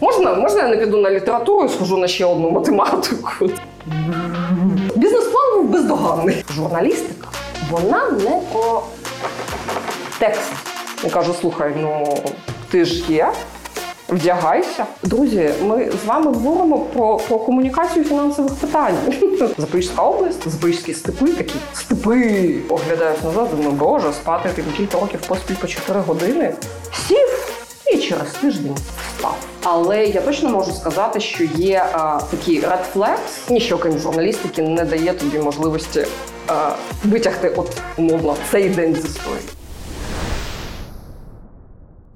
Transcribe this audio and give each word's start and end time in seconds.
Можна, 0.00 0.34
можна 0.34 0.62
я 0.62 0.68
не 0.68 0.76
піду 0.76 0.96
на 0.96 1.10
літературу 1.10 1.64
і 1.64 1.68
схожу 1.68 1.96
на 1.96 2.08
ще 2.08 2.24
одну 2.24 2.50
математику? 2.50 3.30
Бізнес-план 4.96 5.54
був 5.54 5.70
бездоганний. 5.70 6.44
Журналістика, 6.54 7.28
вона 7.70 8.10
не 8.10 8.40
про 8.52 8.82
текст. 10.18 10.52
Я 11.04 11.10
кажу, 11.10 11.34
слухай, 11.40 11.72
ну 11.80 12.18
ти 12.70 12.84
ж 12.84 13.12
є. 13.12 13.32
Вдягайся. 14.08 14.86
Друзі, 15.02 15.50
ми 15.62 15.90
з 16.04 16.06
вами 16.06 16.32
говоримо 16.32 16.78
про, 16.78 17.16
про 17.16 17.38
комунікацію 17.38 18.04
фінансових 18.04 18.54
питань. 18.54 18.96
Запорізька 19.58 20.02
область, 20.02 20.48
Запорізькі 20.48 20.94
степи, 20.94 21.26
такі 21.26 21.54
степи. 21.74 22.54
Оглядаюсь 22.68 23.22
назад, 23.24 23.48
думаю, 23.50 23.70
боже, 23.70 24.12
спати 24.12 24.50
тим 24.54 24.64
кілька 24.76 25.00
років 25.00 25.20
поспіль 25.28 25.54
по 25.60 25.66
4 25.66 26.00
години. 26.00 26.54
Сів 27.08 27.56
і 27.92 27.98
через 27.98 28.32
тиждень 28.32 28.76
впав. 29.18 29.36
Але 29.62 30.04
я 30.04 30.20
точно 30.20 30.50
можу 30.50 30.72
сказати, 30.72 31.20
що 31.20 31.44
є 31.44 31.86
а, 31.92 32.20
такі 32.30 32.60
red 32.60 32.92
flags. 32.94 33.50
Ніщо 33.50 33.78
крім 33.78 33.98
журналістики 33.98 34.62
не 34.62 34.84
дає 34.84 35.12
тобі 35.12 35.38
можливості 35.38 36.06
а, 36.46 36.70
витягти 37.04 37.48
от 37.48 37.80
умовно 37.96 38.36
цей 38.50 38.68
день 38.68 38.94
з 38.94 39.04
історії. 39.04 39.42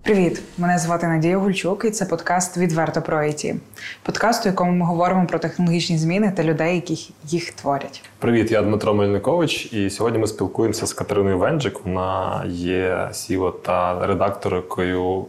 Привіт, 0.03 0.43
мене 0.59 0.79
звати 0.79 1.07
Надія 1.07 1.39
Гульчук, 1.39 1.85
і 1.85 1.91
це 1.91 2.05
подкаст 2.05 2.57
Відверто 2.57 3.03
про 3.03 3.19
IT. 3.19 3.55
Подкаст, 4.03 4.47
у 4.47 4.49
якому 4.49 4.73
ми 4.73 4.87
говоримо 4.87 5.27
про 5.27 5.39
технологічні 5.39 5.99
зміни 5.99 6.33
та 6.37 6.45
людей, 6.45 6.75
які 6.75 7.13
їх 7.25 7.53
творять. 7.53 8.03
Привіт, 8.19 8.53
я 8.53 8.63
Дмитро 8.63 8.95
Мельникович, 8.95 9.73
і 9.73 9.91
сьогодні 9.91 10.19
ми 10.19 10.27
спілкуємося 10.27 10.87
з 10.87 10.93
Катериною 10.93 11.39
Венджик. 11.39 11.81
Вона 11.85 12.45
є 12.49 13.09
CEO 13.13 13.53
та 13.63 14.07
редакторкою 14.07 15.27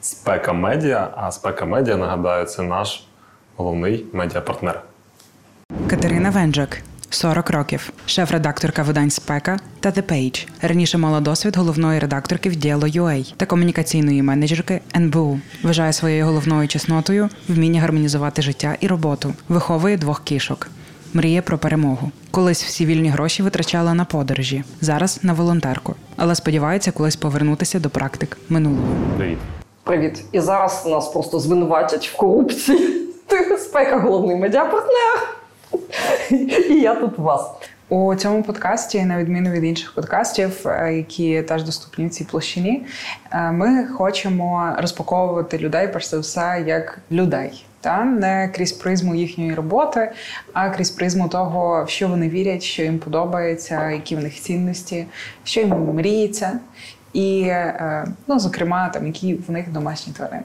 Спека 0.00 0.52
Медіа. 0.52 1.10
А 1.16 1.30
Спека 1.32 1.64
Медіа, 1.64 1.96
нагадаю, 1.96 2.44
це 2.46 2.62
наш 2.62 3.04
головний 3.56 4.04
медіапартнер. 4.12 4.82
Катерина 5.90 6.30
Венджак, 6.30 6.78
40 7.10 7.50
років, 7.50 7.92
шеф-редакторка 8.06 8.82
видань 8.82 9.10
Спека 9.10 9.58
та 9.80 9.90
The 9.90 10.02
Page. 10.02 10.48
Раніше 10.62 10.98
мала 10.98 11.20
досвід 11.20 11.56
головної 11.56 11.98
редакторки 11.98 12.48
в 12.48 12.56
Діало.ua 12.56 13.34
та 13.36 13.46
комунікаційної 13.46 14.22
менеджерки 14.22 14.80
НБУ. 14.96 15.40
Вважає 15.62 15.92
своєю 15.92 16.24
головною 16.24 16.68
чеснотою 16.68 17.28
вміння 17.48 17.80
гармонізувати 17.80 18.42
життя 18.42 18.76
і 18.80 18.86
роботу. 18.86 19.34
Виховує 19.48 19.96
двох 19.96 20.24
кішок. 20.24 20.68
Мріє 21.14 21.42
про 21.42 21.58
перемогу. 21.58 22.10
Колись 22.30 22.64
всі 22.64 22.86
вільні 22.86 23.08
гроші 23.08 23.42
витрачала 23.42 23.94
на 23.94 24.04
подорожі, 24.04 24.64
зараз 24.80 25.20
на 25.22 25.32
волонтерку. 25.32 25.94
Але 26.16 26.34
сподівається 26.34 26.92
колись 26.92 27.16
повернутися 27.16 27.80
до 27.80 27.90
практик 27.90 28.38
минулого. 28.48 28.86
Привіт. 29.16 29.38
Привіт. 29.88 30.24
І 30.32 30.40
зараз 30.40 30.86
нас 30.86 31.08
просто 31.08 31.38
звинуватять 31.38 32.08
в 32.08 32.16
корупції. 32.16 32.78
Ти 33.26 33.58
спека 33.58 33.98
головний 33.98 34.36
медіапартнер. 34.36 35.36
І 36.70 36.74
я 36.74 36.94
тут 36.94 37.18
у 37.18 37.22
вас. 37.22 37.50
У 37.88 38.14
цьому 38.14 38.42
подкасті, 38.42 39.04
на 39.04 39.18
відміну 39.18 39.50
від 39.50 39.64
інших 39.64 39.94
подкастів, 39.94 40.66
е, 40.66 40.94
які 40.94 41.42
теж 41.42 41.62
доступні 41.62 42.06
в 42.06 42.10
цій 42.10 42.24
площині, 42.24 42.86
е, 43.32 43.52
ми 43.52 43.86
хочемо 43.86 44.76
розпаковувати 44.78 45.58
людей 45.58 45.88
перш 45.88 46.06
за 46.06 46.18
все 46.18 46.64
як 46.66 46.98
людей. 47.10 47.64
Та 47.80 48.04
не 48.04 48.48
крізь 48.54 48.72
призму 48.72 49.14
їхньої 49.14 49.54
роботи, 49.54 50.12
а 50.52 50.70
крізь 50.70 50.90
призму 50.90 51.28
того, 51.28 51.84
в 51.84 51.88
що 51.88 52.08
вони 52.08 52.28
вірять, 52.28 52.62
що 52.62 52.82
їм 52.82 52.98
подобається, 52.98 53.90
які 53.90 54.16
в 54.16 54.20
них 54.20 54.40
цінності, 54.40 55.06
що 55.44 55.60
їм 55.60 55.94
мріється, 55.94 56.58
і, 57.12 57.40
е, 57.42 58.06
ну, 58.26 58.38
зокрема, 58.38 58.88
там 58.88 59.06
які 59.06 59.34
в 59.34 59.50
них 59.50 59.72
домашні 59.72 60.12
тварини. 60.12 60.42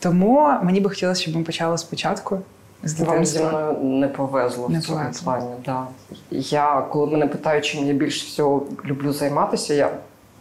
Тому 0.00 0.50
мені 0.62 0.80
би 0.80 0.90
хотілося, 0.90 1.22
щоб 1.22 1.36
ми 1.36 1.42
почали 1.42 1.78
спочатку 1.78 2.38
з 2.82 3.00
Вам 3.00 3.24
зі 3.24 3.38
мною 3.44 3.78
не 3.82 4.08
повезло 4.08 4.68
Не 4.68 4.78
в 4.78 4.82
цьому 4.82 4.98
повезло. 4.98 5.22
плані. 5.24 5.46
Да. 5.64 5.86
Я, 6.30 6.86
коли 6.90 7.06
мене 7.06 7.26
питають, 7.26 7.64
чим 7.64 7.86
я 7.86 7.92
більше 7.92 8.26
всього 8.26 8.66
люблю 8.84 9.12
займатися, 9.12 9.74
я 9.74 9.90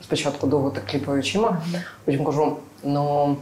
спочатку 0.03 0.47
довго 0.47 0.69
так 0.69 0.85
кліпаю 0.85 1.19
очима, 1.19 1.57
потім 2.05 2.25
кажу: 2.25 2.57
ну. 2.83 3.35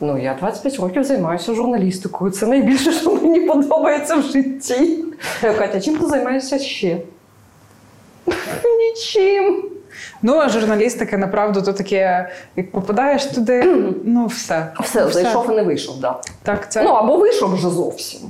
Ну, 0.00 0.18
я 0.18 0.34
25 0.34 0.78
років 0.80 1.04
займаюся 1.04 1.54
журналістикою. 1.54 2.30
Це 2.30 2.46
найбільше, 2.46 2.92
що 2.92 3.14
мені 3.14 3.40
подобається 3.40 4.16
в 4.16 4.22
житті. 4.22 5.04
Катя, 5.40 5.80
чим 5.80 5.98
ти 5.98 6.06
займаєшся 6.06 6.58
ще? 6.58 6.98
Нічим. 8.64 9.64
Ну, 10.26 10.38
а 10.38 10.48
журналістика, 10.48 11.16
направду, 11.18 11.62
то 11.62 11.72
таке, 11.72 12.28
як 12.56 12.70
попадаєш 12.70 13.26
туди, 13.26 13.62
ну 14.04 14.26
все. 14.26 14.72
Все, 14.80 15.08
зайшов 15.08 15.52
і 15.52 15.54
не 15.54 15.62
вийшов, 15.62 16.00
да. 16.00 16.20
Так, 16.42 16.72
це 16.72 16.82
Ну 16.82 16.90
або 16.90 17.16
вийшов 17.16 17.54
вже 17.54 17.70
зовсім. 17.70 18.20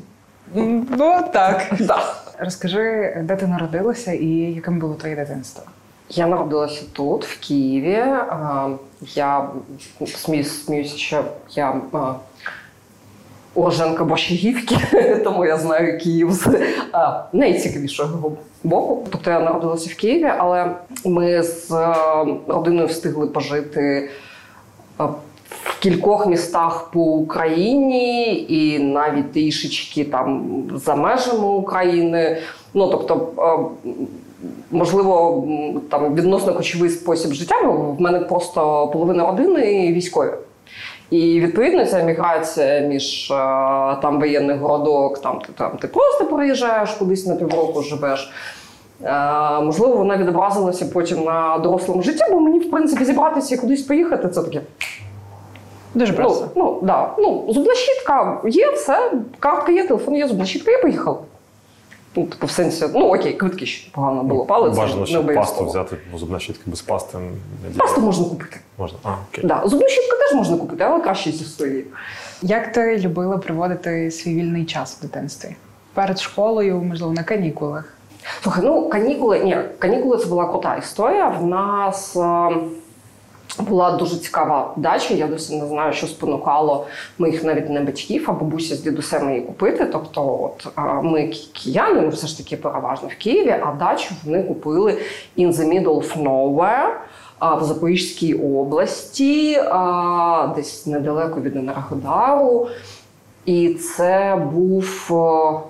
Ну 0.55 1.25
так. 1.33 1.67
Да. 1.81 2.15
Розкажи, 2.39 3.17
де 3.25 3.37
ти 3.37 3.47
народилася 3.47 4.13
і 4.13 4.27
яким 4.27 4.79
було 4.79 4.95
твоє 4.95 5.17
дитинство? 5.17 5.65
Я 6.11 6.27
народилася 6.27 6.83
тут, 6.93 7.27
в 7.27 7.41
Києві. 7.41 8.05
Я 9.15 9.49
сміюсь, 10.07 10.65
сміюся, 10.65 10.97
що 10.97 11.25
я 11.51 11.81
а, 13.57 13.61
уроженка 13.61 14.05
Борщагівки, 14.05 14.77
тому 15.25 15.45
я 15.45 15.57
знаю 15.57 15.99
Київ 15.99 16.33
з 16.33 16.49
найцікавішого 17.33 18.33
боку. 18.65 19.07
Тобто 19.11 19.31
я 19.31 19.41
народилася 19.41 19.91
в 19.93 19.97
Києві, 19.97 20.33
але 20.39 20.71
ми 21.05 21.43
з 21.43 21.71
родиною 22.49 22.87
встигли 22.87 23.27
пожити. 23.27 24.11
В 25.49 25.79
кількох 25.81 26.27
містах 26.27 26.91
по 26.93 27.01
Україні 27.01 28.35
і 28.49 28.79
навіть 28.79 29.33
трішечки 29.33 30.05
там 30.05 30.63
за 30.75 30.95
межами 30.95 31.47
України. 31.47 32.39
Ну 32.75 32.89
тобто, 32.89 33.29
е, 33.39 33.93
можливо, 34.71 35.45
там 35.91 36.15
відносно 36.15 36.55
кочовий 36.55 36.91
спосіб 36.91 37.33
життя, 37.33 37.61
в 37.69 38.01
мене 38.01 38.21
просто 38.21 38.91
половина 38.93 39.27
родини 39.27 39.93
військові. 39.93 40.31
І 41.11 41.41
відповідно 41.41 41.87
ця 41.87 42.03
міграція 42.03 42.81
між 42.81 43.31
е, 43.31 43.35
там 44.03 44.19
воєнних 44.21 44.59
городок, 44.59 45.19
там 45.19 45.39
ти 45.41 45.53
там 45.59 45.71
ти 45.81 45.89
просто 45.89 46.25
приїжджаєш 46.25 46.91
кудись 46.91 47.27
на 47.27 47.37
півроку 47.37 47.83
живеш. 47.83 48.33
Е, 49.05 49.61
можливо, 49.61 49.97
вона 49.97 50.17
відобразилася 50.17 50.87
потім 50.93 51.25
на 51.25 51.59
дорослому 51.59 52.03
житті, 52.03 52.25
бо 52.31 52.41
мені, 52.41 52.59
в 52.59 52.71
принципі, 52.71 53.05
зібратися 53.05 53.55
і 53.55 53.59
кудись 53.59 53.83
поїхати, 53.83 54.29
це 54.29 54.43
таке 54.43 54.61
Дуже 55.95 56.13
Ну, 56.13 56.19
просто. 56.19 56.49
ну, 56.55 56.79
да. 56.83 57.11
ну, 57.19 57.45
зубна 57.49 57.75
щітка 57.75 58.41
є, 58.45 58.71
все, 58.71 59.13
картка 59.39 59.73
є, 59.73 59.87
телефон 59.87 60.17
є, 60.17 60.29
зубна 60.29 60.45
щітка, 60.45 60.71
я 60.71 60.79
поїхала. 60.83 61.19
Ну, 62.17 62.27
типу, 62.27 62.47
в 62.47 62.51
сенсі, 62.51 62.87
ну 62.95 63.15
окей, 63.15 63.33
квитки 63.33 63.67
ще 63.67 63.91
погано 63.91 64.23
було, 64.23 64.45
палець. 64.45 64.77
Бажано, 64.77 65.01
не 65.01 65.07
щоб 65.07 65.35
пасту 65.35 65.67
взяти, 65.67 65.97
бо 66.13 66.19
зубна 66.19 66.39
щітка 66.39 66.63
без 66.67 66.83
пасти 66.83 67.19
не. 67.19 67.79
Пасту 67.79 68.01
можна 68.01 68.25
купити. 68.25 68.61
Можна. 68.79 68.99
А, 69.03 69.09
окей. 69.31 69.45
Да. 69.45 69.63
Зубну 69.65 69.89
щітку 69.89 70.17
теж 70.17 70.35
можна 70.39 70.57
купити, 70.57 70.85
але 70.85 71.01
краще 71.01 71.33
зі 71.33 71.45
своєю. 71.45 71.85
Як 72.43 72.73
ти 72.73 72.99
любила 72.99 73.39
проводити 73.39 74.11
свій 74.11 74.35
вільний 74.35 74.65
час 74.65 74.99
в 74.99 75.03
дитинстві? 75.03 75.57
Перед 75.95 76.21
школою, 76.21 76.83
можливо, 76.83 77.13
на 77.13 77.23
канікулах? 77.23 77.93
Слухай, 78.43 78.65
ну 78.67 78.89
канікули, 78.89 79.39
ні, 79.39 79.59
канікули 79.79 80.17
це 80.17 80.27
була 80.27 80.45
крута 80.45 80.77
історія. 80.77 81.29
В 81.29 81.47
нас 81.47 82.17
е, 82.17 82.49
була 83.59 83.91
дуже 83.91 84.17
цікава 84.17 84.73
дача. 84.77 85.15
Я 85.15 85.27
досі 85.27 85.57
не 85.57 85.67
знаю, 85.67 85.93
що 85.93 86.07
спонукало 86.07 86.87
моїх 87.19 87.45
навіть 87.45 87.71
не 87.71 87.81
батьків, 87.81 88.25
а 88.29 88.33
бабуся 88.33 88.75
з 88.75 88.81
дідусем 88.81 89.31
її 89.31 89.43
купити. 89.43 89.87
Тобто, 89.87 90.41
от 90.43 90.67
е, 90.79 90.81
ми 91.03 91.27
ки- 91.29 91.39
кияни, 91.53 92.01
ми 92.01 92.09
все 92.09 92.27
ж 92.27 92.39
таки 92.39 92.57
переважно 92.57 93.09
в 93.09 93.23
Києві, 93.23 93.51
а 93.63 93.73
дачу 93.79 94.15
вони 94.25 94.43
купили 94.43 94.99
in 95.39 95.53
the 95.53 95.65
middle 95.69 95.97
of 96.03 96.23
nowhere. 96.23 96.89
В 97.61 97.65
Запорізькій 97.65 98.35
області, 98.35 99.61
десь 100.57 100.87
недалеко 100.87 101.41
від 101.41 101.57
Енергодару. 101.57 102.69
І 103.45 103.69
це 103.75 104.43
був 104.53 105.07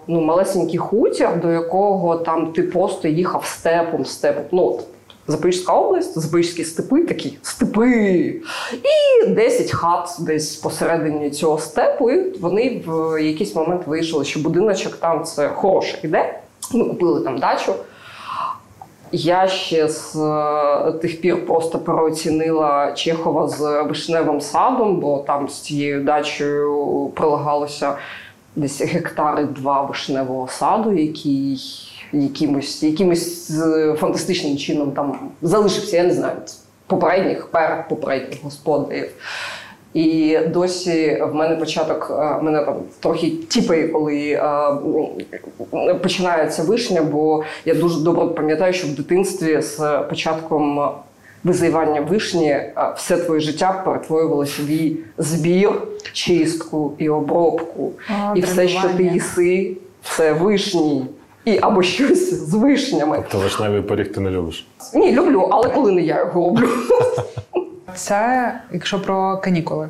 ну, 0.07 0.21
малесенький 0.21 0.79
хутір, 0.79 1.41
до 1.43 1.51
якого 1.53 2.17
там 2.17 2.47
ти 2.47 2.63
просто 2.63 3.09
їхав 3.09 3.45
степом, 3.45 4.05
степом. 4.05 4.45
Ну, 4.53 4.81
Запорізька 5.29 5.73
область, 5.73 6.19
Запорізькі 6.19 6.65
степи, 6.65 7.03
такі 7.05 7.39
степи. 7.43 8.41
І 8.73 9.27
10 9.27 9.71
хат 9.71 10.17
десь 10.21 10.57
посередині 10.57 11.31
цього 11.31 11.59
степу. 11.59 12.11
І 12.11 12.39
вони 12.39 12.83
в 12.87 13.23
якийсь 13.23 13.55
момент 13.55 13.87
вийшли, 13.87 14.25
що 14.25 14.41
будиночок 14.41 14.97
там 14.97 15.25
це 15.25 15.49
хороше 15.49 15.99
іде. 16.03 16.41
Ми 16.73 16.85
купили 16.85 17.21
там 17.21 17.39
дачу. 17.39 17.75
Я 19.13 19.49
ще 19.49 19.89
з 19.89 20.17
е, 20.17 20.93
тих 20.93 21.21
пір 21.21 21.47
просто 21.47 21.79
переоцінила 21.79 22.93
Чехова 22.93 23.49
з 23.49 23.83
вишневим 23.83 24.41
садом, 24.41 25.01
бо 25.01 25.19
там 25.19 25.49
з 25.49 25.61
цією 25.61 26.05
дачею 26.05 27.11
прилагалося 27.15 27.97
десь 28.57 28.83
гектари 28.83 29.45
два 29.45 29.83
вишневого 29.83 30.49
саду, 30.49 30.93
який 30.93 31.61
якимось, 32.13 32.83
якимось 32.83 33.51
е, 33.51 33.95
фантастичним 33.99 34.57
чином 34.57 34.93
там 34.93 35.19
залишився, 35.43 35.97
я 35.97 36.03
не 36.05 36.15
знаю, 36.15 36.37
попередніх, 36.87 37.47
перед 37.47 37.89
попередніх 37.89 38.43
господарів. 38.43 39.09
І 39.95 40.39
досі 40.53 41.23
в 41.33 41.35
мене 41.35 41.57
початок, 41.57 42.11
е, 42.11 42.43
мене 42.43 42.65
там 42.65 42.75
трохи 43.01 43.31
тіпає, 43.31 43.89
коли 43.89 44.41
е, 45.75 45.95
починається 45.95 46.63
вишня, 46.63 47.03
бо 47.03 47.45
я 47.65 47.75
дуже 47.75 48.01
добре 48.01 48.27
пам'ятаю, 48.27 48.73
що 48.73 48.87
в 48.87 48.91
дитинстві 48.91 49.63
з 49.63 49.99
початком 50.09 50.91
визивання 51.45 52.01
вишні 52.01 52.61
все 52.97 53.17
твоє 53.17 53.41
життя 53.41 53.83
перетворювалося 53.85 54.63
в 54.63 54.71
її 54.71 54.99
збір, 55.19 55.73
чистку 56.13 56.93
і 56.99 57.09
обробку. 57.09 57.93
О, 58.11 58.37
і 58.37 58.41
все, 58.41 58.69
що 58.69 58.89
ти 58.97 59.03
їси, 59.03 59.77
це 60.03 60.33
вишні. 60.33 61.07
І 61.47 61.59
або 61.63 61.83
щось 61.83 62.35
з 62.35 62.55
вишнями. 62.55 63.25
То 63.31 63.39
вишневий 63.39 63.83
пиріг 63.83 64.13
ти 64.13 64.21
не 64.21 64.31
любиш. 64.31 64.67
Ні, 64.95 65.13
люблю, 65.13 65.49
але 65.53 65.69
коли 65.69 65.93
не 65.93 66.03
я 66.03 66.19
його 66.19 66.33
роблю. 66.47 66.69
Це 67.95 68.53
якщо 68.73 69.03
про 69.03 69.37
канікули, 69.39 69.89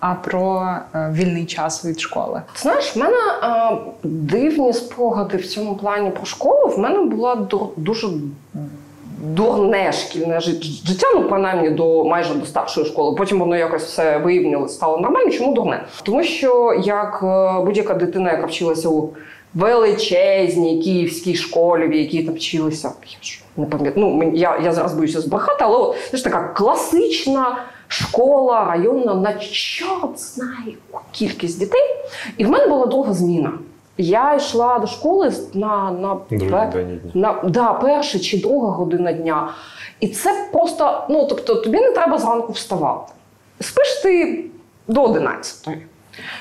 а 0.00 0.14
про 0.14 0.68
е, 0.94 1.10
вільний 1.14 1.46
час 1.46 1.84
від 1.84 2.00
школи. 2.00 2.42
Знаєш, 2.56 2.96
в 2.96 2.98
мене 2.98 3.16
е, 3.42 3.76
дивні 4.04 4.72
спогади 4.72 5.36
в 5.36 5.46
цьому 5.46 5.74
плані 5.76 6.10
про 6.10 6.24
школу. 6.24 6.68
В 6.68 6.78
мене 6.78 7.00
була 7.02 7.34
дур- 7.36 7.68
дуже 7.76 8.08
дурне 9.24 9.92
шкільне 9.92 10.40
життя, 10.40 11.06
ну 11.14 11.28
принаймні 11.28 11.70
до 11.70 12.04
майже 12.04 12.34
до 12.34 12.46
старшої 12.46 12.86
школи. 12.86 13.16
Потім 13.18 13.38
воно 13.38 13.56
якось 13.56 13.84
все 13.84 14.18
виявняло, 14.18 14.68
стало 14.68 14.98
нормально. 14.98 15.30
Чому 15.30 15.54
дурне? 15.54 15.84
Тому 16.02 16.22
що 16.22 16.80
як 16.84 17.20
е, 17.22 17.60
будь-яка 17.64 17.94
дитина, 17.94 18.32
яка 18.32 18.46
вчилася 18.46 18.88
у 18.88 19.08
величезній 19.56 20.82
київській 20.82 21.34
школі, 21.34 21.88
в 21.88 21.92
якій 21.92 22.22
там 22.22 22.34
вчилися, 22.34 22.92
я 23.06 23.18
ж 23.22 23.40
не 23.56 23.66
пам'ятаю. 23.66 24.06
Ну 24.20 24.32
я, 24.34 24.58
я 24.64 24.72
зараз 24.72 24.94
боюся 24.94 25.20
збрехати, 25.20 25.64
але 25.64 25.94
це 26.10 26.16
ж 26.16 26.24
така 26.24 26.48
класична. 26.48 27.64
Школа 27.88 28.64
районна 28.64 29.14
на 29.14 29.34
чорт 29.34 30.18
знає 30.20 30.74
кількість 31.12 31.58
дітей. 31.58 31.82
І 32.36 32.44
в 32.44 32.50
мене 32.50 32.66
була 32.66 32.86
довга 32.86 33.12
зміна. 33.12 33.52
Я 33.98 34.34
йшла 34.34 34.78
до 34.78 34.86
школи 34.86 35.32
на, 35.54 35.90
на, 35.90 36.16
Другий 36.30 36.50
пе- 36.50 36.70
день 36.74 37.00
дня. 37.04 37.10
на 37.42 37.48
да, 37.50 37.72
перша 37.72 38.18
чи 38.18 38.38
друга 38.40 38.68
година 38.68 39.12
дня. 39.12 39.54
І 40.00 40.08
це 40.08 40.48
просто, 40.52 41.06
ну 41.10 41.26
тобто, 41.28 41.54
тобі 41.54 41.78
не 41.80 41.90
треба 41.92 42.18
зранку 42.18 42.52
вставати. 42.52 43.12
Спиш 43.60 43.94
ти 44.02 44.44
до 44.88 45.02
11. 45.02 45.68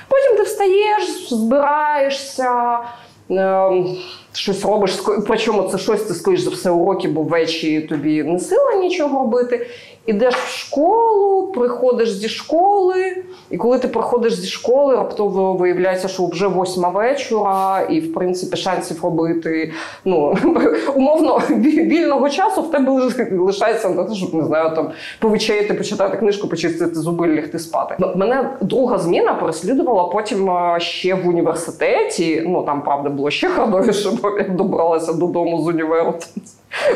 Потім 0.07 0.37
ти 0.37 0.43
встаєш, 0.43 1.29
збираєшся, 1.29 2.79
No, 3.27 3.97
щось 4.35 4.65
робиш, 4.65 4.99
причому 5.27 5.63
це 5.63 5.77
щось 5.77 6.01
ти 6.01 6.13
скоріш 6.13 6.39
за 6.39 6.49
все 6.49 6.69
уроки, 6.69 7.07
бо 7.07 7.21
ввечері 7.21 7.81
тобі 7.81 8.23
не 8.23 8.39
сила 8.39 8.73
нічого 8.73 9.19
робити. 9.19 9.67
Ідеш 10.05 10.35
в 10.35 10.57
школу, 10.57 11.47
приходиш 11.47 12.11
зі 12.11 12.29
школи, 12.29 13.23
і 13.49 13.57
коли 13.57 13.79
ти 13.79 13.87
приходиш 13.87 14.33
зі 14.33 14.47
школи, 14.47 14.95
раптово 14.95 15.53
виявляється, 15.53 16.07
що 16.07 16.25
вже 16.25 16.47
восьма 16.47 16.89
вечора, 16.89 17.81
і 17.89 17.99
в 17.99 18.13
принципі 18.13 18.57
шансів 18.57 19.03
робити 19.03 19.71
ну 20.05 20.37
умовно 20.95 21.41
вільного 21.49 22.29
часу 22.29 22.61
в 22.61 22.71
тебе 22.71 23.11
лишається 23.31 23.89
на 23.89 24.03
те, 24.03 24.13
щоб 24.13 24.33
не 24.33 24.43
знаю, 24.43 24.75
там 24.75 24.91
повечеряти, 25.19 25.73
почитати 25.73 26.17
книжку, 26.17 26.47
почистити 26.47 26.95
зуби, 26.95 27.35
лягти 27.35 27.59
спати. 27.59 27.95
Мене 28.15 28.49
друга 28.61 28.97
зміна 28.97 29.33
переслідувала 29.33 30.03
потім 30.03 30.51
ще 30.77 31.15
в 31.15 31.27
університеті. 31.27 32.43
Ну 32.47 32.63
там 32.63 32.81
правда 32.81 33.09
було 33.09 33.29
ще 33.29 33.47
хардовіше, 33.49 34.09
бо 34.25 34.37
я 34.37 34.43
добралася 34.43 35.13
додому 35.13 35.61
з 35.61 35.67
універу 35.67 36.13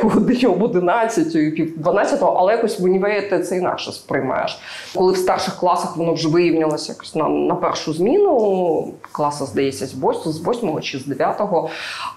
годині 0.01 0.45
об 0.45 0.63
11, 0.63 1.33
пів 1.55 1.79
12, 1.79 2.19
але 2.23 2.53
якось 2.53 2.79
в 2.79 2.83
універі 2.83 3.21
ти 3.21 3.39
це 3.39 3.57
інакше 3.57 3.91
сприймаєш. 3.91 4.59
Коли 4.95 5.13
в 5.13 5.17
старших 5.17 5.55
класах 5.55 5.97
воно 5.97 6.13
вже 6.13 6.29
вирівнялося 6.29 6.91
якось 6.91 7.15
на, 7.15 7.29
на 7.29 7.55
першу 7.55 7.93
зміну, 7.93 8.93
класа, 9.11 9.45
здається, 9.45 9.85
з 9.85 9.93
8, 9.93 10.31
з 10.31 10.47
8 10.47 10.81
чи 10.81 10.99
з 10.99 11.05
9, 11.05 11.41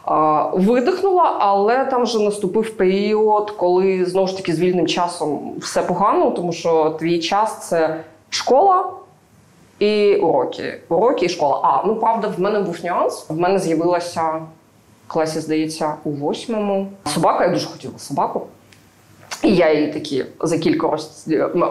а, 0.04 0.48
видихнула, 0.54 1.36
але 1.38 1.84
там 1.84 2.02
вже 2.02 2.18
наступив 2.18 2.76
період, 2.76 3.50
коли 3.50 4.04
знову 4.04 4.26
ж 4.26 4.36
таки 4.36 4.52
з 4.52 4.60
вільним 4.60 4.86
часом 4.86 5.52
все 5.58 5.82
погано, 5.82 6.30
тому 6.30 6.52
що 6.52 6.90
твій 6.90 7.18
час 7.18 7.68
це 7.68 8.04
школа. 8.30 8.84
І 9.78 10.16
уроки. 10.16 10.80
Уроки 10.88 11.26
і 11.26 11.28
школа. 11.28 11.60
А, 11.62 11.86
ну 11.86 11.96
правда, 11.96 12.28
в 12.28 12.40
мене 12.40 12.60
був 12.60 12.84
нюанс. 12.84 13.26
В 13.28 13.38
мене 13.38 13.58
з'явилася 13.58 14.40
класі, 15.12 15.40
здається, 15.40 15.94
у 16.04 16.10
восьмому. 16.10 16.86
Собака, 17.06 17.44
я 17.44 17.50
дуже 17.50 17.66
хотіла 17.66 17.98
собаку. 17.98 18.46
І 19.42 19.54
я 19.54 19.72
її 19.72 19.92
такі 19.92 20.24
за 20.40 20.58
кілька 20.58 20.86
років 20.86 21.06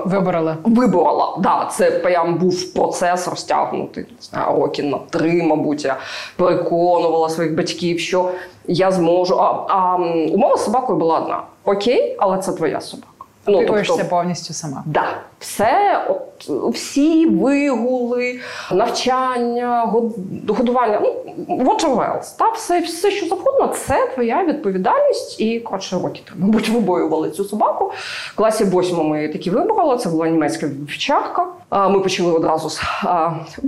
виборола. 0.05 0.57
виборола. 0.63 1.37
Да, 1.39 1.69
це 1.71 1.91
прям 1.91 2.37
був 2.37 2.73
процес 2.73 3.27
розтягнутий 3.27 4.05
роки 4.47 4.83
на 4.83 4.97
три, 4.97 5.43
мабуть. 5.43 5.85
Я 5.85 5.97
переконувала 6.35 7.29
своїх 7.29 7.55
батьків, 7.55 7.99
що 7.99 8.31
я 8.67 8.91
зможу. 8.91 9.35
А, 9.39 9.65
а 9.67 9.95
умова 10.33 10.57
з 10.57 10.65
собакою 10.65 10.99
була 10.99 11.19
одна: 11.19 11.43
окей, 11.65 12.15
але 12.19 12.37
це 12.37 12.51
твоя 12.51 12.81
собака. 12.81 13.10
Ну, 13.47 13.57
Опікуєшся 13.57 14.05
повністю 14.05 14.53
сама. 14.53 14.83
Да, 14.85 15.03
все, 15.39 16.05
от 16.09 16.49
всі 16.75 17.25
вигули, 17.25 18.39
навчання, 18.71 19.85
год- 19.85 20.15
годування, 20.47 20.99
ну 21.03 21.15
whatever 21.57 22.17
else, 22.17 22.37
та 22.37 22.49
все, 22.51 22.79
все, 22.79 23.11
що 23.11 23.25
завгодно, 23.27 23.67
це 23.67 24.07
твоя 24.13 24.45
відповідальність. 24.45 25.39
І 25.41 25.59
коротше 25.59 25.95
роки 26.03 26.21
там, 26.29 26.35
мабуть, 26.39 26.69
вибоювали 26.69 27.31
цю 27.31 27.43
собаку. 27.45 27.91
В 28.33 28.35
класі 28.35 28.63
восьмому 28.63 29.09
ми 29.09 29.17
її 29.21 29.33
таки 29.33 29.51
вибрали. 29.51 29.97
Це 29.97 30.09
була 30.09 30.27
німецька 30.29 30.67
вівчарка. 30.67 31.47
А, 31.69 31.89
Ми 31.89 31.99
почали 31.99 32.31
одразу 32.31 32.69
з 32.69 32.81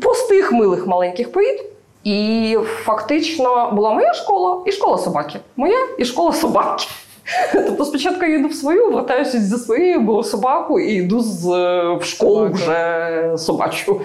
простих 0.01 0.51
милих 0.51 0.87
маленьких 0.87 1.31
порід. 1.31 1.65
І 2.03 2.57
фактично 2.65 3.71
була 3.73 3.91
моя 3.93 4.13
школа 4.13 4.61
і 4.65 4.71
школа 4.71 4.97
собаки. 4.97 5.39
Моя 5.55 5.77
і 5.97 6.05
школа 6.05 6.33
собаки. 6.33 6.85
Тобто 7.53 7.85
спочатку 7.85 8.25
я 8.25 8.35
йду 8.35 8.47
в 8.47 8.53
свою, 8.53 8.91
вертаюся 8.91 9.39
зі 9.39 9.57
своєю, 9.57 9.99
беру 9.99 10.23
собаку 10.23 10.79
і 10.79 10.93
йду 10.93 11.19
з, 11.19 11.47
е, 11.47 11.95
в 11.95 12.03
школу 12.03 12.49
вже 12.49 13.33
собачу. 13.37 14.01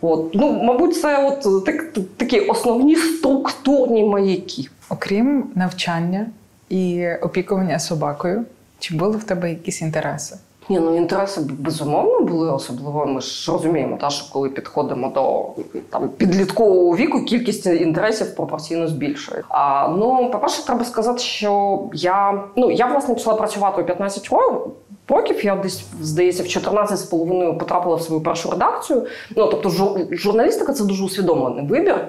От. 0.00 0.34
Ну, 0.34 0.52
мабуть, 0.62 1.00
це 1.00 1.28
от 1.28 1.64
так, 1.64 1.92
такі 2.16 2.40
основні 2.40 2.96
структурні 2.96 4.04
маяки. 4.04 4.68
Окрім 4.88 5.44
навчання 5.54 6.26
і 6.68 7.08
опікування 7.22 7.78
собакою, 7.78 8.44
чи 8.78 8.94
були 8.94 9.16
в 9.16 9.24
тебе 9.24 9.50
якісь 9.50 9.82
інтереси? 9.82 10.36
Ні, 10.68 10.80
ну 10.80 10.96
інтереси 10.96 11.40
безумовно 11.58 12.20
були, 12.20 12.52
особливо 12.52 13.06
ми 13.06 13.20
ж 13.20 13.52
розуміємо, 13.52 13.96
та, 14.00 14.10
що 14.10 14.32
коли 14.32 14.48
підходимо 14.48 15.08
до 15.08 15.46
там, 15.90 16.08
підліткового 16.08 16.96
віку, 16.96 17.24
кількість 17.24 17.66
інтересів 17.66 18.36
пропорційно 18.36 18.88
збільшує. 18.88 19.42
А, 19.48 19.88
ну, 19.88 20.30
по-перше, 20.32 20.66
треба 20.66 20.84
сказати, 20.84 21.18
що 21.18 21.80
я, 21.92 22.42
ну, 22.56 22.70
я 22.70 22.86
власне 22.86 23.14
почала 23.14 23.36
працювати 23.36 23.82
у 23.82 23.84
15 23.84 24.28
років. 24.30 24.60
Років 25.08 25.44
я 25.44 25.56
десь 25.56 25.84
здається 26.00 26.42
в 26.42 26.48
14 26.48 26.98
з 26.98 27.02
половиною 27.02 27.58
потрапила 27.58 27.96
в 27.96 28.02
свою 28.02 28.22
першу 28.22 28.50
редакцію. 28.50 29.06
Ну 29.36 29.46
тобто, 29.46 29.96
журналістика 30.12 30.72
це 30.72 30.84
дуже 30.84 31.04
усвідомлений 31.04 31.66
вибір. 31.66 32.08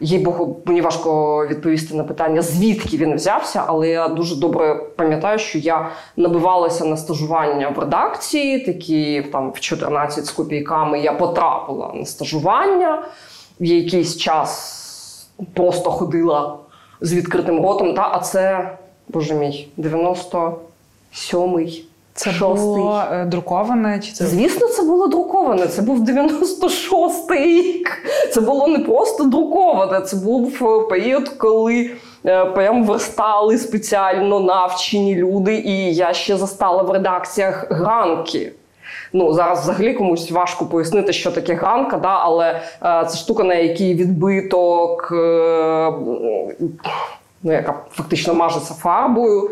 Їй 0.00 0.18
богу, 0.18 0.60
мені 0.64 0.80
важко 0.80 1.46
відповісти 1.46 1.94
на 1.94 2.04
питання, 2.04 2.42
звідки 2.42 2.96
він 2.96 3.14
взявся, 3.14 3.64
але 3.66 3.88
я 3.88 4.08
дуже 4.08 4.36
добре 4.36 4.74
пам'ятаю, 4.96 5.38
що 5.38 5.58
я 5.58 5.90
набивалася 6.16 6.84
на 6.84 6.96
стажування 6.96 7.68
в 7.68 7.78
редакції, 7.78 8.58
такі 8.58 9.22
там 9.32 9.52
в 9.52 9.60
14 9.60 10.26
з 10.26 10.30
копійками 10.30 11.00
я 11.00 11.12
потрапила 11.12 11.92
на 11.94 12.04
стажування. 12.04 13.02
В 13.60 13.64
якийсь 13.64 14.16
час 14.16 14.78
просто 15.54 15.90
ходила 15.90 16.58
з 17.00 17.14
відкритим 17.14 17.62
ротом. 17.62 17.94
Та, 17.94 18.10
а 18.12 18.18
це, 18.18 18.70
боже 19.08 19.34
мій, 19.34 19.68
97-й. 19.78 21.84
Це 22.14 22.30
шостий. 22.30 22.66
було 22.66 23.02
е, 23.12 23.24
друковане, 23.24 24.00
чи 24.00 24.12
це 24.12 24.26
Звісно, 24.26 24.68
це 24.68 24.82
було 24.82 25.06
друковане. 25.06 25.66
Це 25.66 25.82
був 25.82 26.00
96-й 26.00 27.62
рік. 27.62 27.90
Це 28.32 28.40
було 28.40 28.66
не 28.66 28.78
просто 28.78 29.24
друковане. 29.24 30.00
Це 30.00 30.16
був 30.16 30.58
е, 30.62 30.88
період, 30.88 31.28
коли 31.28 31.90
е, 32.26 32.44
прям 32.44 32.84
верстали 32.84 33.58
спеціально 33.58 34.40
навчені 34.40 35.14
люди, 35.14 35.54
і 35.54 35.94
я 35.94 36.12
ще 36.12 36.36
застала 36.36 36.82
в 36.82 36.90
редакціях 36.90 37.66
гранки. 37.70 38.52
Ну, 39.12 39.32
зараз 39.32 39.60
взагалі 39.60 39.94
комусь 39.94 40.30
важко 40.30 40.66
пояснити, 40.66 41.12
що 41.12 41.30
таке 41.30 41.54
гранка, 41.54 41.96
да, 41.96 42.18
але 42.20 42.60
е, 42.82 43.06
це 43.08 43.16
штука, 43.18 43.44
на 43.44 43.54
якій 43.54 43.94
відбиток, 43.94 45.08
е, 45.12 45.92
ну, 47.42 47.52
яка 47.52 47.74
фактично 47.90 48.34
мажеться 48.34 48.74
фарбою. 48.74 49.50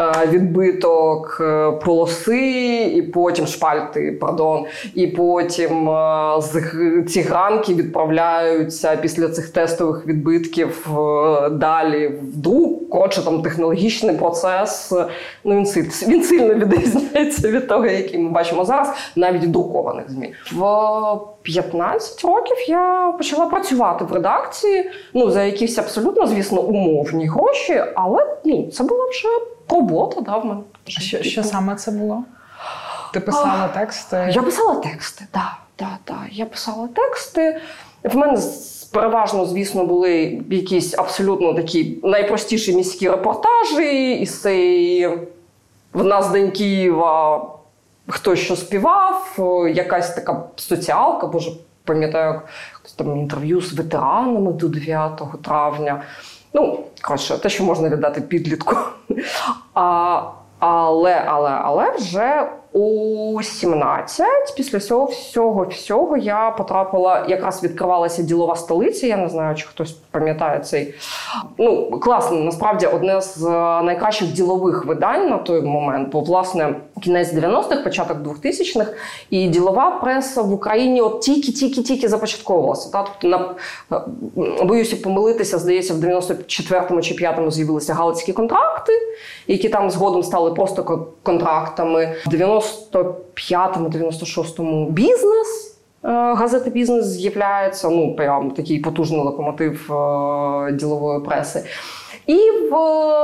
Е, 0.00 0.26
відбиток 0.26 1.38
е, 1.40 1.70
полоси, 1.84 2.92
і 2.94 3.02
потім 3.02 3.46
шпальти, 3.46 4.12
пардон, 4.20 4.64
і 4.94 5.06
потім 5.06 5.90
е, 5.90 7.04
ці 7.08 7.20
гранки 7.20 7.74
відправляються 7.74 8.96
після 8.96 9.28
цих 9.28 9.48
тестових 9.48 10.06
відбитків 10.06 10.88
далі 11.52 12.08
в 12.08 12.36
друк. 12.36 12.90
Коротше, 12.90 13.24
там 13.24 13.42
технологічний 13.42 14.16
процес. 14.16 14.92
Ну 15.44 15.56
він 15.56 15.64
він 16.08 16.24
сильно 16.24 16.54
відрізняється 16.54 17.48
від 17.50 17.68
того, 17.68 17.86
який 17.86 18.18
ми 18.18 18.30
бачимо 18.30 18.64
зараз, 18.64 18.92
навіть 19.16 19.50
друкованих 19.50 20.10
змі. 20.10 20.32
В 20.52 20.64
15 21.42 22.24
років 22.24 22.56
я 22.68 23.14
почала 23.18 23.46
працювати 23.46 24.04
в 24.04 24.12
редакції. 24.12 24.90
Ну 25.14 25.30
за 25.30 25.42
якісь 25.42 25.78
абсолютно, 25.78 26.26
звісно, 26.26 26.60
умовні 26.60 27.26
гроші, 27.26 27.84
але 27.94 28.26
ну, 28.44 28.68
це 28.72 28.84
було 28.84 29.08
вже 29.08 29.28
робота, 29.70 30.20
да, 30.20 30.38
в 30.38 30.46
мене. 30.46 30.60
Що, 30.86 31.22
що 31.22 31.44
саме 31.44 31.76
це 31.76 31.90
було? 31.90 32.24
Ти 33.12 33.20
писала 33.20 33.68
тексти? 33.68 34.30
Я 34.34 34.42
писала 34.42 34.74
тексти, 34.74 35.24
так. 35.30 35.42
Да, 35.78 35.86
да, 36.06 36.14
да. 36.14 36.18
Я 36.30 36.46
писала 36.46 36.88
тексти. 36.88 37.60
В 38.04 38.16
мене 38.16 38.40
переважно, 38.92 39.46
звісно, 39.46 39.84
були 39.84 40.42
якісь 40.50 40.98
абсолютно 40.98 41.54
такі 41.54 41.98
найпростіші 42.02 42.76
міські 42.76 43.10
репортажі, 43.10 44.12
із 44.12 44.42
цієї 44.42 45.18
в 45.92 46.04
нас 46.04 46.30
День 46.30 46.50
Києва 46.50 47.46
хтось 48.08 48.38
що 48.38 48.56
співав, 48.56 49.36
якась 49.74 50.14
така 50.14 50.42
соціалка, 50.56 51.26
боже, 51.26 51.52
пам'ятаю, 51.84 52.26
як 52.34 52.42
там 52.96 53.16
інтерв'ю 53.16 53.60
з 53.60 53.72
ветеранами 53.72 54.52
до 54.52 54.68
9 54.68 55.22
травня. 55.42 56.02
Ну, 56.52 56.84
коротше, 57.02 57.38
те, 57.38 57.48
що 57.48 57.64
можна 57.64 57.88
віддати 57.88 58.20
підлітку. 58.20 58.76
А, 59.74 60.22
Але, 60.58 61.24
але, 61.26 61.50
але 61.50 61.90
вже 61.90 62.50
у 62.72 63.42
17, 63.42 64.26
після 64.56 64.78
всього 64.78 65.04
всього 65.04 65.64
всього 65.64 66.16
я 66.16 66.50
потрапила, 66.50 67.26
якраз 67.28 67.62
відкривалася 67.62 68.22
ділова 68.22 68.56
столиця. 68.56 69.06
Я 69.06 69.16
не 69.16 69.28
знаю, 69.28 69.56
чи 69.56 69.66
хтось 69.66 69.92
пам'ятає 69.92 70.60
цей. 70.60 70.94
Ну, 71.58 71.90
класно, 71.90 72.36
насправді 72.36 72.86
одне 72.86 73.20
з 73.20 73.46
е, 73.46 73.82
найкращих 73.82 74.32
ділових 74.32 74.84
видань 74.84 75.30
на 75.30 75.38
той 75.38 75.62
момент, 75.62 76.08
бо 76.12 76.20
власне 76.20 76.74
кінець 77.02 77.34
90-х, 77.34 77.76
початок 77.76 78.16
2000-х, 78.18 78.92
і 79.30 79.48
ділова 79.48 79.90
преса 79.90 80.42
в 80.42 80.52
Україні 80.52 81.00
от 81.00 81.20
тільки-тільки-тільки 81.20 82.08
започатковувалася. 82.08 82.92
Та? 82.92 83.02
Тобто, 83.02 83.28
на 83.28 83.54
е, 83.98 84.64
боюся 84.64 84.96
помилитися, 84.96 85.58
здається, 85.58 85.94
в 85.94 85.96
94-му 85.96 87.02
чи 87.02 87.14
5-му 87.14 87.50
з'явилися 87.50 87.94
галицькі 87.94 88.32
контракти, 88.32 88.92
які 89.46 89.68
там 89.68 89.90
згодом 89.90 90.22
стали 90.22 90.50
просто 90.50 91.06
контрактами. 91.22 92.14
90 92.26 92.59
95-96 92.92 94.90
бізнес. 94.90 95.76
Е, 96.04 96.08
Газета 96.34 96.70
Бізнес 96.70 97.06
з'являється, 97.06 97.88
ну 97.88 98.16
прям 98.16 98.50
такий 98.50 98.78
потужний 98.78 99.20
локомотив 99.20 99.92
е, 99.92 100.72
ділової 100.72 101.20
преси. 101.20 101.64
І 102.26 102.38
в 102.70 102.74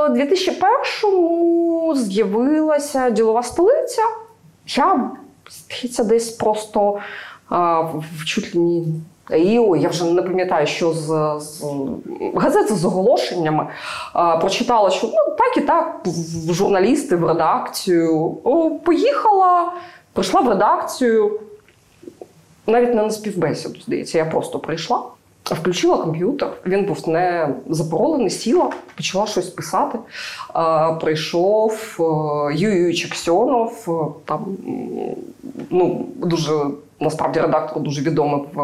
2001-му 0.09 1.95
з'явилася 1.95 3.09
ділова 3.09 3.43
столиця. 3.43 4.01
Я 4.67 5.11
здається, 5.49 6.03
десь 6.03 6.29
просто 6.29 6.97
е, 7.51 7.55
в 8.19 8.25
чуть 8.25 8.55
ли 8.55 8.83
ні 9.29 9.37
Ріо, 9.37 9.75
я 9.75 9.89
вже 9.89 10.05
не 10.05 10.21
пам'ятаю, 10.21 10.67
що 10.67 10.93
з, 10.93 11.39
з 11.39 11.63
газети 12.35 12.73
з 12.73 12.85
оголошеннями 12.85 13.67
а, 14.13 14.37
прочитала, 14.37 14.89
що 14.89 15.07
ну 15.07 15.35
так 15.37 15.57
і 15.57 15.61
так, 15.61 16.01
в 16.47 16.53
журналісти 16.53 17.15
в 17.15 17.27
редакцію. 17.27 18.37
О, 18.43 18.69
поїхала, 18.69 19.73
прийшла 20.13 20.41
в 20.41 20.49
редакцію, 20.49 21.39
навіть 22.67 22.95
не 22.95 23.03
на 23.03 23.09
співбесіду, 23.09 23.79
здається, 23.81 24.17
я 24.17 24.25
просто 24.25 24.59
прийшла. 24.59 25.03
Включила 25.43 25.97
комп'ютер, 25.97 26.49
він 26.65 26.85
був 26.85 27.09
не 27.09 27.55
запоролений, 27.69 28.29
сіла, 28.29 28.71
почала 28.95 29.27
щось 29.27 29.47
писати. 29.47 29.99
А, 30.53 30.93
Прийшов 30.93 31.97
е, 31.99 32.03
Юрій 32.55 32.93
Чексьонов, 32.93 33.85
е, 33.87 34.21
там 34.25 34.45
ну, 35.69 36.05
дуже 36.15 36.65
насправді 36.99 37.39
редактор 37.39 37.83
дуже 37.83 38.01
відомий 38.01 38.41
в, 38.53 38.63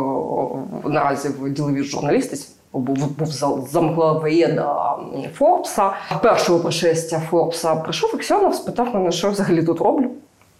в 0.84 0.90
наразі 0.90 1.30
в 1.30 1.50
діловій 1.50 1.84
журналістиці. 1.84 2.48
Був 2.74 3.12
був 3.18 3.28
замглаведа 3.72 4.96
Форбса, 5.34 5.92
першого 6.24 6.60
пришестя 6.60 7.20
Форбса. 7.30 7.76
Прийшов 7.76 8.12
Ексьонов, 8.16 8.56
спитав 8.56 8.96
мене, 8.96 9.12
що 9.12 9.28
я 9.28 9.34
взагалі 9.34 9.64
тут 9.64 9.82
роблю. 9.82 10.10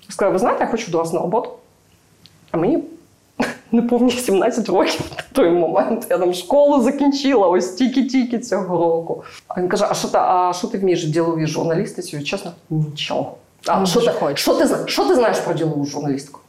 Сказав, 0.10 0.34
ви 0.34 0.40
знаєте, 0.40 0.64
я 0.64 0.70
хочу 0.72 0.92
до 0.92 0.98
вас 0.98 1.14
на 1.14 1.20
роботу. 1.20 1.50
А 2.52 2.58
мені 2.58 2.84
неповні 3.72 4.12
17 4.12 4.70
років 4.70 5.02
на 5.18 5.24
той 5.32 5.50
момент. 5.50 6.08
Я 6.10 6.18
там 6.18 6.34
школу 6.34 6.82
закінчила 6.84 7.48
ось 7.48 7.74
тільки-тільки 7.74 8.40
цього 8.40 8.78
року. 8.78 9.24
А 9.48 9.62
він 9.62 9.68
каже: 9.68 9.88
А 9.90 9.94
що 9.94 10.08
ти, 10.08 10.18
а 10.18 10.54
що 10.56 10.68
ти 10.68 10.78
вмієш 10.78 11.06
в 11.06 11.10
діловій 11.10 11.48
журналістиці? 11.48 12.24
Чесно, 12.24 12.52
нічого. 12.70 13.34
А 13.68 13.86
що 13.86 14.02
ти, 14.02 14.36
що, 14.36 14.54
ти, 14.54 14.68
що 14.86 15.06
ти 15.06 15.16
знаєш 15.16 15.40
про 15.40 15.54
ділову 15.54 15.86
журналістику? 15.86 16.40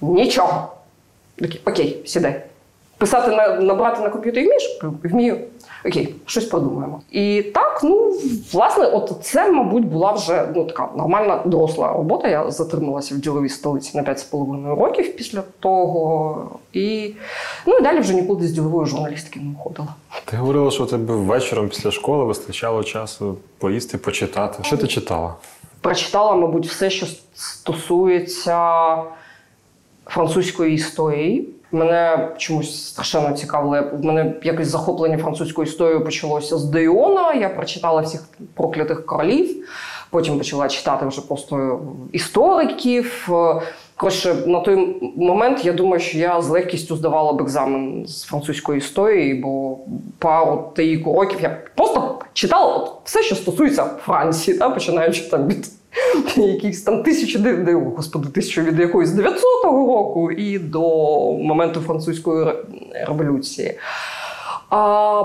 Нічого. 0.00 0.68
Такий, 1.36 1.60
Окей, 1.66 2.02
сідай. 2.06 2.42
Писати 2.98 3.30
на 3.30 3.48
набрати 3.60 4.02
на 4.02 4.08
комп'ютері 4.08 4.44
вмієш? 4.44 4.80
Вмію. 5.04 5.38
Окей, 5.86 6.14
щось 6.26 6.44
подумаємо. 6.44 7.00
І 7.10 7.42
так, 7.42 7.80
ну 7.84 8.16
власне, 8.52 8.86
от 8.86 9.12
це, 9.22 9.52
мабуть, 9.52 9.84
була 9.84 10.12
вже 10.12 10.48
ну 10.54 10.64
така 10.64 10.88
нормальна 10.96 11.42
доросла 11.44 11.92
робота. 11.92 12.28
Я 12.28 12.50
затрималася 12.50 13.14
в 13.14 13.18
діловій 13.18 13.48
столиці 13.48 13.96
на 13.96 14.02
5,5 14.02 14.74
років 14.74 15.16
після 15.16 15.42
того. 15.60 16.50
І 16.72 17.14
ну 17.66 17.76
і 17.78 17.82
далі 17.82 17.98
вже 18.00 18.14
нікуди 18.14 18.46
з 18.46 18.52
ділової 18.52 18.86
журналістики 18.86 19.40
не 19.40 19.50
виходила. 19.50 19.88
Ти 20.24 20.36
говорила, 20.36 20.70
що 20.70 20.82
у 20.82 20.86
тебе 20.86 21.14
вечором 21.14 21.68
після 21.68 21.90
школи 21.90 22.24
вистачало 22.24 22.84
часу 22.84 23.36
поїсти, 23.58 23.98
почитати. 23.98 24.62
Що 24.62 24.76
ти 24.76 24.86
читала? 24.86 25.34
Прочитала, 25.80 26.34
мабуть, 26.34 26.66
все, 26.66 26.90
що 26.90 27.06
стосується 27.34 28.96
французької 30.08 30.74
історії. 30.74 31.48
Мене 31.72 32.28
чомусь 32.38 32.86
страшенно 32.86 33.36
цікавило. 33.36 33.82
В 33.92 34.04
мене 34.04 34.34
якесь 34.42 34.68
захоплення 34.68 35.18
французькою 35.18 35.68
історією 35.68 36.04
почалося 36.04 36.58
з 36.58 36.64
Дейона. 36.64 37.32
Я 37.32 37.48
прочитала 37.48 38.00
всіх 38.00 38.28
проклятих 38.54 39.06
королів. 39.06 39.68
Потім 40.10 40.38
почала 40.38 40.68
читати 40.68 41.06
вже 41.06 41.20
просто 41.20 41.80
істориків. 42.12 43.28
Коротше, 43.96 44.34
на 44.46 44.60
той 44.60 45.02
момент 45.16 45.64
я 45.64 45.72
думаю, 45.72 46.00
що 46.00 46.18
я 46.18 46.42
з 46.42 46.48
легкістю 46.48 46.96
здавала 46.96 47.32
б 47.32 47.40
екзамен 47.40 48.06
з 48.06 48.24
французької 48.24 48.78
історії, 48.78 49.34
бо 49.34 49.78
пару 50.18 50.72
та 50.76 50.82
уроків 51.06 51.38
я 51.42 51.58
просто 51.74 52.18
читала 52.32 52.92
все, 53.04 53.22
що 53.22 53.34
стосується 53.34 53.84
Франції, 53.84 54.58
та, 54.58 54.70
починаючи 54.70 55.30
там 55.30 55.48
від 55.48 55.77
якихось 56.36 56.82
там 56.82 57.02
тисячі 57.02 57.38
господи, 57.74 58.28
тисячу 58.28 58.62
від 58.62 58.78
якоїсь 58.78 59.10
900-го 59.10 59.86
року 59.86 60.30
і 60.30 60.58
до 60.58 60.80
моменту 61.32 61.80
французької 61.80 62.54
революції. 63.06 63.78
А 64.70 65.24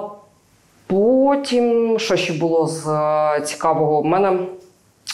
потім, 0.88 1.96
що 2.00 2.16
ще 2.16 2.34
було 2.34 2.68
з 2.68 2.88
е, 2.88 3.42
цікавого, 3.42 4.00
У 4.00 4.04
мене 4.04 4.40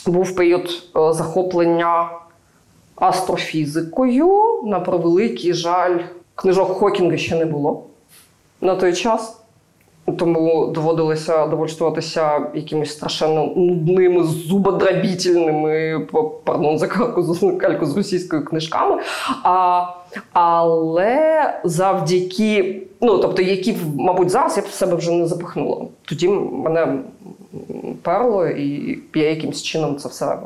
був 0.06 0.34
період 0.34 0.68
е, 0.96 1.12
захоплення 1.12 2.10
астрофізикою. 2.96 4.62
На 4.64 4.80
превеликий 4.80 5.52
жаль, 5.52 5.98
книжок 6.34 6.68
Хокінга 6.68 7.16
ще 7.16 7.36
не 7.36 7.44
було 7.44 7.84
на 8.60 8.76
той 8.76 8.92
час. 8.94 9.39
Тому 10.18 10.66
доводилося 10.66 11.46
довольствуватися 11.46 12.40
якимись 12.54 12.92
страшенно 12.92 13.52
нудними, 13.56 14.24
зубодробітельними, 14.24 16.00
пардон, 16.44 16.78
за 16.78 16.86
кальку 17.60 17.86
з 17.86 17.96
російською 17.96 18.44
книжками. 18.44 18.98
А, 19.42 19.82
Але 20.32 21.54
завдяки, 21.64 22.82
ну 23.00 23.18
тобто, 23.18 23.42
які, 23.42 23.76
мабуть, 23.96 24.30
зараз 24.30 24.56
я 24.56 24.62
б 24.62 24.66
себе 24.66 24.94
вже 24.94 25.12
не 25.12 25.26
запихнула. 25.26 25.86
Тоді 26.04 26.28
мене 26.28 26.98
перло, 28.02 28.46
і 28.46 28.98
я 29.14 29.30
якимось 29.30 29.62
чином 29.62 29.96
це 29.96 30.08
все 30.08 30.38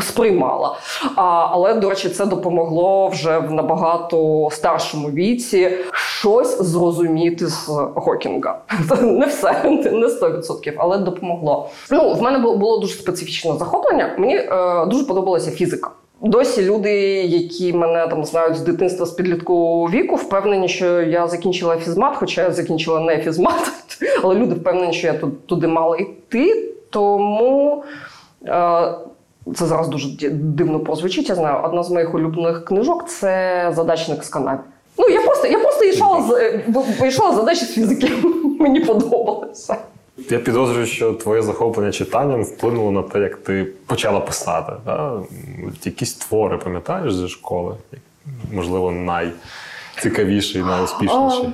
сприймала. 0.00 0.76
А, 1.16 1.22
Але, 1.50 1.74
до 1.74 1.90
речі, 1.90 2.08
це 2.08 2.26
допомогло 2.26 3.08
вже 3.08 3.38
в 3.38 3.52
набагато 3.52 4.48
старшому 4.52 5.10
віці 5.10 5.70
щось 5.92 6.62
зрозуміти 6.62 7.46
з 7.46 7.68
Гокінга. 7.94 8.58
Не 9.02 9.26
все, 9.26 9.62
не 9.64 10.06
100%, 10.06 10.72
але 10.76 10.98
допомогло. 10.98 11.70
Ну, 11.90 12.12
В 12.14 12.22
мене 12.22 12.38
було 12.38 12.78
дуже 12.78 12.94
специфічне 12.94 13.52
захоплення. 13.58 14.14
Мені 14.18 14.36
е, 14.36 14.86
дуже 14.86 15.04
подобалася 15.04 15.50
фізика. 15.50 15.90
Досі 16.20 16.62
люди, 16.62 16.92
які 17.24 17.72
мене 17.72 18.06
там 18.06 18.24
знають 18.24 18.56
з 18.56 18.60
дитинства 18.60 19.06
з 19.06 19.10
підліткового 19.10 19.90
віку, 19.90 20.16
впевнені, 20.16 20.68
що 20.68 21.02
я 21.02 21.28
закінчила 21.28 21.76
фізмат, 21.76 22.16
хоча 22.16 22.42
я 22.42 22.50
закінчила 22.50 23.00
не 23.00 23.18
фізмат, 23.18 23.72
але 24.22 24.34
люди 24.34 24.54
впевнені, 24.54 24.92
що 24.92 25.06
я 25.06 25.20
туди 25.46 25.66
мала 25.66 25.96
йти. 25.96 26.64
Тому 26.90 27.84
Е, 28.46 28.94
це 29.54 29.66
зараз 29.66 29.88
дуже 29.88 30.30
дивно 30.30 30.80
прозвучить. 30.80 31.28
Я 31.28 31.34
знаю, 31.34 31.64
одна 31.64 31.82
з 31.82 31.90
моїх 31.90 32.14
улюблених 32.14 32.64
книжок 32.64 33.08
це 33.08 33.72
задачник 33.76 34.24
з 34.24 34.28
Канаді. 34.28 34.60
Ну, 34.98 35.08
я 35.08 35.20
просто 35.20 35.48
я 35.48 35.58
просто 35.58 35.84
йшла 35.84 36.22
з 36.22 36.60
вийшла 37.00 37.32
задачі 37.32 37.64
з 37.64 37.72
фізики. 37.72 38.12
Мені 38.60 38.80
подобалося. 38.80 39.76
Я 40.30 40.38
підозрюю, 40.38 40.86
що 40.86 41.12
твоє 41.12 41.42
захоплення 41.42 41.92
читанням 41.92 42.42
вплинуло 42.42 42.90
на 42.90 43.02
те, 43.02 43.20
як 43.20 43.36
ти 43.36 43.64
почала 43.86 44.20
писати. 44.20 44.72
Да? 44.84 45.20
Якісь 45.84 46.14
твори 46.14 46.58
пам'ятаєш 46.58 47.14
зі 47.14 47.28
школи? 47.28 47.74
Можливо, 48.52 48.92
найцікавіший, 48.92 50.62
найуспішніший. 50.62 51.50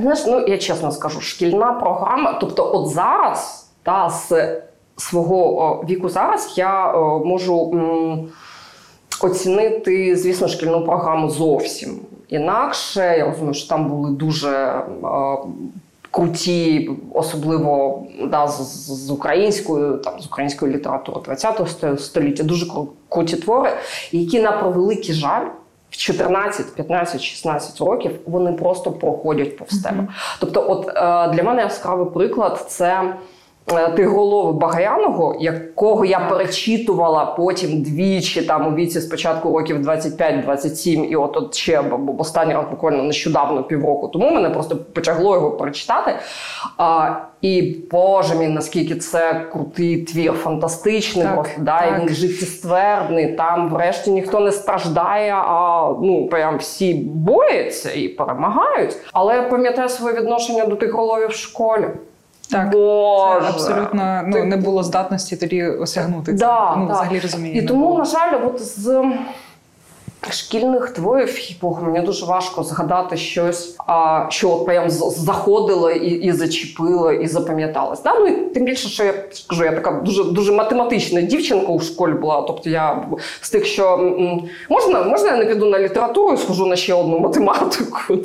Знаєш, 0.00 0.26
ну 0.26 0.46
я 0.46 0.58
чесно 0.58 0.92
скажу, 0.92 1.20
шкільна 1.20 1.72
програма, 1.72 2.32
тобто, 2.40 2.70
от 2.74 2.88
зараз, 2.88 3.70
та 3.82 4.10
з 4.10 4.32
свого 4.96 5.84
віку 5.88 6.08
зараз 6.08 6.54
я 6.56 6.92
можу 7.24 7.74
оцінити, 9.22 10.16
звісно, 10.16 10.48
шкільну 10.48 10.84
програму 10.84 11.30
зовсім 11.30 12.00
інакше. 12.28 13.00
Я 13.18 13.24
розумію, 13.24 13.54
що 13.54 13.68
там 13.68 13.88
були 13.88 14.10
дуже. 14.10 14.82
Круті, 16.16 16.90
особливо 17.14 18.02
да, 18.24 18.48
з, 18.48 18.86
з 19.06 19.10
українською, 19.10 19.96
там 19.98 20.20
з 20.20 20.26
української 20.26 20.74
літератури 20.74 21.36
ХХ 21.36 21.98
століття, 21.98 22.42
дуже 22.42 22.66
круті 23.08 23.36
твори, 23.36 23.72
які 24.12 24.40
на 24.40 24.52
превеликий 24.52 25.14
жаль 25.14 25.46
в 25.90 25.96
14, 25.96 26.74
15, 26.74 27.20
16 27.20 27.80
років 27.80 28.10
вони 28.26 28.52
просто 28.52 28.92
проходять 28.92 29.56
повз 29.56 29.78
тебе. 29.78 30.00
Mm-hmm. 30.00 30.36
Тобто, 30.40 30.64
от 30.68 30.88
е, 30.88 30.92
для 31.34 31.42
мене 31.42 31.62
яскравий 31.62 32.06
приклад 32.14 32.66
це. 32.68 33.14
Е, 33.72 33.90
Тигролова 33.90 34.52
Багаяного, 34.52 35.36
якого 35.40 36.04
я 36.04 36.20
перечитувала 36.20 37.24
потім 37.24 37.82
двічі 37.82 38.42
там 38.42 38.66
у 38.66 38.74
віці 38.74 39.00
спочатку 39.00 39.52
років 39.58 39.76
25-27, 39.76 41.04
і 41.04 41.16
от 41.16 41.36
от 41.36 41.54
ще 41.54 41.82
останній 42.18 42.54
раз 42.54 42.64
буквально 42.70 43.02
нещодавно 43.02 43.62
півроку 43.62 44.08
тому 44.08 44.30
мене 44.30 44.50
просто 44.50 44.76
потягло 44.76 45.34
його 45.34 45.50
перечитати. 45.50 46.14
А, 46.78 47.14
І 47.40 47.76
Боже 47.90 48.34
мій, 48.34 48.48
наскільки 48.48 48.94
це 48.94 49.46
крутий 49.52 50.02
твір, 50.02 50.32
фантастичний, 50.32 51.24
так, 51.24 51.34
просто, 51.34 51.54
да, 51.58 51.78
так. 51.78 51.98
і 51.98 52.00
він 52.00 52.08
життєствердний. 52.08 53.32
Там, 53.32 53.70
врешті, 53.70 54.10
ніхто 54.10 54.40
не 54.40 54.52
страждає, 54.52 55.34
а 55.34 55.88
ну 56.02 56.26
прям 56.26 56.58
всі 56.58 56.94
бояться 56.94 57.92
і 57.92 58.08
перемагають. 58.08 58.96
Але 59.12 59.34
я 59.36 59.42
пам'ятаю 59.42 59.88
своє 59.88 60.16
відношення 60.16 60.66
до 60.66 60.76
тигроловів 60.76 61.28
в 61.28 61.32
школі. 61.32 61.86
Так, 62.50 62.70
Боже. 62.70 63.40
це 63.40 63.48
абсолютно 63.48 64.22
ну, 64.26 64.44
не 64.44 64.56
було 64.56 64.82
здатності 64.82 65.36
тоді 65.36 65.64
осягнути 65.64 66.32
це. 66.32 66.38
Да, 66.38 66.76
ну, 66.76 66.86
так. 66.86 66.96
взагалі 66.96 67.20
розумію. 67.20 67.62
І 67.62 67.66
тому, 67.66 67.98
на 67.98 68.04
жаль, 68.04 68.40
от 68.46 68.62
з 68.62 69.04
шкільних 70.32 70.90
творів 70.90 71.36
Бог, 71.60 71.82
мені 71.82 72.06
дуже 72.06 72.26
важко 72.26 72.62
згадати 72.62 73.16
щось, 73.16 73.76
а, 73.86 74.26
що 74.28 74.50
от 74.50 74.66
прям 74.66 74.90
заходило 74.90 75.90
і 75.90 76.10
і 76.10 76.32
зачепило, 76.32 77.12
і 77.12 77.26
запам'яталось. 77.26 78.02
Да? 78.02 78.14
Ну 78.20 78.26
і 78.26 78.32
тим 78.32 78.64
більше, 78.64 78.88
що 78.88 79.04
я 79.04 79.14
скажу, 79.32 79.64
я 79.64 79.72
така 79.72 79.90
дуже 79.92 80.24
дуже 80.24 80.52
математична 80.52 81.20
дівчинка 81.20 81.66
у 81.66 81.80
школі 81.80 82.12
була. 82.12 82.42
Тобто 82.42 82.70
я 82.70 83.06
з 83.40 83.50
тих, 83.50 83.66
що 83.66 83.98
можна, 84.68 85.02
можна 85.02 85.30
я 85.30 85.36
не 85.36 85.44
піду 85.44 85.66
на 85.66 85.78
літературу 85.78 86.34
і 86.34 86.36
схожу 86.36 86.66
на 86.66 86.76
ще 86.76 86.94
одну 86.94 87.18
математику. 87.18 87.98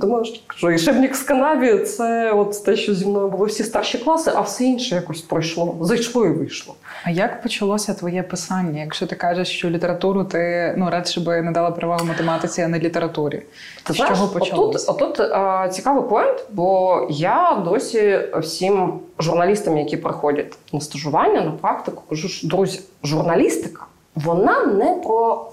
Тому 0.00 0.22
що 0.56 0.70
і 0.70 0.78
шебнік 0.78 1.16
з 1.16 1.22
канаві 1.22 1.78
це 1.78 2.32
от 2.32 2.64
те, 2.64 2.76
що 2.76 2.94
зі 2.94 3.06
мною 3.06 3.28
було 3.28 3.44
всі 3.44 3.64
старші 3.64 3.98
класи, 3.98 4.32
а 4.34 4.40
все 4.40 4.64
інше 4.64 4.94
якось 4.94 5.20
пройшло. 5.20 5.76
Зайшло 5.80 6.26
і 6.26 6.28
вийшло. 6.28 6.74
А 7.04 7.10
як 7.10 7.42
почалося 7.42 7.94
твоє 7.94 8.22
писання? 8.22 8.80
Якщо 8.80 9.06
ти 9.06 9.16
кажеш, 9.16 9.48
що 9.48 9.70
літературу 9.70 10.24
ти 10.24 10.69
ну 10.76 10.90
радше 10.90 11.20
би 11.20 11.42
не 11.42 11.50
дала 11.50 11.70
перевагу 11.70 12.04
математиці, 12.04 12.62
а 12.62 12.68
не 12.68 12.78
літературі. 12.78 13.42
Ти 13.82 13.92
З 13.92 13.96
знаєш, 13.96 14.18
чого 14.18 14.28
почалося? 14.28 14.92
Отут, 14.92 15.16
отут 15.16 15.30
а, 15.32 15.68
цікавий 15.68 16.08
поінт, 16.10 16.44
бо 16.50 17.06
я 17.10 17.62
досі 17.64 18.20
всім 18.34 19.00
журналістам, 19.18 19.78
які 19.78 19.96
приходять 19.96 20.58
на 20.72 20.80
стажування, 20.80 21.40
на 21.40 21.50
практику, 21.50 22.02
кажу, 22.08 22.28
що 22.28 22.48
друзі, 22.48 22.80
журналістика 23.04 23.86
вона 24.14 24.66
не 24.66 24.94
про 25.04 25.50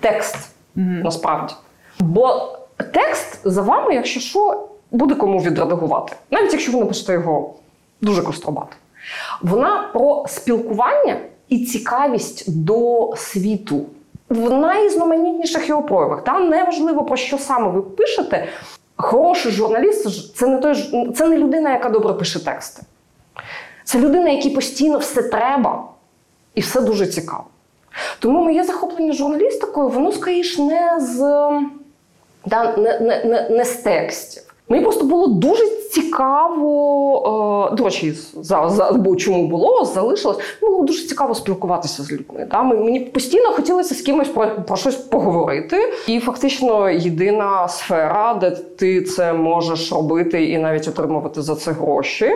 текст 0.00 0.36
mm-hmm. 0.76 1.02
насправді. 1.04 1.54
Бо 2.00 2.52
текст 2.92 3.40
за 3.44 3.62
вами, 3.62 3.94
якщо 3.94 4.20
що, 4.20 4.68
буде 4.90 5.14
кому 5.14 5.38
відредагувати, 5.38 6.16
навіть 6.30 6.52
якщо 6.52 6.72
ви 6.72 6.78
напишете 6.78 7.12
його 7.12 7.54
дуже 8.00 8.22
кострубато. 8.22 8.72
Вона 9.42 9.90
про 9.92 10.24
спілкування 10.28 11.16
і 11.48 11.58
цікавість 11.58 12.64
до 12.64 13.10
світу 13.16 13.86
в 14.28 14.50
найрізноманітніших 14.50 15.68
його 15.68 15.82
проявах. 15.82 16.24
Там 16.24 16.48
не 16.48 16.64
важливо, 16.64 17.04
про 17.04 17.16
що 17.16 17.38
саме 17.38 17.68
ви 17.68 17.82
пишете. 17.82 18.48
Хороший 18.96 19.52
журналіст 19.52 20.36
це 20.36 20.46
не 20.46 20.58
той 20.58 20.74
це 21.16 21.28
не 21.28 21.36
людина, 21.36 21.72
яка 21.72 21.88
добре 21.88 22.14
пише 22.14 22.44
тексти. 22.44 22.82
Це 23.84 23.98
людина, 23.98 24.30
якій 24.30 24.50
постійно 24.50 24.98
все 24.98 25.22
треба 25.22 25.84
і 26.54 26.60
все 26.60 26.80
дуже 26.80 27.06
цікаво. 27.06 27.44
Тому 28.18 28.44
моє 28.44 28.64
захоплення 28.64 29.12
журналістикою, 29.12 29.88
воно 29.88 30.12
скоріш 30.12 30.58
не 30.58 31.00
з 31.00 31.18
да, 32.46 32.76
не, 32.76 32.98
не, 33.00 33.24
не, 33.24 33.48
не 33.50 33.64
з 33.64 33.76
текстів. 33.76 34.47
Мені 34.68 34.82
просто 34.82 35.04
було 35.04 35.26
дуже 35.26 35.66
цікаво, 35.90 37.68
е, 37.72 37.76
до 37.76 37.84
речі, 37.84 38.14
зараз 38.40 38.82
бо 38.96 39.16
чому 39.16 39.48
було, 39.48 39.84
залишилось. 39.84 40.38
Було 40.60 40.82
дуже 40.82 41.06
цікаво 41.06 41.34
спілкуватися 41.34 42.02
з 42.02 42.12
людьми. 42.12 42.48
Да? 42.50 42.62
Мені 42.62 43.00
постійно 43.00 43.48
хотілося 43.48 43.94
з 43.94 44.00
кимось 44.00 44.28
про, 44.28 44.50
про 44.66 44.76
щось 44.76 44.96
поговорити. 44.96 45.92
І 46.06 46.20
фактично 46.20 46.90
єдина 46.90 47.68
сфера, 47.68 48.34
де 48.34 48.50
ти 48.50 49.02
це 49.02 49.32
можеш 49.32 49.92
робити 49.92 50.44
і 50.44 50.58
навіть 50.58 50.88
отримувати 50.88 51.42
за 51.42 51.54
це 51.54 51.70
гроші. 51.72 52.30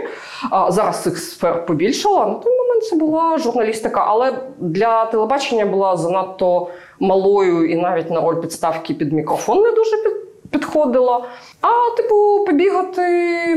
А 0.51 0.73
Зараз 0.73 1.03
цих 1.03 1.19
сфер 1.19 1.67
побільшало. 1.67 2.27
На 2.27 2.35
той 2.35 2.59
момент 2.59 2.85
це 2.85 2.97
була 2.97 3.39
журналістика, 3.39 4.05
але 4.09 4.33
для 4.59 5.05
телебачення 5.05 5.67
була 5.67 5.97
занадто 5.97 6.69
малою 7.01 7.71
і 7.71 7.77
навіть 7.77 8.11
на 8.11 8.21
роль 8.21 8.41
підставки 8.41 8.95
під 8.95 9.13
мікрофон 9.13 9.63
не 9.63 9.71
дуже 9.71 9.97
під 9.97 10.22
підходила. 10.53 11.25
А, 11.61 11.97
типу, 11.97 12.45
побігати 12.47 13.03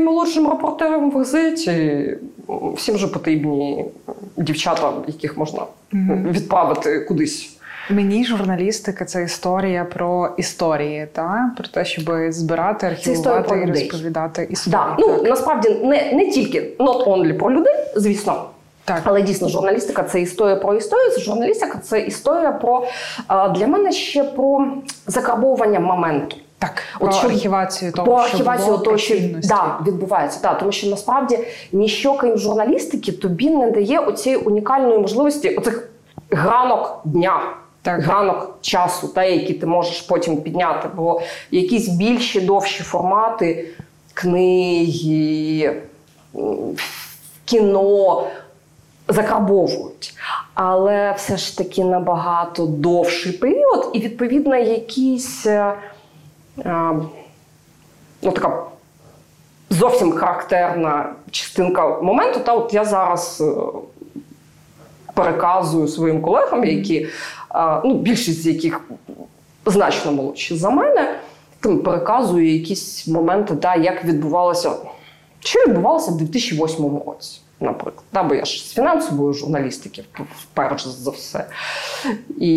молодшим 0.00 0.48
репортером 0.48 1.10
в 1.10 1.16
газеті. 1.18 2.08
Всім 2.74 2.98
же 2.98 3.08
потрібні 3.08 3.84
дівчата, 4.36 4.92
яких 5.06 5.36
можна 5.36 5.62
відправити 6.30 7.00
кудись. 7.00 7.52
Мені 7.90 8.24
журналістика 8.24 9.04
це 9.04 9.22
історія 9.22 9.84
про 9.84 10.34
історії, 10.36 11.08
та 11.12 11.50
про 11.56 11.68
те, 11.68 11.84
щоб 11.84 12.04
збирати, 12.28 12.86
архівувати 12.86 13.64
і 13.68 13.70
розповідати 13.70 14.46
історії. 14.50 14.80
Да. 14.80 14.96
Ну 14.98 15.22
насправді 15.22 15.70
не 15.70 16.12
не 16.12 16.30
тільки 16.30 16.60
not 16.78 17.04
only 17.04 17.38
про 17.38 17.52
людей, 17.52 17.74
звісно. 17.96 18.44
Так. 18.84 19.02
Але 19.04 19.22
дійсно 19.22 19.48
журналістика 19.48 20.02
це 20.02 20.20
історія 20.20 20.56
про 20.56 20.74
історію. 20.74 21.10
Це 21.10 21.20
журналістика 21.20 21.78
це 21.78 22.00
історія 22.00 22.52
про 22.52 22.86
для 23.54 23.66
мене 23.66 23.92
ще 23.92 24.24
про 24.24 24.66
закарбовування 25.06 25.80
моменту. 25.80 26.36
Так, 26.58 26.82
про 27.00 27.12
що, 27.12 27.26
архівацію 27.26 27.92
того, 27.92 28.06
про 28.06 28.16
архівацію 28.16 28.74
що 28.74 28.84
того, 28.84 28.98
що 28.98 29.14
да, 29.42 29.78
відбувається. 29.86 30.40
Так, 30.40 30.58
тому 30.58 30.72
що 30.72 30.86
насправді 30.86 31.38
ніщо 31.72 32.14
крім 32.14 32.38
журналістики 32.38 33.12
тобі 33.12 33.50
не 33.50 33.70
дає 33.70 33.98
оцієї 33.98 34.42
унікальної 34.42 34.98
можливості 34.98 35.48
оцих 35.48 35.88
гранок 36.30 37.00
дня. 37.04 37.40
Так. 37.82 38.02
Гранок 38.02 38.58
часу, 38.60 39.08
та, 39.08 39.24
які 39.24 39.54
ти 39.54 39.66
можеш 39.66 40.00
потім 40.00 40.42
підняти, 40.42 40.88
бо 40.96 41.20
якісь 41.50 41.88
більші 41.88 42.40
довші 42.40 42.82
формати 42.82 43.68
книги, 44.14 45.76
кіно 47.44 48.26
закарбовують. 49.08 50.14
Але 50.54 51.12
все 51.12 51.36
ж 51.36 51.58
таки 51.58 51.84
набагато 51.84 52.66
довший 52.66 53.32
період, 53.32 53.90
і 53.92 54.00
відповідно 54.00 54.56
якісь 54.56 55.46
е, 55.46 55.74
ну, 58.22 58.32
така 58.32 58.64
зовсім 59.70 60.12
характерна 60.12 61.12
частинка 61.30 62.00
моменту. 62.00 62.40
Та 62.40 62.54
от 62.54 62.74
я 62.74 62.84
зараз 62.84 63.40
е, 63.40 63.52
переказую 65.14 65.88
своїм 65.88 66.22
колегам, 66.22 66.64
які 66.64 67.08
ну, 67.84 67.94
більшість 67.94 68.42
з 68.42 68.46
яких 68.46 68.80
значно 69.66 70.12
молодші 70.12 70.56
за 70.56 70.70
мене, 70.70 71.20
переказую 71.60 72.52
якісь 72.52 73.08
моменти, 73.08 73.56
та, 73.56 73.74
як 73.74 74.04
відбувалося, 74.04 74.72
що 75.40 75.60
відбувалося 75.66 76.10
в 76.10 76.16
2008 76.16 77.00
році. 77.06 77.40
Наприклад. 77.60 78.04
Да, 78.12 78.22
бо 78.22 78.34
я 78.34 78.44
ж 78.44 78.68
з 78.68 78.72
фінансової 78.72 79.34
журналістики, 79.34 80.04
перш 80.54 80.86
за 80.86 81.10
все. 81.10 81.46
І 82.40 82.50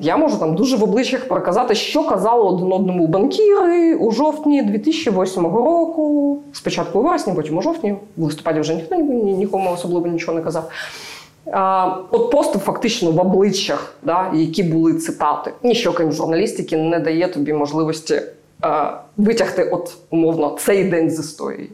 я 0.00 0.16
можу 0.16 0.38
там 0.38 0.54
дуже 0.54 0.76
в 0.76 0.84
обличчях 0.84 1.28
переказати, 1.28 1.74
що 1.74 2.04
казали 2.04 2.42
один 2.42 2.72
одному 2.72 3.06
банкіри 3.06 3.94
у 3.94 4.10
жовтні 4.10 4.62
2008 4.62 5.42
року, 5.42 6.38
спочатку 6.52 6.98
у 6.98 7.02
вересні, 7.02 7.32
потім 7.32 7.58
у 7.58 7.62
жовтні, 7.62 7.94
в 8.16 8.22
листопаді 8.22 8.60
вже 8.60 8.74
ніхто 8.74 8.96
нікому 8.96 9.72
особливо 9.72 10.06
нічого 10.06 10.38
не 10.38 10.44
казав. 10.44 10.70
А, 11.52 11.96
От 12.10 12.30
просто 12.30 12.58
фактично 12.58 13.10
в 13.10 13.20
обличчях, 13.20 13.94
да, 14.02 14.30
які 14.34 14.62
були 14.62 14.94
цитати. 14.94 15.52
Ніщо 15.62 15.92
крім 15.92 16.12
журналістики 16.12 16.76
не 16.76 16.98
дає 16.98 17.28
тобі 17.28 17.52
можливості 17.52 18.22
а, 18.60 18.92
витягти, 19.16 19.64
от 19.64 19.96
умовно, 20.10 20.56
цей 20.60 20.84
день 20.84 21.10
з 21.10 21.20
історії. 21.20 21.70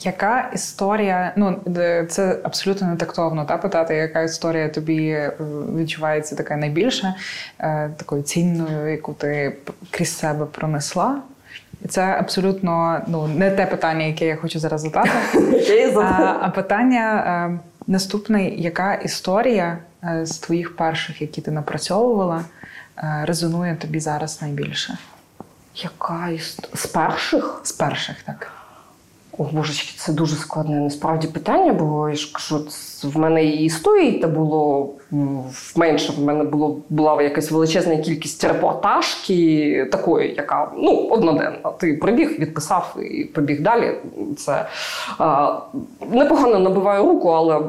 Яка 0.00 0.50
історія, 0.54 1.32
ну 1.36 1.60
це 2.08 2.38
абсолютно 2.42 2.86
не 2.86 2.96
тактовно 2.96 3.44
та 3.44 3.56
питати, 3.56 3.94
яка 3.94 4.22
історія 4.22 4.68
тобі 4.68 5.08
е, 5.08 5.32
відчувається 5.76 6.36
така 6.36 6.56
найбільше, 6.56 7.14
е, 7.58 7.90
такою 7.96 8.22
цінною, 8.22 8.90
яку 8.90 9.12
ти 9.12 9.56
крізь 9.90 10.18
себе 10.18 10.46
пронесла? 10.46 11.22
Це 11.88 12.02
абсолютно 12.02 13.00
ну, 13.06 13.26
не 13.28 13.50
те 13.50 13.66
питання, 13.66 14.04
яке 14.04 14.26
я 14.26 14.36
хочу 14.36 14.58
зараз 14.58 14.80
задати. 14.80 15.10
А, 15.96 16.38
а 16.40 16.50
питання 16.50 17.24
е, 17.26 17.58
наступне: 17.86 18.48
яка 18.48 18.94
історія 18.94 19.78
з 20.22 20.38
твоїх 20.38 20.76
перших, 20.76 21.22
які 21.22 21.40
ти 21.40 21.50
напрацьовувала, 21.50 22.44
резонує 23.22 23.76
тобі 23.76 24.00
зараз 24.00 24.42
найбільше? 24.42 24.98
Яка 25.74 26.28
історія? 26.28 26.76
З 26.76 26.86
перших? 26.86 27.60
З 27.62 27.72
перших, 27.72 28.22
так. 28.22 28.52
О, 29.38 29.44
божечки, 29.52 29.94
це 29.96 30.12
дуже 30.12 30.36
складне 30.36 30.80
насправді 30.80 31.26
питання, 31.26 31.72
бо 31.72 32.08
я 32.08 32.14
ж 32.14 32.32
кажу, 32.32 32.66
в 33.04 33.18
мене 33.18 33.44
і 33.44 33.64
історії 33.64 34.12
та 34.12 34.28
було 34.28 34.90
менше. 35.76 36.12
В 36.12 36.24
мене 36.24 36.44
було 36.44 36.80
була 36.88 37.22
якась 37.22 37.50
величезна 37.50 37.96
кількість 37.96 38.44
репортажки 38.44 39.88
такої, 39.92 40.34
яка 40.34 40.72
ну 40.76 41.08
одноденна. 41.10 41.70
Ти 41.78 41.94
прибіг, 41.94 42.38
відписав 42.38 42.96
і 43.10 43.24
побіг 43.24 43.62
далі. 43.62 43.94
Це 44.36 44.68
а, 45.18 45.58
непогано 46.10 46.58
набиває 46.58 47.02
руку, 47.02 47.28
але 47.28 47.60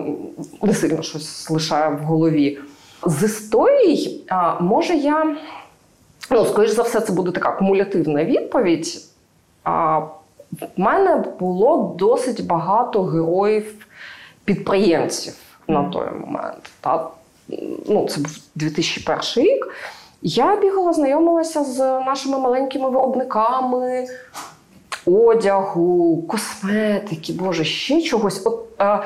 не 0.61 0.73
сильно 0.73 1.01
щось 1.01 1.49
лишає 1.49 1.89
в 1.89 1.99
голові. 1.99 2.59
З 3.05 3.23
історій, 3.23 4.23
а, 4.29 4.59
може 4.59 4.93
я, 4.95 5.35
ну, 6.31 6.45
скоріш 6.45 6.71
за 6.71 6.81
все, 6.81 7.01
це 7.01 7.13
буде 7.13 7.31
така 7.31 7.51
кумулятивна 7.51 8.23
відповідь. 8.23 9.01
А, 9.63 10.01
в 10.61 10.79
мене 10.79 11.23
було 11.39 11.95
досить 11.99 12.45
багато 12.45 13.03
героїв-підприємців 13.03 15.33
на 15.67 15.89
той 15.89 16.07
момент. 16.19 16.71
Та? 16.81 17.07
Ну, 17.87 18.07
Це 18.09 18.21
був 18.21 18.37
2001 18.55 19.43
рік. 19.43 19.67
Я 20.21 20.55
бігала, 20.55 20.93
знайомилася 20.93 21.63
з 21.63 21.79
нашими 21.79 22.39
маленькими 22.39 22.89
виробниками 22.89 24.07
одягу, 25.05 26.23
косметики, 26.27 27.33
боже, 27.33 27.63
ще 27.63 28.01
чогось. 28.01 28.45
От, 28.45 28.65
е, 28.79 28.99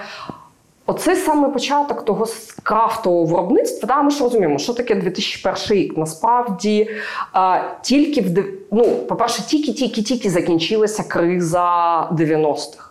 Оцей 0.86 1.16
саме 1.16 1.50
початок 1.50 2.06
того 2.06 2.28
крафтового 2.64 3.26
виробництва, 3.26 3.88
да, 3.88 4.02
ми 4.02 4.12
ж 4.12 4.24
розуміємо, 4.24 4.60
що 4.60 4.74
таке 4.74 4.96
2001 4.96 5.78
рік. 5.78 5.98
Насправді 5.98 6.90
а, 7.34 7.62
тільки 7.82 8.22
в 8.22 8.46
ну, 8.72 8.84
по-перше, 8.84 9.48
тільки-тільки-тільки 9.48 10.30
закінчилася 10.30 11.04
криза 11.04 12.10
90-х. 12.12 12.90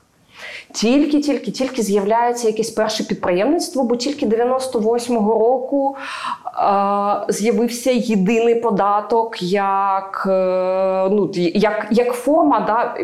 Тільки-тільки 0.73 1.51
тільки 1.51 1.83
з'являється 1.83 2.47
якесь 2.47 2.71
перше 2.71 3.05
підприємництво, 3.05 3.85
бо 3.85 3.97
тільки 3.97 4.27
98-го 4.27 5.33
року 5.33 5.97
а, 6.45 7.25
з'явився 7.29 7.91
єдиний 7.91 8.55
податок 8.55 9.43
як 9.43 10.25
е, 10.27 11.09
ну, 11.11 11.31
як, 11.35 11.87
як 11.91 12.13
форма. 12.13 12.61
да, 12.61 12.97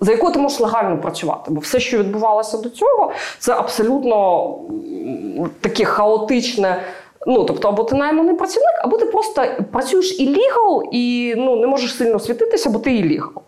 за 0.00 0.12
якою 0.12 0.32
ти 0.32 0.38
можеш 0.38 0.60
легально 0.60 1.00
працювати. 1.00 1.50
Бо 1.50 1.60
все, 1.60 1.80
що 1.80 1.98
відбувалося 1.98 2.58
до 2.58 2.70
цього, 2.70 3.12
це 3.38 3.52
абсолютно 3.52 4.54
таке 5.60 5.84
хаотичне. 5.84 6.82
Ну, 7.26 7.44
тобто, 7.44 7.68
або 7.68 7.84
ти 7.84 7.96
найманий 7.96 8.34
працівник, 8.34 8.74
або 8.84 8.96
ти 8.96 9.06
просто 9.06 9.44
працюєш 9.72 10.20
і 10.20 10.26
лігал, 10.26 10.82
і 10.92 11.34
ну, 11.36 11.56
не 11.56 11.66
можеш 11.66 11.96
сильно 11.96 12.18
світитися, 12.18 12.70
бо 12.70 12.78
ти 12.78 12.94
і 12.94 13.02
лігал. 13.02 13.42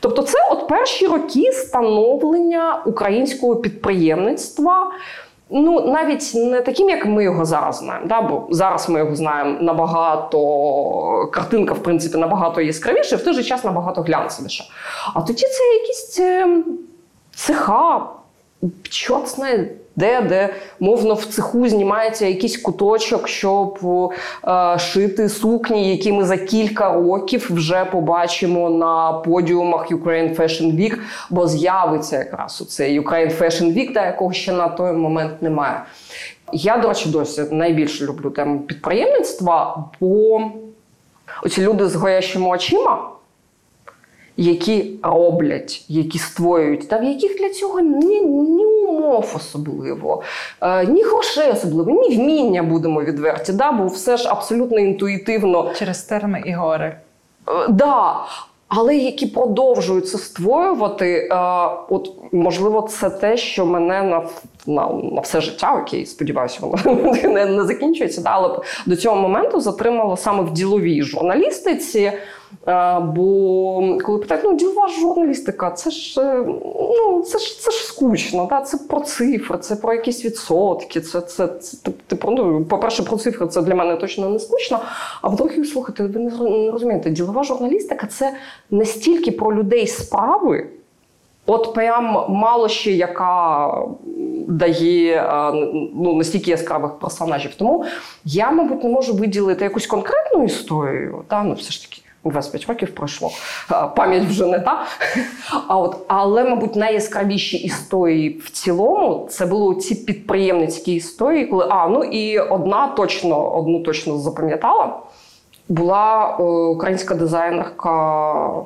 Тобто, 0.00 0.22
це 0.22 0.38
от 0.50 0.68
перші 0.68 1.06
роки 1.06 1.52
становлення 1.52 2.82
українського 2.86 3.56
підприємництва 3.56 4.90
ну 5.50 5.80
навіть 5.92 6.32
не 6.34 6.60
таким, 6.60 6.90
як 6.90 7.06
ми 7.06 7.24
його 7.24 7.44
зараз 7.44 7.78
знаємо. 7.78 8.06
Да? 8.06 8.22
Бо 8.22 8.46
зараз 8.50 8.88
ми 8.88 8.98
його 8.98 9.16
знаємо 9.16 9.58
набагато 9.60 10.38
картинка, 11.32 11.74
в 11.74 11.82
принципі, 11.82 12.18
набагато 12.18 12.60
яскравіша, 12.60 13.16
в 13.16 13.24
той 13.24 13.34
же 13.34 13.42
час 13.42 13.64
набагато 13.64 14.02
глянцевіша. 14.02 14.64
А 15.14 15.20
тоді 15.20 15.42
це 15.42 15.64
якісь 15.80 16.18
ем, 16.20 16.64
цеха, 17.34 18.06
чорт 18.90 19.28
знає 19.28 19.70
де, 19.96 20.20
де 20.20 20.54
мовно 20.80 21.14
в 21.14 21.24
цеху 21.24 21.68
знімається 21.68 22.26
якийсь 22.26 22.56
куточок, 22.56 23.28
щоб 23.28 23.78
е, 24.48 24.78
шити 24.78 25.28
сукні, 25.28 25.90
які 25.90 26.12
ми 26.12 26.24
за 26.24 26.36
кілька 26.36 26.92
років 26.92 27.50
вже 27.50 27.84
побачимо 27.84 28.70
на 28.70 29.12
подіумах 29.12 29.90
Ukraine 29.90 30.36
Fashion 30.36 30.76
Week, 30.76 30.98
бо 31.30 31.48
з'явиться 31.48 32.18
якраз 32.18 32.60
у 32.60 32.64
цей 32.64 33.00
Ukraine 33.00 33.38
Fashion 33.38 33.74
Week, 33.74 33.92
та 33.92 34.06
якого 34.06 34.32
ще 34.32 34.52
на 34.52 34.68
той 34.68 34.92
момент 34.92 35.42
немає. 35.42 35.82
Я, 36.52 36.76
до 36.76 36.88
речі, 36.88 37.08
досі 37.08 37.44
найбільше 37.50 38.04
люблю 38.04 38.30
тему 38.30 38.60
підприємництва, 38.60 39.84
бо 40.00 40.40
оці 41.42 41.62
люди 41.62 41.88
з 41.88 41.94
гоящими 41.94 42.46
очима 42.48 43.10
які 44.36 44.90
роблять, 45.02 45.84
які 45.88 46.18
створюють, 46.18 46.88
та 46.88 46.98
в 46.98 47.04
яких 47.04 47.38
для 47.38 47.50
цього 47.50 47.80
ні, 47.80 48.20
ні 48.20 48.64
умов 49.04 49.32
особливо, 49.36 50.22
е, 50.60 50.86
ні 50.86 51.02
грошей 51.02 51.50
особливо, 51.50 51.90
ні 51.90 52.16
вміння 52.16 52.62
будемо 52.62 53.02
відверті. 53.02 53.52
Да? 53.52 53.72
Бо 53.72 53.86
все 53.86 54.16
ж 54.16 54.28
абсолютно 54.28 54.78
інтуїтивно 54.78 55.70
через 55.78 56.02
терми 56.02 56.42
і 56.46 56.52
гори. 56.52 56.96
Е, 57.48 57.52
да. 57.68 58.16
Але 58.68 58.96
які 58.96 59.26
продовжують 59.26 60.08
це 60.08 60.18
створювати, 60.18 61.28
е, 61.32 61.36
от 61.88 62.10
можливо, 62.32 62.82
це 62.82 63.10
те, 63.10 63.36
що 63.36 63.66
мене 63.66 64.02
на 64.02 64.22
на, 64.66 64.88
на 64.88 65.20
все 65.20 65.40
життя, 65.40 65.82
окей, 65.82 66.06
сподіваюся, 66.06 66.58
воно 66.60 67.12
не, 67.22 67.46
не 67.46 67.64
закінчується. 67.64 68.20
Да, 68.20 68.30
але 68.30 68.58
до 68.86 68.96
цього 68.96 69.16
моменту 69.16 69.60
затримало 69.60 70.16
саме 70.16 70.42
в 70.42 70.50
діловій 70.50 71.02
журналістиці. 71.02 72.12
Бо 73.02 73.98
коли 74.04 74.18
питають, 74.18 74.44
ну 74.44 74.56
ділова 74.56 74.88
журналістика, 74.88 75.70
це 75.70 75.90
ж 75.90 76.20
е, 76.20 76.44
ну 76.74 77.22
це 77.22 77.38
ж 77.38 77.60
це 77.60 77.70
ж 77.70 77.84
скучно. 77.84 78.46
Да? 78.50 78.60
Це 78.60 78.78
про 78.88 79.00
цифри, 79.00 79.58
це 79.58 79.76
про 79.76 79.92
якісь 79.92 80.24
відсотки. 80.24 81.00
Це 81.00 81.20
це, 81.20 81.46
це 81.46 81.90
типу, 82.06 82.30
ну, 82.30 82.64
по-перше, 82.64 83.02
про 83.02 83.16
цифри 83.16 83.46
це 83.46 83.62
для 83.62 83.74
мене 83.74 83.96
точно 83.96 84.30
не 84.30 84.38
скучно. 84.38 84.80
А 85.22 85.30
по-друге, 85.30 85.64
слухайте, 85.64 86.06
ви 86.06 86.20
не 86.20 86.70
розумієте, 86.70 87.10
ділова 87.10 87.44
журналістика 87.44 88.06
це 88.06 88.34
не 88.70 88.84
стільки 88.84 89.30
про 89.30 89.54
людей 89.54 89.86
справи. 89.86 90.66
От 91.46 91.74
прям 91.74 92.26
мало 92.28 92.68
ще 92.68 92.92
яка 92.92 93.70
дає 94.48 95.16
е, 95.16 95.52
ну, 95.94 96.14
настільки 96.14 96.50
яскравих 96.50 96.98
персонажів. 96.98 97.54
Тому 97.54 97.84
я, 98.24 98.50
мабуть, 98.50 98.84
не 98.84 98.90
можу 98.90 99.14
виділити 99.14 99.64
якусь 99.64 99.86
конкретну 99.86 100.44
історію. 100.44 101.24
Та? 101.28 101.42
Ну, 101.42 101.54
все 101.54 101.70
ж 101.72 101.90
таки, 101.90 102.02
25 102.30 102.66
років 102.66 102.94
пройшло. 102.94 103.30
Пам'ять 103.96 104.24
вже 104.24 104.46
не 104.46 104.58
та. 104.58 104.84
А 105.68 105.78
от, 105.78 105.96
Але, 106.08 106.44
мабуть, 106.44 106.76
найяскравіші 106.76 107.56
історії 107.56 108.40
в 108.44 108.50
цілому 108.50 109.26
це 109.30 109.46
були 109.46 109.74
ці 109.74 109.94
підприємницькі 109.94 110.94
історії, 110.94 111.46
коли 111.46 111.66
а 111.70 111.88
ну 111.88 112.04
і 112.04 112.38
одна 112.38 112.88
точно 112.88 113.54
одну 113.54 113.80
точно 113.80 114.18
запам'ятала. 114.18 114.98
Була 115.68 116.36
е, 116.40 116.42
українська 116.42 117.14
дизайнерка, 117.14 117.90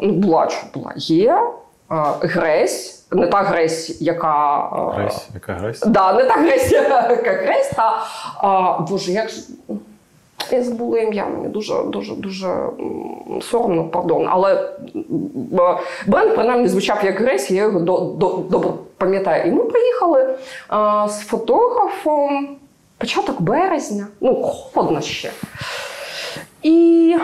ну 0.01 0.13
була 0.13 0.49
що 0.49 0.67
була, 0.75 0.93
є 0.97 1.33
е, 1.33 2.05
Гресь, 2.21 3.07
не 3.13 3.27
та 3.27 3.43
Гресь, 3.43 4.01
яка 4.01 4.59
е, 4.59 5.01
Гресь, 5.01 5.29
яка 5.35 5.53
Гресь? 5.53 5.81
Да, 5.81 6.13
не 6.13 6.25
та 6.25 6.35
Гресь, 6.35 6.73
яка 7.11 7.33
Гресь, 7.33 7.71
та 7.77 8.03
а, 8.37 8.79
Боже, 8.81 9.13
як 9.13 9.29
ж. 9.31 9.37
Я 10.51 10.63
забула 10.63 10.99
ім'я, 10.99 11.27
мені 11.27 11.49
дуже 11.49 11.83
дуже 11.83 12.15
дуже 12.15 12.69
соромно, 13.43 13.89
пардон. 13.89 14.27
Але 14.29 14.71
бренд 16.07 16.35
принаймні 16.35 16.69
звучав 16.69 17.05
як 17.05 17.21
Грейс, 17.21 17.51
я 17.51 17.63
його 17.63 17.81
до, 17.81 18.01
до, 18.01 18.29
добре 18.51 18.71
пам'ятаю. 18.99 19.49
І 19.49 19.53
ми 19.53 19.65
приїхали 19.65 20.35
а, 20.69 21.09
з 21.09 21.21
фотографом 21.21 22.57
початок 22.99 23.41
березня, 23.41 24.07
ну, 24.21 24.43
холодно 24.43 25.01
ще. 25.01 25.31
І, 26.63 27.17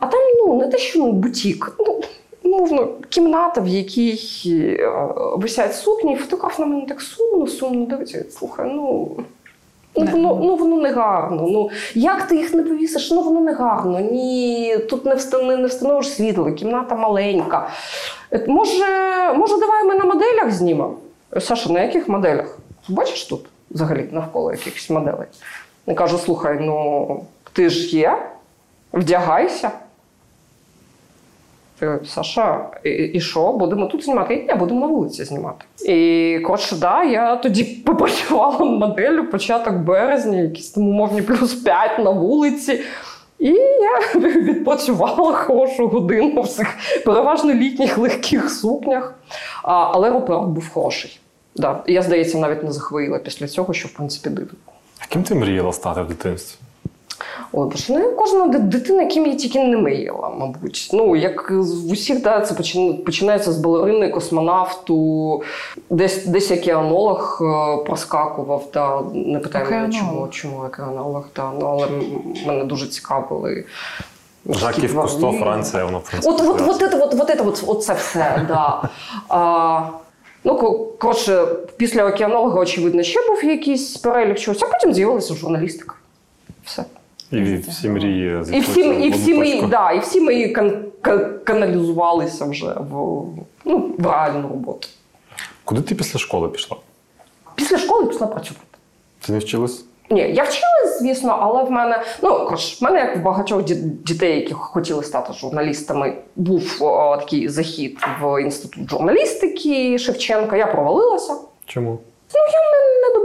А 0.00 0.06
там 0.06 0.20
ну, 0.38 0.56
не 0.56 0.68
те, 0.68 0.78
що 0.78 1.04
бутік. 1.04 1.76
Ну, 1.78 2.00
умовно, 2.42 2.88
кімната, 3.08 3.60
в 3.60 3.68
якій 3.68 4.20
е, 4.48 5.08
висять 5.36 5.74
сукні, 5.74 6.12
і 6.12 6.16
фотограф 6.16 6.58
на 6.58 6.66
мене 6.66 6.86
так 6.86 7.00
сумно, 7.00 7.46
сумно 7.46 7.86
дивиться. 7.86 8.24
Слухай, 8.30 8.70
ну. 8.74 9.10
Ну 9.96 10.04
воно, 10.06 10.34
ну 10.42 10.56
воно 10.56 10.76
не 10.76 10.92
гарно. 10.92 11.46
Ну 11.50 11.70
як 11.94 12.22
ти 12.22 12.36
їх 12.36 12.54
не 12.54 12.62
повісиш? 12.62 13.10
Ну 13.10 13.22
воно 13.22 13.40
не 13.40 13.52
гарно. 13.52 14.00
Ні, 14.00 14.76
тут 14.90 15.04
не 15.04 15.14
встани, 15.14 15.56
не 15.56 15.66
встановиш 15.66 16.12
світло, 16.14 16.52
кімната 16.52 16.94
маленька. 16.94 17.68
Е, 18.32 18.44
Може, 18.48 18.84
може, 19.36 19.58
давай 19.58 19.84
ми 19.84 19.94
на 19.94 20.04
моделях 20.04 20.50
знімемо? 20.50 20.94
Саша, 21.40 21.72
на 21.72 21.80
яких 21.82 22.08
моделях? 22.08 22.58
Бачиш 22.88 23.24
тут 23.24 23.46
взагалі 23.70 24.08
навколо 24.12 24.50
якихось 24.52 24.90
моделей? 24.90 25.26
Я 25.86 25.94
кажу: 25.94 26.18
слухай, 26.18 26.58
ну 26.60 27.20
ти 27.52 27.68
ж 27.68 27.96
є, 27.96 28.18
вдягайся. 28.92 29.70
Е, 31.82 32.00
Саша, 32.06 32.70
і, 33.12 33.20
що, 33.20 33.52
будемо 33.52 33.86
тут 33.86 34.04
знімати? 34.04 34.34
І 34.34 34.52
ні, 34.52 34.54
будемо 34.58 34.80
на 34.80 34.86
вулиці 34.86 35.24
знімати. 35.24 35.64
І 35.86 36.40
коротше, 36.40 36.76
да, 36.76 37.04
я 37.04 37.36
тоді 37.36 37.64
попрацювала 37.86 38.64
моделлю 38.64 39.24
початок 39.24 39.74
березня, 39.74 40.40
якісь 40.40 40.70
там 40.70 40.88
умовні 40.88 41.22
плюс 41.22 41.54
5 41.54 41.98
на 41.98 42.10
вулиці. 42.10 42.80
І 43.38 43.52
я 43.52 44.20
відпрацювала 44.20 45.32
хорошу 45.32 45.88
годину 45.88 46.42
в 46.42 46.48
цих 46.48 46.76
переважно 47.04 47.54
літніх 47.54 47.98
легких 47.98 48.50
сукнях. 48.50 49.14
А, 49.62 49.90
але 49.92 50.10
репорт 50.10 50.48
був 50.48 50.68
хороший. 50.68 51.20
Да. 51.56 51.82
Я, 51.86 52.02
здається, 52.02 52.38
навіть 52.38 52.64
не 52.64 52.72
захворіла 52.72 53.18
після 53.18 53.48
цього, 53.48 53.74
що 53.74 53.88
в 53.88 53.92
принципі 53.92 54.30
дивно. 54.30 54.52
А 54.98 55.06
ким 55.06 55.22
ти 55.22 55.34
мріяла 55.34 55.72
стати 55.72 56.02
в 56.02 56.08
дитинстві? 56.08 56.58
Ой, 57.52 57.70
ну 57.88 58.12
кожна 58.16 58.46
дитина, 58.46 59.02
яким 59.02 59.26
я 59.26 59.34
тільки 59.34 59.64
не 59.64 59.76
мріяла, 59.76 60.28
мабуть. 60.28 60.90
Ну, 60.92 61.16
як 61.16 61.50
в 61.50 61.92
усіх, 61.92 62.22
да, 62.22 62.40
це 62.40 62.54
починається 63.06 63.52
з 63.52 63.58
балерини, 63.58 64.08
космонавту, 64.08 65.42
десь, 65.90 66.26
десь 66.26 66.50
океанолог 66.50 67.38
е, 67.40 67.84
проскакував. 67.84 68.68
Да. 68.74 69.02
Не 69.14 69.38
питай 69.38 69.64
мене, 69.70 69.92
чому, 69.92 70.28
чому 70.28 70.64
океанолог, 70.66 71.24
да. 71.36 71.52
ну, 71.60 71.66
але 71.66 71.88
мене 72.46 72.64
дуже 72.64 72.86
цікавили. 72.86 73.64
Жаків 74.48 75.00
Кусто. 75.00 75.32
Франція, 75.32 75.84
воно 75.84 75.98
в 75.98 76.10
принципі. 76.10 76.34
От, 76.34 76.60
от, 76.60 76.68
от, 76.68 76.82
это, 76.82 77.02
от, 77.02 77.14
от, 77.14 77.40
от, 77.40 77.64
от 77.66 77.84
це 77.84 77.94
все, 77.94 78.44
да. 78.48 78.82
А, 79.28 79.80
ну, 80.44 80.56
коротше, 80.98 81.46
після 81.76 82.04
океанолога, 82.04 82.60
очевидно, 82.60 83.02
ще 83.02 83.28
був 83.28 83.44
якийсь 83.44 83.96
перелік 83.96 84.38
чогось, 84.38 84.62
а 84.62 84.66
потім 84.66 84.94
з'явилася 84.94 85.34
журналістика. 85.34 85.94
Все. 86.64 86.84
І 87.38 87.56
всі 87.56 87.88
мрії 87.88 88.42
І 88.52 88.60
всі, 88.60 88.80
і 88.80 89.10
всі, 89.10 89.34
мої, 89.34 89.62
да, 89.62 89.92
і 89.92 89.98
всі 89.98 90.20
мої 90.20 90.48
кан, 90.48 90.84
ка- 91.00 91.18
каналізувалися 91.44 92.44
вже 92.44 92.66
в, 92.66 93.22
ну, 93.64 93.94
в 93.98 94.06
реальну 94.06 94.48
роботу. 94.48 94.88
Куди 95.64 95.80
ти 95.80 95.94
після 95.94 96.18
школи 96.18 96.48
пішла? 96.48 96.76
Після 97.54 97.78
школи 97.78 98.06
пішла 98.06 98.26
працювати. 98.26 98.66
Ти 99.26 99.32
не 99.32 99.38
вчилась? 99.38 99.84
Ні, 100.10 100.20
я 100.20 100.42
вчилась, 100.42 100.98
звісно, 101.00 101.38
але 101.40 101.64
в 101.64 101.70
мене, 101.70 102.02
ну 102.22 102.30
коротше, 102.30 102.76
в 102.80 102.84
мене, 102.84 102.98
як 102.98 103.16
в 103.16 103.20
багатьох 103.22 103.64
дітей, 104.04 104.40
які 104.40 104.52
хотіли 104.52 105.02
стати 105.02 105.32
журналістами, 105.32 106.14
був 106.36 106.76
о, 106.80 107.16
такий 107.16 107.48
захід 107.48 107.98
в 108.22 108.42
інститут 108.42 108.90
журналістики 108.90 109.98
Шевченка. 109.98 110.56
Я 110.56 110.66
провалилася. 110.66 111.34
Чому? 111.66 111.90
Не 112.34 112.40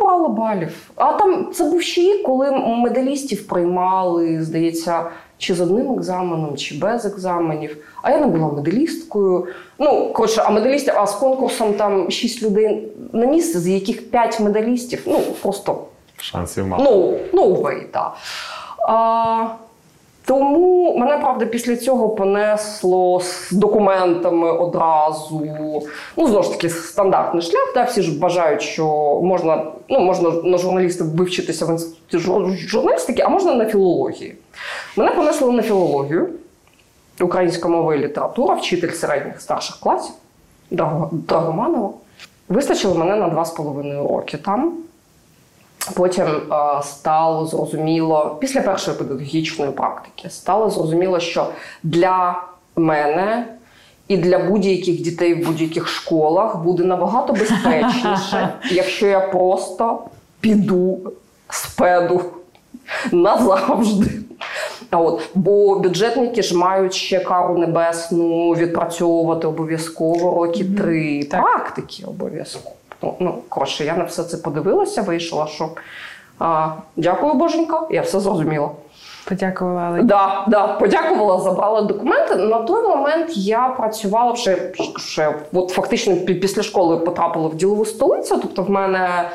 добрала 0.09 0.29
балів. 0.29 0.91
А 0.95 1.13
там 1.13 1.51
це 1.53 1.63
був 1.63 1.81
ще 1.81 2.01
рік, 2.01 2.23
коли 2.23 2.51
медалістів 2.51 3.47
приймали, 3.47 4.43
здається, 4.43 5.03
чи 5.37 5.55
з 5.55 5.61
одним 5.61 5.93
екзаменом, 5.93 6.57
чи 6.57 6.75
без 6.75 7.05
екзаменів. 7.05 7.77
А 8.01 8.11
я 8.11 8.17
не 8.17 8.27
була 8.27 8.51
медалісткою. 8.51 9.47
Ну, 9.79 10.13
коротше, 10.13 10.41
а 10.45 10.49
медалістів, 10.49 10.93
а 10.97 11.07
з 11.07 11.15
конкурсом 11.15 11.73
там 11.73 12.11
шість 12.11 12.43
людей 12.43 12.87
на 13.13 13.25
місце, 13.25 13.59
з 13.59 13.67
яких 13.67 14.11
п'ять 14.11 14.39
медалістів. 14.39 15.01
Ну, 15.05 15.19
просто 15.41 15.83
Шансів 16.17 16.67
мало. 16.67 16.83
Ну, 16.83 17.17
no 17.43 17.61
way, 17.61 17.83
так. 17.91 18.13
А, 18.87 19.45
тому 20.29 20.95
мене, 20.97 21.17
правда, 21.17 21.45
після 21.45 21.75
цього 21.75 22.09
понесло 22.09 23.19
з 23.19 23.51
документами 23.51 24.51
одразу. 24.51 25.41
Ну, 26.17 26.27
знову 26.27 26.43
ж 26.43 26.51
таки, 26.51 26.69
стандартний 26.69 27.43
шлях. 27.43 27.71
Да? 27.75 27.83
Всі 27.83 28.01
ж 28.01 28.19
вважають, 28.19 28.61
що 28.61 28.85
можна, 29.23 29.65
ну, 29.89 29.99
можна 29.99 30.29
на 30.29 30.57
журналістів 30.57 31.15
вивчитися 31.15 31.65
в 31.65 31.69
інституті 31.69 32.19
журналістики, 32.67 33.21
а 33.21 33.29
можна 33.29 33.55
на 33.55 33.65
філології. 33.65 34.35
Мене 34.97 35.11
понесло 35.11 35.51
на 35.51 35.61
філологію, 35.61 36.29
українська 37.21 37.67
мова 37.67 37.95
і 37.95 37.99
література, 37.99 38.55
вчитель 38.55 38.91
середніх 38.91 39.41
старших 39.41 39.79
класів 39.79 40.15
Драгоманова. 41.11 41.89
Вистачило 42.49 42.95
мене 42.95 43.15
на 43.15 43.29
два 43.29 43.45
з 43.45 43.51
половиною 43.51 44.07
роки 44.07 44.37
там. 44.37 44.73
Потім 45.95 46.25
е, 46.25 46.41
стало 46.83 47.45
зрозуміло, 47.45 48.37
після 48.39 48.61
першої 48.61 48.97
педагогічної 48.97 49.71
практики, 49.71 50.29
стало 50.29 50.69
зрозуміло, 50.69 51.19
що 51.19 51.47
для 51.83 52.43
мене 52.75 53.45
і 54.07 54.17
для 54.17 54.39
будь-яких 54.39 55.01
дітей 55.01 55.33
в 55.33 55.47
будь-яких 55.47 55.87
школах 55.87 56.57
буде 56.57 56.83
набагато 56.83 57.33
безпечніше, 57.33 58.53
якщо 58.71 59.07
я 59.07 59.19
просто 59.19 59.99
піду 60.39 60.99
з 61.49 61.67
педу 61.67 62.21
назавжди. 63.11 64.11
А 64.89 64.97
От, 64.97 65.21
бо 65.35 65.79
бюджетники 65.79 66.43
ж 66.43 66.57
мають 66.57 66.93
ще 66.93 67.19
кару 67.19 67.57
небесну 67.57 68.51
відпрацьовувати 68.51 69.47
обов'язково 69.47 70.45
роки 70.45 70.65
три 70.77 71.23
Так. 71.23 71.41
практики 71.41 72.03
обов'язково. 72.07 72.75
Ну, 73.01 73.15
ну, 73.19 73.41
коротше, 73.49 73.85
я 73.85 73.97
на 73.97 74.03
все 74.03 74.23
це 74.23 74.37
подивилася, 74.37 75.01
вийшла, 75.01 75.47
що 75.47 75.69
а, 76.39 76.69
дякую, 76.95 77.33
боженька, 77.33 77.87
я 77.91 78.01
все 78.01 78.19
зрозуміла. 78.19 78.69
Подякувала, 79.25 79.81
але 79.81 80.01
Да, 80.01 80.45
да, 80.47 80.67
подякувала, 80.67 81.41
забрала 81.41 81.81
документи. 81.81 82.35
На 82.35 82.57
той 82.57 82.87
момент 82.87 83.37
я 83.37 83.67
працювала 83.77 84.31
вже, 84.31 84.73
вже 84.95 85.35
от 85.53 85.69
фактично 85.69 86.15
після 86.15 86.63
школи 86.63 86.97
потрапила 86.97 87.47
в 87.47 87.55
ділову 87.55 87.85
столицю. 87.85 88.39
Тобто, 88.41 88.63
в 88.63 88.69
мене 88.69 89.29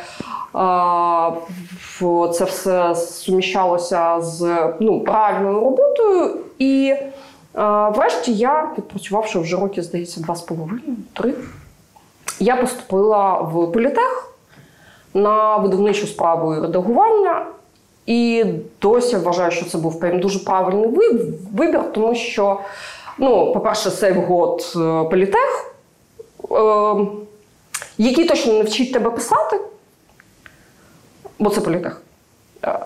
а, 0.52 1.30
це 2.32 2.44
все 2.44 2.94
суміщалося 2.94 4.20
з 4.20 4.58
ну, 4.80 5.00
правильною 5.00 5.60
роботою. 5.60 6.36
І 6.58 6.94
а, 7.54 7.88
врешті 7.88 8.34
я, 8.34 8.68
відпрацювавши 8.78 9.38
вже 9.38 9.56
роки, 9.56 9.82
здається, 9.82 10.20
два 10.20 10.34
з 10.34 10.42
половиною, 10.42 10.96
три, 11.12 11.34
я 12.44 12.56
поступила 12.56 13.40
в 13.40 13.72
політех 13.72 14.34
на 15.14 15.56
видавничу 15.56 16.06
справу 16.06 16.54
і 16.54 16.60
редагування. 16.60 17.46
І 18.06 18.44
досі 18.82 19.16
вважаю, 19.16 19.50
що 19.50 19.64
це 19.64 19.78
був 19.78 20.00
прям 20.00 20.20
дуже 20.20 20.38
правильний 20.38 20.88
вибір, 21.52 21.92
тому 21.92 22.14
що, 22.14 22.60
ну, 23.18 23.52
по-перше, 23.52 23.90
це 23.90 24.12
год 24.12 24.72
е, 24.76 25.04
політех, 25.10 25.74
е, 26.50 27.06
який 27.98 28.24
точно 28.24 28.52
не 28.52 28.62
вчить 28.62 28.92
тебе 28.92 29.10
писати, 29.10 29.60
бо 31.38 31.50
це 31.50 31.60
політех. 31.60 32.03
Е, 32.66 32.78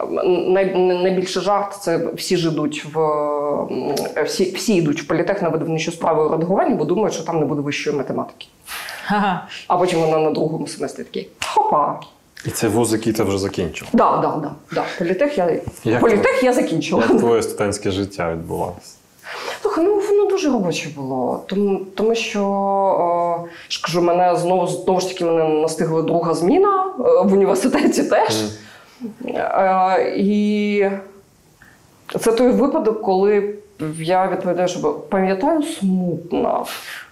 най- 0.49 0.75
Найбільший 1.03 1.43
жарт 1.43 1.75
це 1.81 2.01
всі 2.15 2.37
ж 2.37 2.49
ідуть 2.49 2.87
в 2.95 3.01
м, 3.01 3.95
всі, 4.27 4.51
всі 4.51 4.75
йдуть 4.77 5.03
в 5.03 5.07
політех 5.07 5.43
на 5.43 5.49
видавничу 5.49 5.93
справу 5.93 6.27
і 6.27 6.31
редагування, 6.33 6.75
бо 6.75 6.85
думають, 6.85 7.15
що 7.15 7.25
там 7.25 7.39
не 7.41 7.47
буде 7.47 7.61
вищої 7.61 7.97
математики. 7.97 8.47
Ага. 9.09 9.47
А 9.69 9.77
потім 9.77 10.01
вона 10.01 10.19
на 10.19 10.31
другому 10.31 10.67
семестрі 10.67 11.05
такий 11.05 11.29
хопа. 11.47 12.01
І 12.47 12.51
це 12.51 12.69
вуз, 12.69 12.93
який 12.93 13.13
ти 13.13 13.23
вже 13.23 13.39
закінчив. 13.39 13.89
Да, 13.93 14.17
да, 14.17 14.37
да, 14.43 14.53
да. 14.73 14.85
Політех 14.99 15.39
я, 15.39 15.59
Як 15.85 16.01
політех 16.01 16.43
я 16.43 16.53
закінчила. 16.53 17.03
Як 17.09 17.19
твоє 17.19 17.43
студентське 17.43 17.91
життя 17.91 18.33
відбувалося? 18.33 18.95
Слухай, 19.63 19.85
ну 19.85 20.01
воно 20.11 20.25
дуже 20.31 20.51
робоче 20.53 20.89
було. 20.97 21.43
Тому, 21.47 21.81
тому 21.95 22.15
що 22.15 23.45
е, 23.47 23.51
ж 23.69 23.83
кажу, 23.83 24.03
мене 24.03 24.37
знову 24.37 24.67
знову 24.67 25.01
ж 25.01 25.09
таки 25.09 25.25
мене 25.25 25.45
настигла 25.49 26.03
друга 26.03 26.35
зміна 26.35 26.85
е, 26.99 27.03
в 27.25 27.33
університеті 27.33 28.03
теж. 28.03 28.43
Е, 28.43 28.49
і 30.17 30.87
це 32.21 32.33
той 32.33 32.51
випадок, 32.51 33.03
коли 33.03 33.55
я 33.99 34.29
відповідаю, 34.29 34.69
що 34.69 34.95
пам'ятаю 34.95 35.63
смутно. 35.63 36.67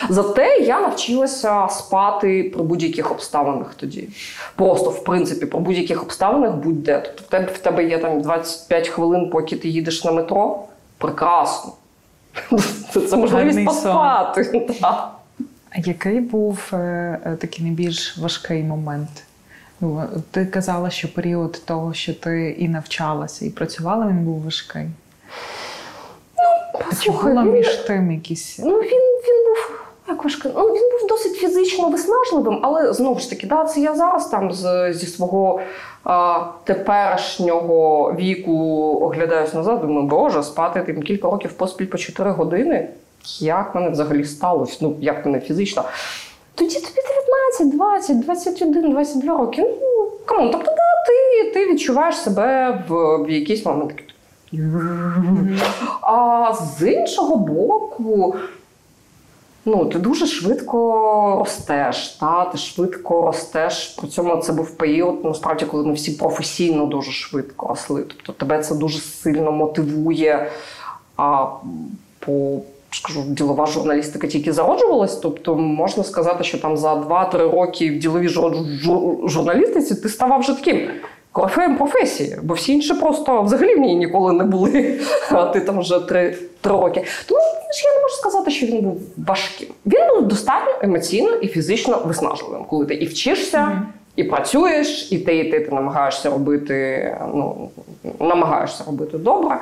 Зате 0.09 0.57
я 0.57 0.81
навчилася 0.81 1.69
спати 1.69 2.51
при 2.55 2.63
будь-яких 2.63 3.11
обставинах 3.11 3.75
тоді. 3.75 4.09
Просто, 4.57 4.91
в 4.91 5.05
принципі, 5.05 5.47
при 5.47 5.61
будь-яких 5.61 6.03
обставинах 6.03 6.55
будь-де. 6.55 7.01
Тобто 7.01 7.23
в 7.23 7.27
тебе, 7.27 7.53
в 7.53 7.59
тебе 7.59 7.85
є 7.85 7.99
там 7.99 8.21
25 8.21 8.89
хвилин, 8.89 9.31
поки 9.31 9.57
ти 9.57 9.69
їдеш 9.69 10.05
на 10.05 10.13
метро. 10.13 10.65
Прекрасно. 10.99 11.73
Це, 12.93 13.01
це 13.01 13.17
можливість 13.17 13.65
поспати. 13.65 14.41
А 15.71 15.79
який 15.85 16.21
був 16.21 16.71
е, 16.73 16.77
е, 17.27 17.37
такий 17.41 17.65
найбільш 17.65 18.19
важкий 18.19 18.63
момент? 18.63 19.09
Ну, 19.81 20.03
ти 20.31 20.47
казала, 20.47 20.91
що 20.91 21.15
період 21.15 21.63
того, 21.65 21.95
що 21.95 22.15
ти 22.15 22.51
і 22.59 22.69
навчалася, 22.69 23.47
і 23.47 23.51
працювала, 23.51 24.07
він 24.07 24.25
був 24.25 24.43
важкий. 24.43 24.87
А 26.91 26.95
чи 27.03 27.11
було 27.11 27.43
між 27.43 27.69
тим 27.75 28.13
якісь 28.13 28.59
Ну, 28.59 28.77
він, 28.79 29.01
він 29.29 29.45
був. 29.49 29.81
так 30.07 30.25
важко. 30.25 30.49
Ну, 30.55 30.65
він 30.67 30.91
був 31.01 31.09
досить 31.09 31.33
фізично 31.37 31.89
виснажливим, 31.89 32.61
але 32.63 32.93
знову 32.93 33.21
ж 33.21 33.31
таки, 33.31 33.47
да, 33.47 33.65
це 33.65 33.81
я 33.81 33.95
зараз 33.95 34.29
там 34.29 34.53
з, 34.53 34.93
зі 34.93 35.07
свого 35.07 35.61
а, 36.05 36.45
теперішнього 36.65 38.13
віку 38.19 38.53
оглядаюсь 39.03 39.55
назад, 39.55 39.81
думаю, 39.81 40.07
боже, 40.07 40.43
спати 40.43 40.83
тим 40.87 41.03
кілька 41.03 41.31
років 41.31 41.53
поспіль 41.53 41.87
по 41.87 41.99
4 41.99 42.31
години. 42.31 42.89
Як 43.41 43.75
мене 43.75 43.91
взагалі 43.91 44.25
сталося? 44.25 44.79
Ну, 44.81 44.97
як 45.01 45.27
мене 45.27 45.41
фізично? 45.41 45.85
Тоді 46.57 46.75
тобі 46.75 47.01
19, 47.61 47.77
20, 47.77 48.21
21, 48.21 48.91
22 48.91 49.39
роки. 49.39 49.63
Ну, 49.63 50.11
камон, 50.25 50.51
тобто, 50.53 50.71
да, 50.71 51.05
ти, 51.07 51.51
ти 51.51 51.73
відчуваєш 51.73 52.17
себе 52.17 52.79
в, 52.89 53.17
в 53.25 53.31
якийсь 53.31 53.67
момент. 53.67 53.95
А 56.01 56.53
з 56.55 56.93
іншого 56.93 57.37
боку, 57.37 58.37
ну, 59.65 59.87
ти 59.87 59.99
дуже 59.99 60.27
швидко 60.27 61.37
ростеш, 61.39 62.09
та? 62.09 62.45
ти 62.45 62.59
швидко 62.59 63.23
ростеш. 63.23 63.87
При 63.87 64.09
цьому 64.09 64.37
це 64.37 64.53
був 64.53 64.71
період, 64.71 65.25
насправді, 65.25 65.65
коли 65.65 65.85
ми 65.85 65.93
всі 65.93 66.13
професійно 66.13 66.87
дуже 66.87 67.13
швидко 67.13 67.69
росли. 67.69 68.05
Тобто 68.09 68.33
тебе 68.33 68.63
це 68.63 68.75
дуже 68.75 68.99
сильно 68.99 69.53
мотивує. 69.53 70.51
А 71.17 71.47
по 72.19 72.61
скажу, 72.97 73.23
ділова 73.29 73.67
журналістика 73.67 74.27
тільки 74.27 74.53
зароджувалась. 74.53 75.17
Тобто 75.17 75.55
можна 75.55 76.05
сказати, 76.05 76.45
що 76.45 76.59
там 76.59 76.77
за 76.77 76.95
2-3 76.95 77.39
роки 77.51 77.91
в 77.91 77.99
діловій 77.99 78.29
жур- 78.29 78.81
жур- 78.85 79.29
журналістиці 79.29 79.95
ти 79.95 80.09
ставав 80.09 80.41
вже 80.41 80.55
таким 80.55 80.89
корифеєм 81.33 81.77
професії, 81.77 82.37
бо 82.43 82.55
всі 82.55 82.73
інші 82.73 82.95
просто 82.95 83.43
взагалі 83.43 83.75
в 83.75 83.79
ній 83.79 83.95
ніколи 83.95 84.33
не 84.33 84.45
були. 84.45 85.01
А 85.31 85.45
ти 85.47 85.61
там 85.61 85.81
вже 85.81 86.01
3, 86.01 86.37
3 86.61 86.73
роки. 86.73 87.05
Тому 87.27 87.41
я 87.85 87.97
не 87.97 88.03
можу 88.03 88.15
сказати, 88.15 88.51
що 88.51 88.67
він 88.67 88.81
був 88.81 89.01
важким. 89.17 89.69
Він 89.87 90.09
був 90.09 90.29
достатньо 90.29 90.73
емоційно 90.83 91.31
і 91.31 91.49
фізично 91.49 92.03
виснажливим, 92.05 92.65
коли 92.65 92.87
ти 92.87 92.95
і 92.95 93.07
вчишся. 93.07 93.83
І 94.17 94.25
працюєш, 94.25 95.13
і 95.13 95.19
ти, 95.19 95.39
і 95.39 95.51
ти, 95.51 95.61
ти 95.61 95.75
намагаєшся 95.75 96.31
робити, 96.31 97.17
ну, 97.35 97.71
намагаєшся 98.21 98.85
робити 98.85 99.19
добре. 99.19 99.59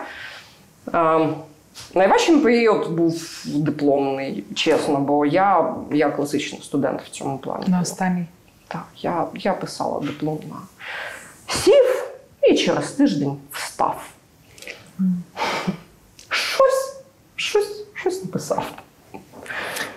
Найважчим 1.95 2.41
період 2.41 2.91
був 2.91 3.43
дипломний, 3.47 4.45
чесно, 4.55 4.99
бо 4.99 5.27
я, 5.27 5.75
я 5.93 6.11
класичний 6.11 6.63
студент 6.63 7.03
в 7.03 7.11
цьому 7.11 7.39
плані. 7.39 7.65
На 7.69 7.81
останній. 7.81 8.27
Так, 8.69 8.87
я, 8.97 9.27
я 9.35 9.53
писала 9.53 10.01
диплом 10.01 10.39
на 10.51 10.57
сів 11.55 12.05
і 12.43 12.55
через 12.55 12.91
тиждень 12.91 13.37
встав. 13.51 14.05
Щось, 16.29 16.97
щось, 17.37 17.85
щось 17.95 18.25
написав. 18.25 18.65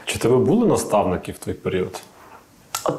Чи 0.06 0.20
тебе 0.20 0.38
були 0.38 0.68
наставники 0.68 1.32
в 1.32 1.38
той 1.38 1.54
період? 1.54 2.02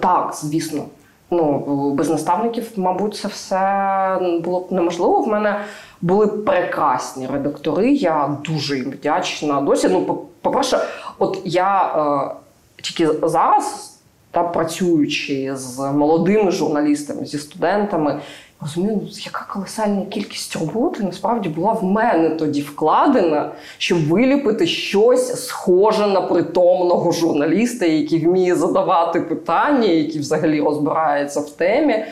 Так, 0.00 0.34
звісно. 0.34 0.84
Ну, 1.30 1.90
без 1.94 2.10
наставників, 2.10 2.70
мабуть, 2.76 3.16
це 3.16 3.28
все 3.28 4.40
було 4.44 4.60
б 4.60 4.72
неможливо. 4.72 5.20
В 5.20 5.28
мене 5.28 5.64
були 6.00 6.26
прекрасні 6.26 7.26
редактори. 7.32 7.92
Я 7.92 8.36
дуже 8.44 8.76
їм 8.76 8.90
вдячна. 8.90 9.60
Досі, 9.60 9.88
ну, 9.88 10.02
по- 10.02 10.22
по-перше, 10.42 10.78
от 11.18 11.40
я 11.44 11.82
е, 11.82 12.34
тільки 12.82 13.28
зараз, 13.28 13.94
та 14.30 14.42
працюючи 14.42 15.52
з 15.56 15.78
молодими 15.78 16.50
журналістами, 16.50 17.26
зі 17.26 17.38
студентами, 17.38 18.20
розумію, 18.60 19.00
яка 19.24 19.46
колосальна 19.52 20.06
кількість 20.06 20.56
роботи 20.56 21.02
насправді 21.02 21.48
була 21.48 21.72
в 21.72 21.84
мене 21.84 22.28
тоді 22.30 22.60
вкладена, 22.62 23.50
щоб 23.78 24.08
виліпити 24.08 24.66
щось 24.66 25.46
схоже 25.46 26.06
на 26.06 26.20
притомного 26.20 27.12
журналіста, 27.12 27.86
який 27.86 28.26
вміє 28.26 28.54
задавати 28.54 29.20
питання, 29.20 29.86
який 29.88 30.20
взагалі 30.20 30.60
розбирається 30.60 31.40
в 31.40 31.50
темі. 31.50 32.04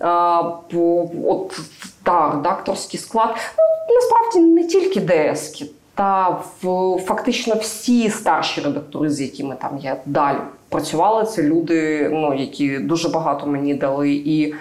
А, 0.00 0.42
по, 0.72 1.08
от 1.26 1.60
та 2.02 2.30
редакторський 2.30 3.00
склад. 3.00 3.36
Ну, 3.88 3.94
насправді 3.94 4.38
не 4.40 4.66
тільки 4.66 5.00
ДСК, 5.00 5.64
та 5.94 6.28
в, 6.62 6.98
фактично 7.04 7.54
всі 7.54 8.10
старші 8.10 8.60
редактори, 8.60 9.10
з 9.10 9.20
якими 9.20 9.56
там 9.60 9.78
я 9.78 9.96
далі 10.06 10.38
працювала, 10.68 11.24
це 11.24 11.42
люди, 11.42 12.08
ну, 12.12 12.34
які 12.34 12.78
дуже 12.78 13.08
багато 13.08 13.46
мені 13.46 13.74
дали 13.74 14.10
і, 14.12 14.54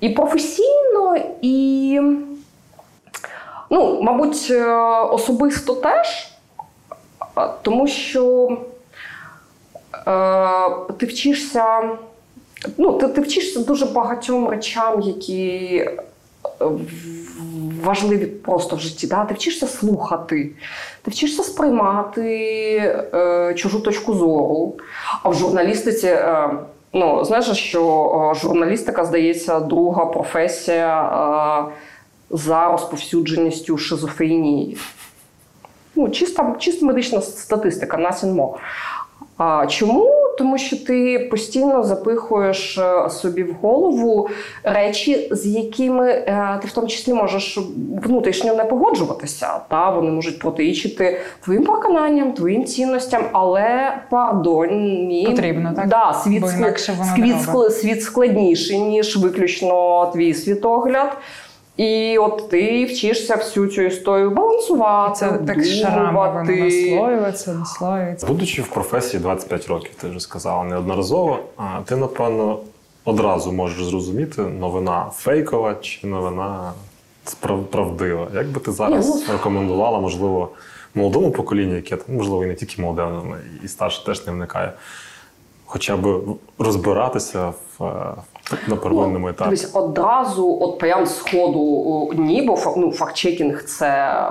і 0.00 0.08
професійно, 0.08 1.16
і, 1.42 2.00
ну, 3.70 4.02
мабуть, 4.02 4.48
е, 4.50 4.74
особисто 5.10 5.74
теж, 5.74 6.32
тому 7.62 7.86
що 7.86 8.48
е, 10.06 10.92
ти 10.98 11.06
вчишся. 11.06 11.90
Ну, 12.78 12.92
ти, 12.92 13.08
ти 13.08 13.20
вчишся 13.20 13.60
дуже 13.60 13.86
багатьом 13.86 14.48
речам, 14.48 15.00
які 15.00 15.84
важливі 17.82 18.26
просто 18.26 18.76
в 18.76 18.80
житті. 18.80 19.06
Да? 19.06 19.24
Ти 19.24 19.34
вчишся 19.34 19.66
слухати, 19.66 20.50
ти 21.02 21.10
вчишся 21.10 21.42
сприймати 21.42 22.28
е, 23.14 23.54
чужу 23.54 23.80
точку 23.80 24.14
зору. 24.14 24.74
А 25.22 25.28
в 25.28 25.34
журналістиці, 25.34 26.06
е, 26.06 26.50
ну, 26.92 27.24
знаєш, 27.24 27.46
що 27.46 28.32
е, 28.32 28.40
журналістика, 28.40 29.04
здається, 29.04 29.60
друга 29.60 30.06
професія 30.06 31.02
е, 31.02 31.72
за 32.30 32.68
розповсюдженістю 32.68 33.78
шизофренії. 33.78 34.76
Ну, 35.94 36.08
чиста, 36.08 36.54
чисто 36.58 36.86
медична 36.86 37.20
статистика, 37.20 37.96
nothing 37.96 38.34
more. 38.34 38.54
А 39.36 39.66
чому? 39.66 40.15
Тому 40.38 40.58
що 40.58 40.76
ти 40.84 41.18
постійно 41.30 41.82
запихуєш 41.82 42.78
е, 42.78 43.10
собі 43.10 43.42
в 43.42 43.54
голову 43.62 44.28
речі, 44.64 45.28
з 45.30 45.46
якими 45.46 46.10
е, 46.10 46.58
ти 46.62 46.68
в 46.68 46.72
тому 46.72 46.86
числі 46.86 47.12
можеш 47.14 47.58
внутрішньо 48.02 48.54
не 48.54 48.64
погоджуватися. 48.64 49.48
Та 49.68 49.90
вони 49.90 50.10
можуть 50.10 50.38
протирічити 50.38 51.20
твоїм 51.44 51.64
переконанням, 51.64 52.32
твоїм 52.32 52.64
цінностям, 52.64 53.22
але 53.32 53.96
пардон, 54.10 54.68
ні. 55.06 55.26
Потрібно, 55.30 55.72
так? 55.76 55.88
Да, 55.88 56.12
світ, 56.24 56.40
Бо 56.40 56.46
ск- 56.46 56.78
світ, 57.14 57.34
робить. 57.54 57.72
світ 57.76 58.02
складніший, 58.02 58.78
ніж 58.78 59.16
виключно 59.16 60.06
твій 60.14 60.34
світогляд. 60.34 61.16
І 61.76 62.18
от 62.18 62.48
ти 62.50 62.84
вчишся 62.84 63.34
всю 63.36 63.66
цю 63.66 63.82
історію 63.82 64.30
балансувати. 64.30 65.14
Це 65.16 65.32
так 65.46 65.64
шарами 65.64 66.42
наслоюється, 66.44 67.52
наслоюється. 67.52 68.26
Будучи 68.26 68.62
в 68.62 68.68
професії 68.68 69.22
25 69.22 69.66
років, 69.68 69.90
ти 70.00 70.08
вже 70.08 70.20
сказала 70.20 70.64
неодноразово, 70.64 71.38
а 71.56 71.80
ти, 71.84 71.96
напевно, 71.96 72.58
одразу 73.04 73.52
можеш 73.52 73.84
зрозуміти, 73.84 74.42
новина 74.42 75.10
фейкова 75.14 75.74
чи 75.80 76.06
новина 76.06 76.72
справ- 77.24 77.64
правдива. 77.64 78.28
Як 78.34 78.46
би 78.46 78.60
ти 78.60 78.72
зараз 78.72 79.08
Ні, 79.16 79.22
ну- 79.26 79.32
рекомендувала, 79.32 80.00
можливо, 80.00 80.48
молодому 80.94 81.30
поколінню, 81.30 81.76
яке 81.76 81.98
можливо 82.08 82.44
і 82.44 82.46
не 82.46 82.54
тільки 82.54 82.82
молоде, 82.82 83.02
але 83.02 83.38
і 83.64 83.68
старше 83.68 84.04
теж 84.06 84.26
не 84.26 84.32
вникає, 84.32 84.72
хоча 85.66 85.96
б 85.96 86.22
розбиратися 86.58 87.52
в, 87.78 87.84
на 88.68 88.76
первинному 88.76 89.28
етапі? 89.28 89.44
Дивись, 89.44 89.70
одразу, 89.74 90.58
от 90.60 90.78
прям 90.78 91.06
з 91.06 91.18
ходу 91.18 92.12
ні, 92.16 92.42
бо 92.42 92.74
ну, 92.76 92.92
фактчекінг 92.92 93.64
це, 93.64 94.22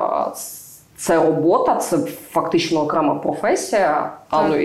це 0.98 1.16
робота, 1.16 1.76
це 1.76 1.98
фактично 2.32 2.82
окрема 2.82 3.16
професія, 3.16 4.12
а, 4.30 4.48
ну, 4.48 4.60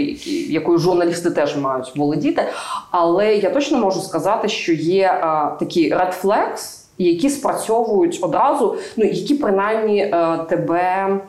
якою 0.49 0.79
журналісти 0.79 1.31
теж 1.31 1.57
мають 1.57 1.97
володіти. 1.97 2.43
Але 2.91 3.37
я 3.37 3.51
точно 3.51 3.79
можу 3.79 4.01
сказати, 4.01 4.49
що 4.49 4.73
є 4.73 5.19
а, 5.21 5.57
такі 5.59 5.95
red 5.95 6.23
flags, 6.23 6.81
які 6.99 7.31
спрацьовують 7.31 8.19
одразу, 8.23 8.77
ну 8.97 9.05
які 9.05 9.35
принаймні 9.35 9.99
е, 10.01 10.39
тебе. 10.49 11.21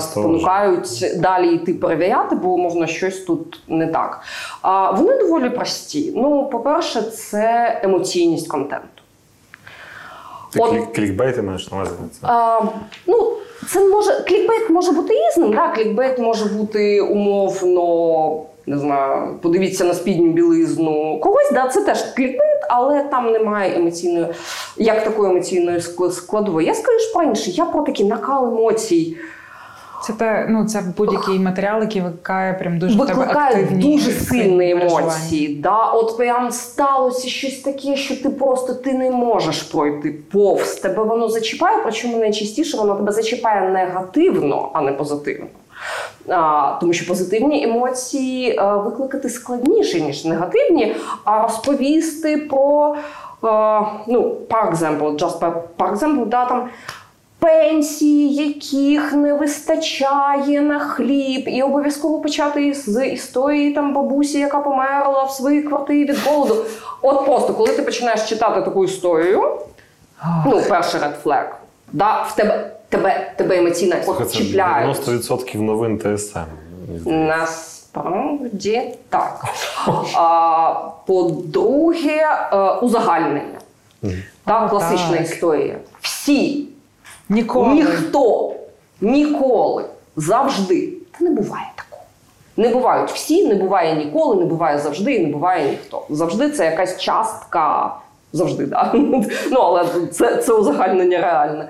Спонукають 0.00 1.04
далі 1.16 1.54
йти 1.54 1.74
перевіряти, 1.74 2.36
бо 2.36 2.48
умовно 2.48 2.86
щось 2.86 3.20
тут 3.20 3.60
не 3.68 3.86
так. 3.86 4.20
А 4.62 4.90
вони 4.90 5.18
доволі 5.18 5.50
прості. 5.50 6.12
Ну, 6.16 6.48
по-перше, 6.52 7.02
це 7.02 7.80
емоційність 7.84 8.48
контенту. 8.48 8.88
Ти 10.52 10.60
от- 10.60 10.70
клік, 10.70 10.92
клікбейт 10.92 11.42
маєш 11.42 11.70
на 11.70 11.76
увазі? 11.76 11.92
А, 12.22 12.60
ну, 13.06 13.32
це 13.68 13.88
може 13.88 14.24
клікбейт 14.28 14.70
може 14.70 14.92
бути 14.92 15.14
різним. 15.14 15.52
Да? 15.52 15.68
Клікбейт 15.68 16.18
може 16.18 16.44
бути 16.44 17.00
умовно. 17.00 18.42
Не 18.66 18.78
знаю, 18.78 19.34
подивіться 19.42 19.84
на 19.84 19.94
спідню 19.94 20.32
білизну 20.32 21.20
когось, 21.20 21.50
да, 21.52 21.68
це 21.68 21.80
теж 21.82 22.02
клікбейт, 22.02 22.60
але 22.68 23.02
там 23.02 23.32
немає 23.32 23.76
емоційної, 23.76 24.26
як 24.76 25.04
такої 25.04 25.30
емоційної 25.30 25.78
ск- 25.78 26.10
складової. 26.10 26.66
Я 26.66 26.74
скажу 26.74 26.98
про 27.14 27.22
інше, 27.22 27.50
я 27.50 27.64
про 27.64 27.82
такий 27.82 28.06
накал 28.06 28.46
емоцій. 28.46 29.16
Це 30.02 30.12
те, 30.12 30.46
ну 30.48 30.64
це 30.64 30.82
будь-який 30.96 31.38
матеріал, 31.38 31.80
який 31.80 32.02
викликає 32.02 32.54
прям 32.54 32.78
дуже 32.78 32.98
в 32.98 33.06
тебе 33.06 33.22
активні 33.22 33.96
дуже 33.96 34.12
сильні 34.12 34.70
емоції. 34.70 35.56
Да? 35.56 35.84
От 35.84 36.16
прям 36.16 36.50
сталося 36.50 37.28
щось 37.28 37.60
таке, 37.60 37.96
що 37.96 38.22
ти 38.22 38.30
просто 38.30 38.74
ти 38.74 38.92
не 38.92 39.10
можеш 39.10 39.62
пройти 39.62 40.14
повз. 40.32 40.74
Тебе 40.74 41.02
воно 41.02 41.28
зачіпає, 41.28 41.78
причому 41.82 42.18
найчастіше 42.18 42.76
воно 42.76 42.94
тебе 42.94 43.12
зачіпає 43.12 43.70
негативно, 43.70 44.70
а 44.72 44.80
не 44.80 44.92
позитивно. 44.92 45.46
А, 46.28 46.76
тому 46.80 46.92
що 46.92 47.06
позитивні 47.06 47.64
емоції 47.64 48.58
а, 48.58 48.76
викликати 48.76 49.30
складніше, 49.30 50.00
ніж 50.00 50.24
негативні, 50.24 50.96
а 51.24 51.42
розповісти 51.42 52.36
про, 52.36 52.96
а, 53.42 53.82
ну, 54.06 54.36
par 54.48 54.74
example, 54.74 55.18
just 55.18 55.38
par, 55.40 55.52
par 55.78 55.94
example, 55.94 56.26
да, 56.26 56.46
там, 56.46 56.68
пенсії, 57.38 58.34
яких 58.34 59.12
не 59.12 59.34
вистачає 59.34 60.60
на 60.60 60.78
хліб, 60.78 61.48
і 61.48 61.62
обов'язково 61.62 62.20
почати 62.20 62.74
з 62.74 63.06
історії 63.06 63.72
там 63.72 63.94
бабусі, 63.94 64.38
яка 64.38 64.58
померла 64.58 65.24
в 65.24 65.30
своїй 65.30 65.62
квартирі 65.62 66.04
від 66.04 66.18
голоду. 66.18 66.56
От 67.02 67.24
просто, 67.24 67.54
коли 67.54 67.68
ти 67.72 67.82
починаєш 67.82 68.28
читати 68.28 68.62
таку 68.62 68.84
історію, 68.84 69.58
ну, 70.46 70.62
перший 70.68 71.00
flag, 71.24 71.44
да, 71.92 72.22
в 72.22 72.36
тебе, 72.36 72.70
тебе, 72.88 73.32
тебе 73.36 73.58
емоційно 73.58 73.96
от 74.06 74.18
90% 74.20 75.60
новин 75.60 75.98
ТСМ. 75.98 76.38
Насправді 77.06 78.82
так. 79.08 79.44
А, 80.14 80.74
по-друге, 81.06 82.22
е, 82.52 82.56
узагальнення. 82.70 83.58
Так, 84.44 84.70
класична 84.70 85.16
історія. 85.16 85.76
Всі, 86.00 86.68
Ніколи. 87.28 87.74
ніхто, 87.74 88.54
ніколи, 89.00 89.84
завжди. 90.16 90.92
Та 91.18 91.24
не 91.24 91.30
буває 91.30 91.66
такого. 91.76 92.02
Не 92.56 92.68
бувають 92.68 93.10
всі, 93.10 93.46
не 93.48 93.54
буває 93.54 93.94
ніколи, 93.96 94.36
не 94.36 94.44
буває 94.44 94.78
завжди, 94.78 95.14
і 95.14 95.26
не 95.26 95.32
буває 95.32 95.70
ніхто. 95.70 96.06
Завжди 96.10 96.50
це 96.50 96.64
якась 96.64 96.98
частка. 97.00 97.94
Завжди, 98.32 98.66
да. 98.66 98.92
Ну, 99.50 99.60
але 99.60 99.84
це, 100.12 100.36
це 100.36 100.52
узагальнення 100.52 101.18
реальне. 101.20 101.68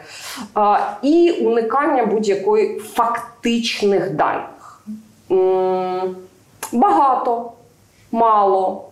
А, 0.54 0.78
і 1.02 1.30
уникання 1.32 2.06
будь-якої 2.06 2.78
фактичних 2.78 4.10
даних. 4.10 4.82
М, 5.30 6.16
Багато, 6.72 7.52
мало. 8.12 8.87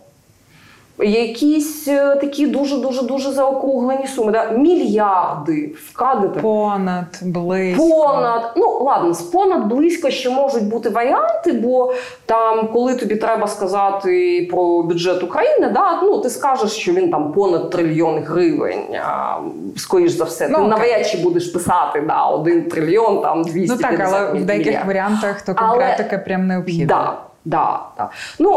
Якісь 0.98 1.88
е, 1.88 2.16
такі 2.16 2.46
дуже 2.46 2.76
дуже 2.76 3.02
дуже 3.02 3.32
заокруглені 3.32 4.06
суми. 4.06 4.32
Да? 4.32 4.50
Мільярди 4.50 5.74
вкрадете. 5.90 6.40
Понад, 6.40 7.04
близько. 7.22 7.88
Понад, 7.88 8.52
ну 8.56 8.78
ладно, 8.80 9.14
з 9.14 9.22
понад 9.22 9.66
близько 9.66 10.10
ще 10.10 10.30
можуть 10.30 10.64
бути 10.68 10.88
варіанти, 10.88 11.52
бо 11.52 11.92
там, 12.26 12.68
коли 12.72 12.94
тобі 12.94 13.16
треба 13.16 13.46
сказати 13.46 14.48
про 14.50 14.82
бюджет 14.82 15.22
України, 15.22 15.70
да, 15.74 16.02
ну 16.02 16.18
ти 16.18 16.30
скажеш, 16.30 16.70
що 16.72 16.92
він 16.92 17.10
там 17.10 17.32
понад 17.32 17.70
трильйон 17.70 18.18
гривень. 18.18 18.84
А, 19.06 19.36
скоріш 19.76 20.12
за 20.12 20.24
все, 20.24 20.48
Ну, 20.48 20.58
ти 20.58 20.64
навряд 20.64 21.06
чи 21.06 21.18
будеш 21.18 21.46
писати 21.46 22.00
да, 22.06 22.24
один 22.24 22.68
трильйон, 22.68 23.22
там 23.22 23.42
250 23.42 23.90
Ну 23.90 23.98
так, 23.98 24.08
але 24.08 24.40
в 24.40 24.44
деяких 24.44 24.86
варіантах 24.86 25.42
то 25.42 25.54
Але- 25.56 26.20
прям 26.26 26.46
необхідна. 26.46 26.86
Да, 26.86 27.25
да, 27.46 27.80
да. 27.96 28.10
Ну, 28.38 28.50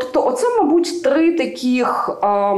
тобто, 0.00 0.26
оце, 0.26 0.46
мабуть, 0.58 1.02
три 1.02 1.32
таких 1.32 2.10
е, 2.22 2.54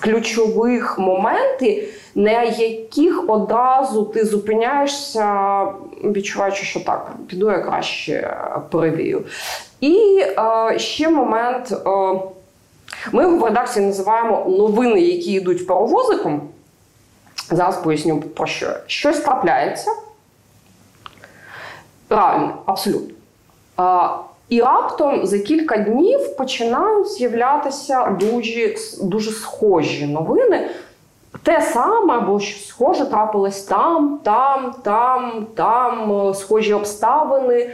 ключових 0.00 0.98
моменти, 0.98 1.88
на 2.14 2.42
яких 2.42 3.24
одразу 3.28 4.04
ти 4.04 4.24
зупиняєшся, 4.24 5.64
відчуваючи, 6.04 6.64
що 6.64 6.80
так, 6.80 7.12
піду 7.26 7.50
я 7.50 7.58
краще 7.58 8.36
перевію. 8.70 9.24
І 9.80 10.24
е, 10.72 10.78
ще 10.78 11.08
момент. 11.08 11.72
Е, 11.72 12.20
ми 13.12 13.22
його 13.22 13.36
в 13.36 13.44
редакції 13.44 13.86
називаємо 13.86 14.46
новини, 14.48 15.00
які 15.00 15.32
йдуть 15.32 15.66
паровозиком. 15.66 16.48
Зараз 17.50 17.76
поясню 17.76 18.20
про 18.20 18.46
що. 18.46 18.72
Щось 18.86 19.20
трапляється. 19.20 19.90
Правильно, 22.08 22.54
абсолютно. 22.66 23.14
І 24.50 24.60
раптом 24.60 25.26
за 25.26 25.38
кілька 25.38 25.76
днів 25.76 26.36
починають 26.36 27.08
з'являтися 27.08 28.16
дуже, 28.20 28.74
дуже 29.02 29.30
схожі 29.30 30.06
новини. 30.06 30.68
Те 31.42 31.60
саме 31.60 32.14
або 32.14 32.40
щось 32.40 32.68
схоже 32.68 33.04
трапилось 33.04 33.62
там, 33.62 34.20
там, 34.22 34.74
там, 34.82 35.46
там, 35.54 36.12
е, 36.28 36.34
схожі 36.34 36.72
обставини. 36.74 37.70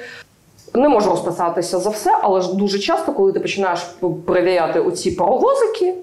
Не 0.75 0.89
можу 0.89 1.11
розписатися 1.11 1.79
за 1.79 1.91
все, 1.91 2.19
але 2.23 2.41
ж 2.41 2.57
дуже 2.57 2.79
часто, 2.79 3.13
коли 3.13 3.33
ти 3.33 3.41
починаєш 3.41 3.81
перевіряти 4.27 4.81
оці 4.81 5.11
паровозики, 5.11 5.95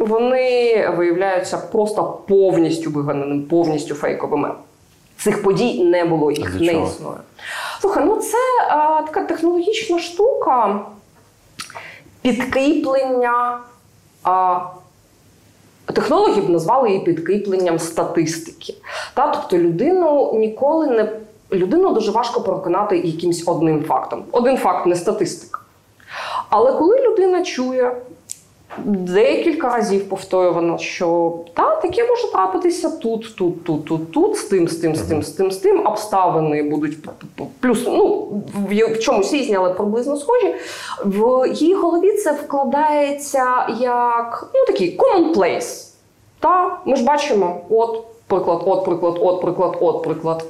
вони 0.00 0.88
виявляються 0.96 1.58
просто 1.72 2.18
повністю 2.28 2.90
виганеними, 2.90 3.42
повністю 3.42 3.94
фейковими. 3.94 4.50
Цих 5.18 5.42
подій 5.42 5.84
не 5.84 6.04
було, 6.04 6.30
їх 6.30 6.54
не 6.54 6.72
існує. 6.72 7.16
Слухай, 7.80 8.04
ну 8.04 8.16
це 8.16 8.38
а, 8.70 9.02
така 9.02 9.24
технологічна 9.24 9.98
штука 9.98 10.80
підкріплення. 12.22 13.58
А, 14.22 14.60
технологи 15.94 16.40
б 16.40 16.50
назвали 16.50 16.88
її 16.88 17.00
підкріпленням 17.00 17.78
статистики. 17.78 18.74
Та? 19.14 19.26
Тобто 19.26 19.58
людину 19.58 20.32
ніколи 20.34 20.86
не 20.86 21.12
людину 21.52 21.94
дуже 21.94 22.10
важко 22.10 22.40
переконати 22.40 22.98
якимось 22.98 23.42
одним 23.46 23.84
фактом. 23.84 24.24
Один 24.32 24.56
факт 24.56 24.86
не 24.86 24.94
статистика. 24.96 25.60
Але 26.48 26.72
коли 26.72 27.08
людина 27.08 27.42
чує 27.42 27.96
декілька 28.84 29.68
разів 29.68 30.08
повторювано, 30.08 30.78
що 30.78 31.38
та, 31.54 31.76
таке 31.76 32.08
може 32.08 32.32
трапитися 32.32 32.90
тут, 32.90 33.36
тут, 33.36 33.64
тут, 33.64 33.84
тут, 33.84 34.12
тут, 34.12 34.36
з 34.36 34.44
тим, 34.44 34.68
з 34.68 34.76
тим, 34.76 34.94
з 34.94 35.02
тим, 35.02 35.22
з 35.22 35.30
тим, 35.30 35.50
з 35.50 35.56
тим. 35.56 35.86
Обставини 35.86 36.62
будуть 36.62 36.98
плюс, 37.60 37.84
ну, 37.86 38.28
в, 38.68 38.98
чомусь 38.98 39.32
різні, 39.32 39.56
але 39.56 39.70
приблизно 39.70 40.16
схожі. 40.16 40.54
В 41.04 41.48
її 41.52 41.74
голові 41.74 42.12
це 42.12 42.32
вкладається 42.32 43.66
як 43.80 44.50
ну, 44.54 44.66
такий 44.66 44.98
commonplace. 44.98 45.88
Та, 46.40 46.78
ми 46.84 46.96
ж 46.96 47.04
бачимо, 47.04 47.60
от 47.70 48.04
приклад, 48.26 48.62
от 48.66 48.84
приклад, 48.84 49.18
от 49.20 49.40
приклад, 49.40 49.76
от 49.80 50.02
приклад. 50.02 50.44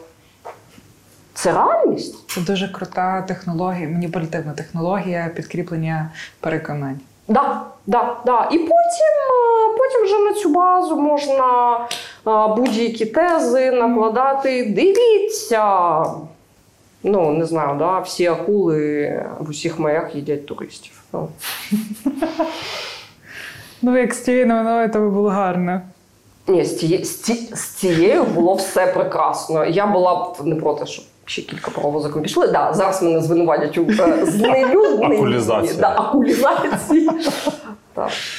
Це 1.34 1.52
реальність. 1.52 2.30
Це 2.30 2.40
дуже 2.40 2.68
крута 2.68 3.22
технологія, 3.22 3.88
маніпулятивна 3.88 4.52
технологія 4.52 5.30
підкріплення 5.36 6.10
переконань. 6.40 7.00
Да, 7.28 7.62
да, 7.86 8.16
да. 8.26 8.48
І 8.50 8.58
потім, 8.58 9.14
е, 9.30 9.76
потім 9.78 10.04
вже 10.04 10.18
на 10.18 10.32
цю 10.32 10.48
базу 10.48 10.96
можна 10.96 11.76
е, 12.26 12.54
будь-які 12.56 13.06
тези 13.06 13.70
накладати. 13.70 14.64
Дивіться. 14.64 16.04
Ну, 17.02 17.30
не 17.30 17.44
знаю, 17.44 17.78
да, 17.78 17.98
всі 17.98 18.26
акули 18.26 19.24
в 19.40 19.50
усіх 19.50 19.78
маях 19.78 20.14
їдять 20.14 20.46
туристів. 20.46 21.02
Ну. 21.12 21.28
Ну, 23.82 23.98
як 23.98 24.14
з 24.14 24.24
цією 24.24 24.46
новиною, 24.46 24.92
то 24.92 25.00
було 25.00 25.28
гарно. 25.28 25.80
Ні, 26.46 26.64
з, 26.64 27.74
цією 27.76 28.24
було 28.24 28.54
все 28.54 28.86
прекрасно. 28.86 29.64
Я 29.64 29.86
була 29.86 30.14
б 30.14 30.46
не 30.46 30.54
проти, 30.54 30.86
щоб 30.86 31.04
ще 31.28 31.42
кілька 31.42 31.70
паровозиком 31.70 32.22
пішли. 32.22 32.48
Да, 32.48 32.72
зараз 32.74 33.02
мене 33.02 33.22
звинуватять 33.22 33.78
у 33.78 33.82
е, 33.90 34.26
знелюдненні. 34.26 35.16
Акулізації. 35.98 37.10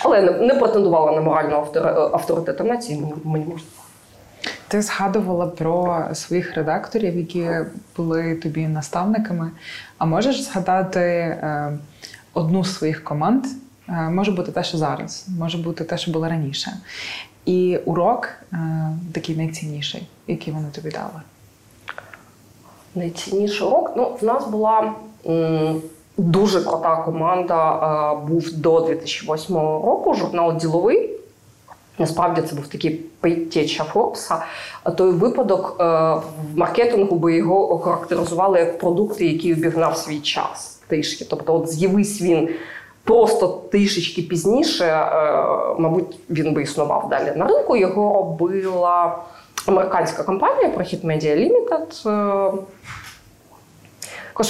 Але 0.06 0.22
не, 0.22 0.32
не 0.32 0.56
претендувала 0.56 1.12
на 1.12 1.22
моральну 1.22 1.56
автори- 1.56 2.10
авторитет 2.14 2.60
нації, 2.66 3.00
мені, 3.00 3.14
мені 3.24 3.46
можна. 3.46 3.68
Ти 4.68 4.82
згадувала 4.82 5.48
про 5.48 6.04
своїх 6.14 6.56
редакторів, 6.56 7.18
які 7.18 7.50
були 7.98 8.36
тобі 8.36 8.68
наставниками. 8.68 9.52
А 9.98 10.06
можеш 10.06 10.42
згадати 10.44 11.00
е, 11.00 11.78
одну 12.34 12.64
з 12.64 12.76
своїх 12.76 13.04
команд? 13.04 13.46
Е, 13.90 13.92
може 13.92 14.32
бути 14.32 14.52
те, 14.52 14.64
що 14.64 14.78
зараз, 14.78 15.26
може 15.40 15.58
бути 15.58 15.84
те, 15.84 15.98
що 15.98 16.12
було 16.12 16.30
раніше. 16.30 16.72
І 17.46 17.80
урок 17.86 18.30
е, 18.54 18.58
такий 19.14 19.36
найцінніший, 19.36 20.08
який 20.28 20.54
вони 20.54 20.68
тобі 20.72 20.90
дали. 20.90 21.22
Найцінніший 22.96 23.68
урок. 23.68 23.94
Ну, 23.96 24.12
в 24.22 24.26
нас 24.26 24.48
була 24.48 24.94
м, 25.28 25.82
дуже 26.18 26.62
крута 26.62 26.96
команда. 26.96 27.74
е, 28.24 28.28
був 28.28 28.54
до 28.54 28.80
2008 28.82 29.56
року 29.58 30.14
журнал 30.14 30.58
Діловий. 30.58 31.10
Насправді 32.00 32.42
це 32.42 32.56
був 32.56 32.68
такий 32.68 32.92
предтеча 33.20 33.84
Форбса. 33.84 34.44
А 34.84 34.92
той 34.92 35.12
випадок 35.12 35.76
е, 35.80 35.84
в 35.84 36.22
маркетингу 36.58 37.16
би 37.16 37.36
його 37.36 37.74
охарактеризували 37.74 38.60
як 38.60 38.80
продукти, 38.80 39.26
які 39.28 39.54
обігнав 39.54 39.98
свій 39.98 40.20
час 40.20 40.82
трішки. 40.88 41.26
Тобто, 41.30 41.56
от 41.56 41.68
з'явись 41.70 42.22
він 42.22 42.50
просто 43.04 43.62
трішечки 43.72 44.22
пізніше, 44.22 44.86
е, 44.86 45.44
мабуть, 45.80 46.20
він 46.30 46.54
би 46.54 46.64
існував 46.64 47.10
далі 47.10 47.34
на 47.36 47.46
ринку. 47.48 47.76
Його 47.78 48.14
робила 48.14 49.18
американська 49.70 50.24
компанія 50.24 50.70
Prохід 50.70 51.04
Media 51.04 51.36
Limited. 51.36 52.10
Е, 52.10 52.54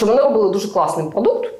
вони 0.05 0.21
робили 0.21 0.49
дуже 0.49 0.67
класний 0.67 1.11
продукт. 1.11 1.53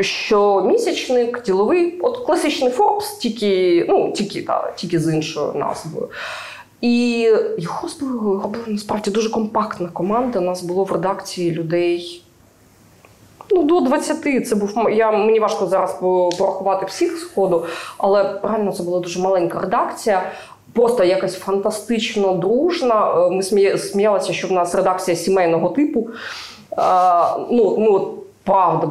Щомісячник, 0.00 1.42
діловий, 1.42 2.00
от 2.00 2.18
класичний 2.26 2.72
Forbes, 2.72 3.18
тільки, 3.20 3.86
ну, 3.88 4.12
тільки, 4.12 4.42
та, 4.42 4.72
тільки 4.76 4.98
з 5.00 5.14
іншою 5.14 5.52
назвою. 5.54 6.08
І 6.80 7.20
його 7.58 7.88
робили 8.42 8.64
насправді 8.66 9.10
дуже 9.10 9.30
компактна 9.30 9.88
команда. 9.88 10.38
У 10.38 10.42
нас 10.42 10.62
було 10.62 10.84
в 10.84 10.92
редакції 10.92 11.50
людей 11.50 12.22
Ну, 13.52 13.62
до 13.62 13.80
20 13.80 14.48
це 14.48 14.54
був 14.54 14.90
я 14.90 15.10
мені 15.10 15.40
важко 15.40 15.66
зараз 15.66 15.98
порахувати 16.38 16.86
всіх 16.86 17.18
сходу, 17.18 17.64
але 17.98 18.40
реально 18.42 18.72
це 18.72 18.82
була 18.82 19.00
дуже 19.00 19.20
маленька 19.20 19.60
редакція. 19.60 20.32
Просто 20.72 21.04
якась 21.04 21.38
фантастично 21.38 22.32
дружна. 22.34 23.26
Е, 23.26 23.30
Ми 23.30 23.42
сміялися, 23.78 24.32
що 24.32 24.48
в 24.48 24.52
нас 24.52 24.74
редакція 24.74 25.16
сімейного 25.16 25.68
типу. 25.68 26.08
А, 26.76 27.36
ну, 27.50 27.76
ну, 27.78 28.14
правда, 28.44 28.88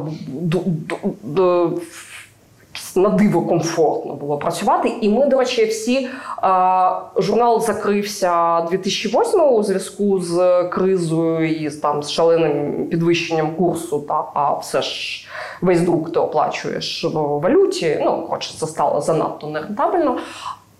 на 2.96 3.08
диво 3.08 3.42
комфортно 3.42 4.14
було 4.14 4.38
працювати. 4.38 4.92
І 5.00 5.08
ми, 5.08 5.26
до 5.26 5.38
речі, 5.38 5.64
всі 5.64 6.08
а, 6.36 7.00
журнал 7.16 7.60
закрився 7.60 8.60
2008 8.60 9.40
у 9.40 9.62
зв'язку 9.62 10.20
з 10.20 10.64
кризою 10.64 11.50
і 11.50 11.70
там 11.70 12.02
з 12.02 12.10
шаленим 12.10 12.86
підвищенням 12.86 13.54
курсу. 13.54 14.00
Та 14.08 14.24
а 14.34 14.52
все 14.54 14.82
ж 14.82 15.26
весь 15.62 15.80
друк 15.80 16.12
ти 16.12 16.20
оплачуєш 16.20 17.04
в 17.04 17.18
валюті. 17.18 18.00
Ну, 18.04 18.26
хоч 18.30 18.54
це 18.54 18.66
стало 18.66 19.00
занадто 19.00 19.46
нерентабельно. 19.46 20.16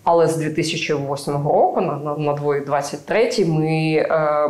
Але 0.03 0.27
з 0.27 0.37
2008 0.37 1.33
року, 1.33 1.81
на, 1.81 1.95
на, 1.95 2.15
на 2.17 2.33
2023, 2.33 3.45
ми, 3.45 3.93
е, 3.93 4.49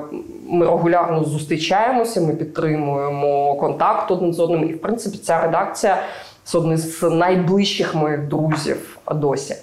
ми 0.50 0.66
регулярно 0.66 1.24
зустрічаємося, 1.24 2.22
ми 2.22 2.36
підтримуємо 2.36 3.56
контакт 3.56 4.12
один 4.12 4.34
з 4.34 4.40
одним. 4.40 4.70
І, 4.70 4.74
в 4.74 4.82
принципі, 4.82 5.18
ця 5.18 5.42
редакція 5.42 6.04
з 6.46 6.56
одним 6.56 6.78
з 6.78 7.02
найближчих 7.04 7.96
моїх 7.96 8.28
друзів 8.28 8.98
досі. 9.16 9.56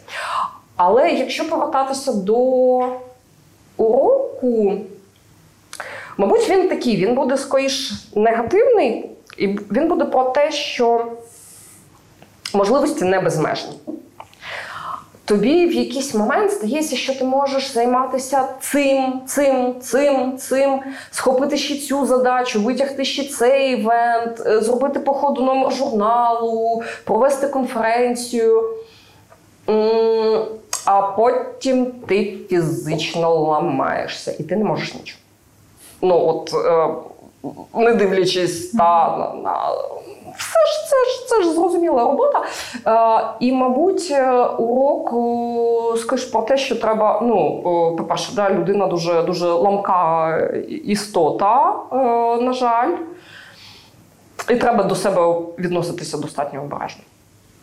Але 0.76 1.11
якщо 1.11 1.49
повертатися 1.49 2.12
до 2.12 2.36
уроку, 3.76 4.78
мабуть, 6.16 6.51
він 6.51 6.68
такий, 6.68 6.97
він 6.97 7.14
буде 7.14 7.36
скоріш 7.36 7.93
негативний, 8.16 9.11
і 9.39 9.47
він 9.47 9.89
буде 9.89 10.05
про 10.05 10.24
те, 10.24 10.53
що 10.53 11.07
можливості 12.55 13.05
не 13.05 13.20
безмежні. 13.20 13.72
Тобі 15.29 15.66
в 15.66 15.72
якийсь 15.72 16.14
момент 16.14 16.53
здається, 16.53 16.97
що 16.97 17.14
ти 17.18 17.24
можеш 17.24 17.72
займатися 17.72 18.49
цим, 18.61 19.20
цим, 19.26 19.81
цим, 19.81 20.39
цим, 20.39 20.81
схопити 21.11 21.57
ще 21.57 21.76
цю 21.76 22.07
задачу, 22.07 22.62
витягти 22.62 23.05
ще 23.05 23.24
цей 23.24 23.72
івент, 23.72 24.43
е, 24.47 24.61
зробити 24.61 25.01
по 25.01 25.12
ходу 25.12 25.43
номер 25.43 25.72
журналу, 25.72 26.83
провести 27.05 27.49
конференцію. 27.49 28.64
А 30.85 31.03
потім 31.03 31.87
ти 31.87 32.37
фізично 32.49 33.35
ламаєшся 33.35 34.35
і 34.39 34.43
ти 34.43 34.57
не 34.57 34.64
можеш 34.64 34.95
нічого. 34.95 35.20
Ну, 36.03 36.26
от, 36.26 36.55
е, 36.55 36.89
не 37.74 37.95
дивлячись 37.95 38.70
та, 38.70 39.16
на, 39.18 39.35
на 39.43 39.72
все 40.39 40.59
ж 40.66 40.89
це 40.91 41.11
ж 41.11 41.28
це 41.28 41.43
ж 41.43 41.55
зрозуміла 41.55 42.03
робота. 42.03 42.43
Е, 42.86 43.34
і, 43.41 43.53
мабуть, 43.53 44.09
е, 44.11 44.41
урок 44.43 45.12
е, 45.12 45.99
скажеш 45.99 46.26
про 46.26 46.43
те, 46.43 46.57
що 46.57 46.76
треба. 46.76 47.20
Ну, 47.22 47.59
е, 47.59 47.97
по-перше, 47.97 48.32
да, 48.34 48.51
людина 48.51 48.86
дуже 48.86 49.22
дуже 49.22 49.47
ламка 49.47 50.36
істота, 50.84 51.74
е, 51.93 51.97
на 52.43 52.53
жаль. 52.53 52.93
І 54.51 54.57
треба 54.57 54.84
до 54.84 54.95
себе 54.95 55.34
відноситися 55.59 56.18
достатньо 56.18 56.62
обережно. 56.62 57.03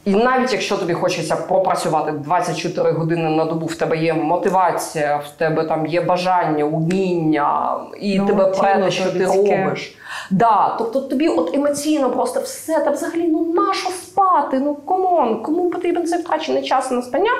І 0.05 0.11
навіть 0.15 0.51
якщо 0.53 0.77
тобі 0.77 0.93
хочеться 0.93 1.35
попрацювати 1.35 2.11
24 2.11 2.91
години 2.91 3.29
на 3.29 3.45
добу, 3.45 3.65
в 3.65 3.75
тебе 3.75 3.97
є 3.97 4.13
мотивація, 4.13 5.17
в 5.17 5.29
тебе 5.37 5.63
там 5.63 5.85
є 5.85 6.01
бажання, 6.01 6.63
уміння, 6.65 7.77
і 7.99 8.19
Ну, 8.19 8.25
тебе 8.27 8.45
прете, 8.45 8.91
що 8.91 9.11
ти 9.11 9.19
людське. 9.19 9.63
робиш. 9.65 9.97
Да, 10.31 10.75
тобто 10.77 11.01
тобі 11.01 11.27
от 11.27 11.55
емоційно 11.55 12.09
просто 12.09 12.39
все, 12.39 12.79
та 12.79 12.91
взагалі 12.91 13.27
ну 13.27 13.53
нащо 13.53 13.89
спати? 13.89 14.59
Ну 14.59 14.75
комон, 14.75 15.41
кому 15.41 15.69
потрібен 15.69 16.07
цей 16.07 16.19
втрачений 16.21 16.63
час 16.63 16.91
на 16.91 17.01
спання? 17.01 17.31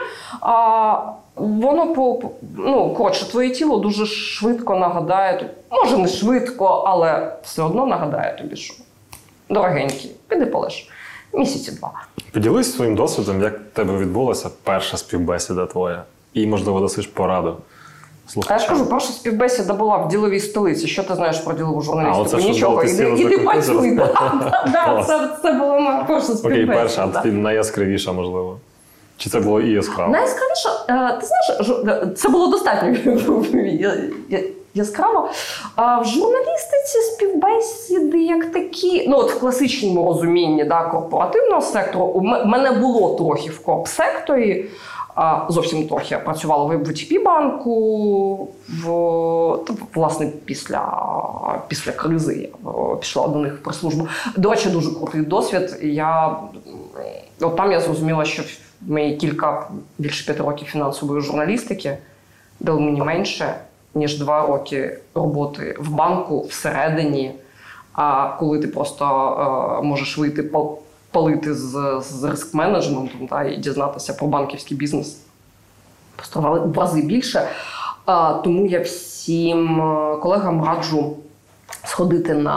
А 0.41 0.95
воно 1.36 1.93
по 1.93 2.13
по- 2.13 2.30
ну 2.57 2.93
коротше, 2.93 3.30
твоє 3.32 3.49
тіло 3.49 3.78
дуже 3.78 4.05
швидко 4.05 4.76
нагадає, 4.76 5.49
може 5.72 5.97
не 5.97 6.07
швидко, 6.07 6.66
але 6.88 7.32
все 7.43 7.63
одно 7.63 7.86
нагадає 7.86 8.38
тобі, 8.38 8.55
що 8.55 8.74
дорогенький, 9.49 10.11
піди 10.28 10.45
полеж. 10.45 10.89
Місяці 11.38 11.72
два. 11.72 11.92
Поділись 12.34 12.76
своїм 12.76 12.96
досвідом, 12.96 13.42
як 13.42 13.54
в 13.54 13.76
тебе 13.76 13.98
відбулася 13.98 14.50
перша 14.64 14.98
співбесіда 14.98 15.66
твоя, 15.66 16.04
і, 16.34 16.48
можливо, 16.48 16.80
дасиш 16.80 17.08
пораду. 17.08 17.58
Слухай, 18.28 18.58
я 18.58 18.64
ж 18.64 18.70
кажу, 18.70 18.86
перша 18.86 19.14
співбесіда 19.14 19.74
була 19.74 19.98
в 19.98 20.08
діловій 20.08 20.40
столиці. 20.40 20.88
Що 20.88 21.04
ти 21.04 21.16
знаєш 21.16 21.38
про 21.38 21.54
ділову 21.54 21.82
журналістику? 21.82 22.42
Нічого. 22.44 22.82
ти 22.84 22.90
Іди, 23.18 23.38
працюй. 23.38 23.98
Клас. 24.86 25.08
Це, 25.42 25.54
була 25.54 25.80
моя 25.80 26.06
перша 26.08 26.26
співбесіда. 26.34 26.48
окей, 26.48 26.66
перша, 26.66 27.10
а 27.14 27.20
ти 27.22 27.32
найяскравіша, 27.32 28.12
можливо. 28.12 28.58
Чи 29.18 29.30
це 29.30 29.40
було 29.40 29.62
і 29.62 29.72
яскраво? 29.72 30.12
Найяскравіше, 30.12 30.70
е, 30.90 31.20
ти 31.22 31.26
знаєш, 31.28 31.70
жу- 31.70 32.14
це 32.14 32.30
було 32.30 32.48
достатньо 32.48 32.96
яскраво. 34.76 35.30
А 35.76 36.02
в 36.02 36.06
журналістиці 36.06 37.00
співбесіди 37.14 38.22
як 38.22 38.52
такі, 38.52 39.06
ну 39.08 39.18
от 39.18 39.32
в 39.32 39.40
класичному 39.40 40.06
розумінні 40.06 40.64
да, 40.64 40.84
корпоративного 40.84 41.62
сектору, 41.62 42.06
у 42.06 42.22
мене 42.22 42.72
було 42.72 43.16
трохи 43.16 43.50
в 43.50 43.64
корп-секторі. 43.64 44.66
Зовсім 45.50 45.88
трохи 45.88 46.16
я 46.16 46.20
працювала 46.20 46.64
в 46.66 46.84
ВТП 46.84 47.20
банку. 47.26 48.48
В, 48.84 48.90
власне, 49.96 50.32
після, 50.46 50.82
після 51.68 51.92
кризи 51.92 52.36
я 52.36 52.72
е, 52.72 52.96
пішла 53.00 53.28
до 53.28 53.40
них 53.40 53.54
в 53.54 53.64
прес-службу. 53.64 54.08
До 54.38 54.50
речі, 54.50 54.70
дуже 54.70 54.92
крутий 54.92 55.22
досвід. 55.22 55.78
Я, 55.82 56.36
от 57.42 57.56
там 57.56 57.72
я 57.72 57.82
зрозуміла, 57.82 58.26
що 58.26 58.44
мої 58.82 59.16
кілька 59.18 59.68
більше 59.98 60.26
п'яти 60.26 60.44
років 60.44 60.68
фінансової 60.68 61.22
журналістики 61.22 61.98
дали 62.60 62.80
мені 62.80 63.02
менше, 63.02 63.56
ніж 63.96 64.20
два 64.20 64.48
роки 64.48 64.98
роботи 65.16 65.76
в 65.80 65.89
банку 65.89 66.41
всередині. 66.41 67.32
А 67.93 68.28
коли 68.39 68.60
ти 68.60 68.68
просто 68.68 69.06
е, 69.06 69.86
можеш 69.86 70.18
вийти 70.18 70.52
палити 71.12 71.54
з, 71.54 72.02
з 72.02 72.24
риск-менеджментом 72.24 73.28
та, 73.30 73.43
і 73.43 73.58
дізнатися 73.58 74.14
про 74.14 74.28
банківський 74.28 74.78
бізнес, 74.78 75.18
просто 76.16 76.62
в 76.66 76.78
рази 76.78 77.02
більше. 77.02 77.48
Тому 78.43 78.66
я 78.66 78.82
всім 78.82 79.82
е, 79.82 80.18
колегам 80.18 80.66
раджу 80.66 81.18
сходити 81.86 82.34
на 82.34 82.56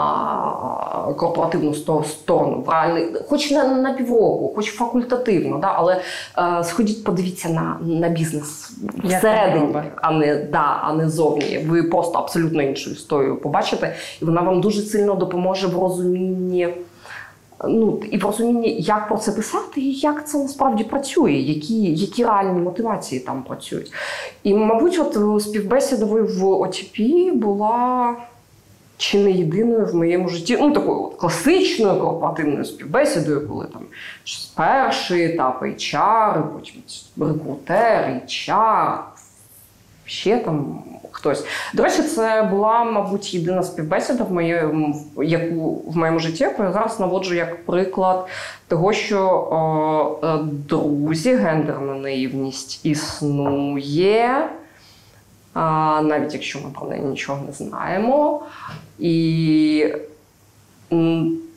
корпоративну 1.16 1.74
сторону, 2.04 2.62
в 2.66 2.70
реальний, 2.70 3.06
хоч 3.28 3.50
на, 3.50 3.64
на 3.64 3.92
півроку, 3.92 4.52
хоч 4.54 4.72
факультативно, 4.72 5.58
да, 5.58 5.72
але 5.74 6.00
е, 6.38 6.64
сходіть, 6.64 7.04
подивіться 7.04 7.48
на, 7.48 7.76
на 7.80 8.08
бізнес 8.08 8.72
всередині, 9.04 9.74
а 9.96 10.12
не, 10.12 10.36
да, 10.36 10.80
а 10.82 10.92
не 10.92 11.08
зовні. 11.08 11.66
Ви 11.68 11.82
просто 11.82 12.18
абсолютно 12.18 12.62
іншу 12.62 12.90
історію 12.90 13.36
побачите, 13.36 13.96
і 14.22 14.24
вона 14.24 14.40
вам 14.40 14.60
дуже 14.60 14.82
сильно 14.82 15.14
допоможе 15.14 15.66
в 15.66 15.78
розумінні. 15.78 16.68
Ну, 17.64 18.02
і 18.10 18.18
в 18.18 18.24
розумінні, 18.24 18.80
як 18.80 19.08
про 19.08 19.18
це 19.18 19.32
писати, 19.32 19.80
і 19.80 19.92
як 19.92 20.28
це 20.28 20.38
насправді 20.38 20.84
працює, 20.84 21.32
які, 21.32 21.82
які 21.82 22.24
реальні 22.24 22.60
мотивації 22.60 23.20
там 23.20 23.42
працюють. 23.42 23.92
І, 24.42 24.54
мабуть, 24.54 24.98
от 24.98 25.16
е, 25.16 25.40
співбесідовою 25.40 26.26
в 26.26 26.46
ОТП 26.46 26.98
була 27.34 28.14
чи 28.98 29.18
не 29.18 29.30
єдиною 29.30 29.86
в 29.86 29.94
моєму 29.94 30.28
житті, 30.28 30.58
ну 30.60 30.70
такою 30.70 31.00
класичною 31.00 32.00
корпоративною 32.00 32.64
співбесідою, 32.64 33.48
коли 33.48 33.66
там 33.66 33.82
перший 34.54 35.24
етап 35.24 35.62
HR, 35.62 36.42
потім 36.42 36.82
рекрутер, 37.16 38.22
HR, 38.26 38.98
ще 40.04 40.36
там 40.36 40.82
хтось. 41.12 41.44
До 41.74 41.82
речі, 41.82 42.02
це 42.02 42.42
була, 42.42 42.84
мабуть, 42.84 43.34
єдина 43.34 43.62
співбесіда 43.62 44.24
в 44.24 44.32
моєму, 44.32 45.04
яку 45.22 45.82
в 45.86 45.96
моєму 45.96 46.18
житті, 46.18 46.44
яку 46.44 46.62
я 46.62 46.72
зараз 46.72 47.00
наводжу 47.00 47.34
як 47.34 47.66
приклад 47.66 48.26
того, 48.68 48.92
що 48.92 49.20
о, 49.50 50.26
е, 50.26 50.38
друзі, 50.42 51.34
гендерна 51.34 51.94
наївність 51.94 52.86
існує. 52.86 54.48
Навіть 56.02 56.34
якщо 56.34 56.58
ми 56.58 56.70
про 56.78 56.86
неї 56.86 57.02
нічого 57.02 57.42
не 57.46 57.52
знаємо. 57.52 58.42
І 58.98 59.94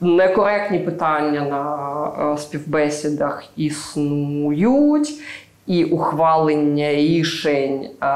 некоректні 0.02 0.80
питання 0.80 1.42
на 1.42 2.34
е, 2.34 2.38
співбесідах 2.38 3.44
існують, 3.56 5.14
і 5.68 5.84
ухвалення 5.84 6.94
рішень, 6.94 7.90
е, 8.04 8.08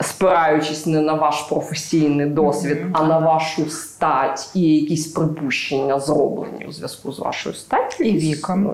спираючись 0.00 0.86
не 0.86 1.00
на 1.00 1.14
ваш 1.14 1.42
професійний 1.42 2.26
досвід, 2.26 2.78
Мгм. 2.80 2.90
а 2.92 3.04
на 3.04 3.18
вашу 3.18 3.70
стать 3.70 4.50
і 4.54 4.60
якісь 4.60 5.06
припущення 5.06 6.00
зроблені 6.00 6.66
у 6.68 6.72
зв'язку 6.72 7.12
з 7.12 7.18
вашою 7.18 7.54
статтю. 7.54 8.04
І 8.04 8.12
віком. 8.18 8.70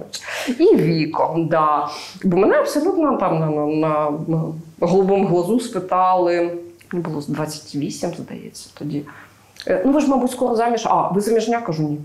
І 0.58 0.76
віком, 0.76 1.48
да. 1.48 1.88
Бо 2.24 2.36
мене 2.36 2.56
абсолютно 2.56 3.16
там 3.16 3.40
на, 3.40 3.50
на, 3.66 4.10
на 4.28 4.44
голубому 4.87 5.26
глазу 5.26 5.61
спитали, 5.61 6.59
мені 6.93 7.05
було 7.05 7.22
28, 7.28 8.12
здається, 8.18 8.68
тоді. 8.78 9.03
Е, 9.66 9.83
Ну, 9.87 9.93
ви 9.93 10.01
ж, 10.01 10.07
мабуть, 10.09 10.30
скоро 10.30 10.57
заміж. 10.57 10.83
А, 10.87 11.09
ви 11.09 11.20
заміжня 11.20 11.61
кажу 11.61 11.83
ні. 11.83 11.99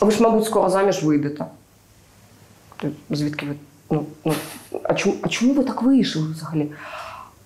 Ви 0.00 0.10
ж, 0.10 0.22
мабуть, 0.22 0.44
скоро 0.44 0.70
заміж 0.70 1.02
вийдете. 1.02 1.44
Звідки 3.10 3.46
ви? 3.46 3.54
Ну, 3.90 4.04
ну, 4.24 4.32
а, 4.82 4.94
чому, 4.94 5.14
а 5.22 5.28
чому 5.28 5.52
ви 5.54 5.64
так 5.64 5.82
вийшли 5.82 6.22
взагалі? 6.22 6.72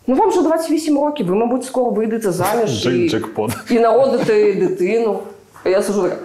Ну, 0.06 0.14
вам 0.14 0.28
вже 0.28 0.42
28 0.42 0.98
років, 0.98 1.26
ви, 1.26 1.34
мабуть, 1.34 1.64
скоро 1.64 1.90
вийдете 1.90 2.32
заміж 2.32 2.86
і, 2.86 3.08
і 3.70 3.78
народите 3.78 4.54
дитину. 4.54 5.20
А 5.64 5.68
я 5.68 5.82
сижу 5.82 6.02
така. 6.02 6.16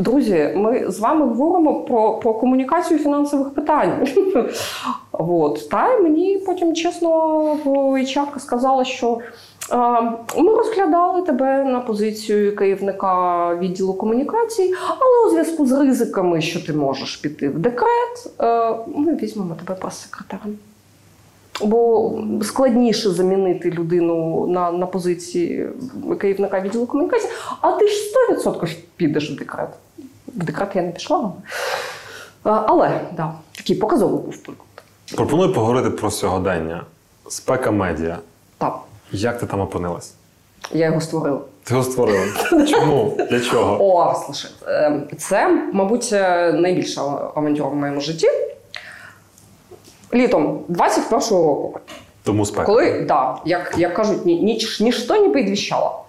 Друзі, 0.00 0.52
ми 0.56 0.90
з 0.90 1.00
вами 1.00 1.26
говоримо 1.26 1.74
про, 1.74 2.14
про 2.14 2.34
комунікацію 2.34 3.00
фінансових 3.00 3.54
питань. 3.54 4.06
От. 5.12 5.68
Та 5.70 5.94
й 5.94 6.00
мені 6.02 6.38
потім 6.46 6.74
чесно 6.74 7.08
HR 7.64 8.38
сказала, 8.38 8.84
що 8.84 9.18
е, 9.72 9.76
ми 10.38 10.54
розглядали 10.54 11.22
тебе 11.22 11.64
на 11.64 11.80
позицію 11.80 12.56
керівника 12.56 13.54
відділу 13.54 13.94
комунікацій, 13.94 14.74
але 14.88 15.26
у 15.26 15.30
зв'язку 15.30 15.66
з 15.66 15.72
ризиками, 15.72 16.40
що 16.40 16.66
ти 16.66 16.72
можеш 16.72 17.16
піти 17.16 17.48
в 17.48 17.58
декрет, 17.58 18.32
е, 18.40 18.74
ми 18.86 19.14
візьмемо 19.14 19.54
тебе 19.54 19.80
прес-секретарем. 19.80 20.58
Бо 21.62 22.12
складніше 22.42 23.10
замінити 23.10 23.70
людину 23.70 24.46
на, 24.46 24.72
на 24.72 24.86
позиції 24.86 25.68
керівника 26.20 26.60
відділу 26.60 26.86
комунікації, 26.86 27.32
а 27.60 27.72
ти 27.72 27.88
ж 27.88 27.94
100% 28.30 28.76
підеш 28.96 29.30
в 29.30 29.36
декрет. 29.36 29.68
В 30.28 30.44
декрет 30.44 30.68
я 30.74 30.82
не 30.82 30.90
пішла. 30.90 31.32
Але 32.42 33.00
да, 33.16 33.32
такий 33.56 33.76
показовий 33.76 34.20
був 34.24 34.36
приклад. 34.36 34.66
Пропоную 35.16 35.52
поговорити 35.52 35.90
про 35.90 36.10
сьогодення. 36.10 36.84
Спека 37.28 37.70
медіа. 37.70 38.18
Так, 38.58 38.78
Як 39.12 39.38
ти 39.40 39.46
там 39.46 39.60
опинилась? 39.60 40.14
я 40.72 40.86
його 40.86 41.00
створила. 41.00 41.40
Ти 41.64 41.74
його 41.74 41.84
створила. 41.84 42.24
Чому? 42.68 43.16
Для 43.30 43.40
чого? 43.40 43.78
О, 43.96 44.14
слушай, 44.26 44.50
е, 44.66 45.02
це, 45.18 45.68
мабуть, 45.72 46.10
е, 46.12 46.52
найбільша 46.52 47.00
авантюра 47.34 47.68
в 47.68 47.74
моєму 47.74 48.00
житті. 48.00 48.28
Літом 50.14 50.60
21-го 50.68 51.44
року. 51.44 51.80
Тому 52.22 52.46
спека. 52.46 52.64
Коли, 52.64 53.04
да, 53.08 53.36
як, 53.44 53.74
як 53.78 53.94
кажуть, 53.94 54.26
ні, 54.26 54.40
ніч, 54.42 54.80
ніщо 54.80 55.20
не 55.20 55.28
підвіщало. 55.28 56.04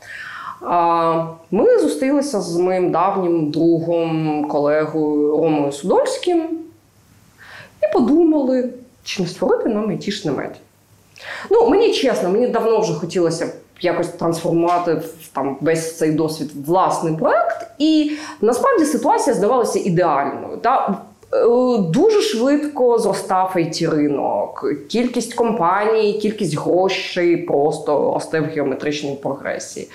А, 0.62 1.26
Ми 1.52 1.80
зустрілися 1.80 2.42
з 2.42 2.58
моїм 2.58 2.92
давнім 2.92 3.52
другом, 3.52 4.46
колегою 4.48 5.38
Ромою 5.38 5.72
Судольським 5.72 6.50
і 7.84 7.94
подумали, 7.94 8.70
чи 9.04 9.22
не 9.22 9.28
створити 9.28 9.70
нам 9.70 9.90
айтішне 9.90 10.32
медіа. 10.32 10.56
Ну, 11.52 11.70
мені 11.70 11.94
чесно, 11.94 12.30
мені 12.30 12.48
давно 12.48 12.80
вже 12.80 12.94
хотілося 12.94 13.54
якось 13.82 14.08
трансформувати 14.08 15.02
там 15.34 15.58
весь 15.62 15.98
цей 15.98 16.12
досвід 16.12 16.52
власний 16.68 17.16
проект. 17.16 17.68
І 17.80 18.12
насправді 18.42 18.86
ситуація 18.86 19.36
здавалася 19.36 19.80
ідеальною. 19.80 20.58
Та? 20.58 20.98
Е, 21.34 21.78
Дуже 21.78 22.22
швидко 22.22 22.98
зростав 23.00 23.52
it 23.56 23.90
ринок. 23.92 24.66
Кількість 24.90 25.34
компаній, 25.34 26.14
кількість 26.14 26.58
грошей 26.58 27.38
просто 27.38 28.12
росте 28.14 28.40
в 28.40 28.44
геометричній 28.46 29.16
прогресії. 29.16 29.90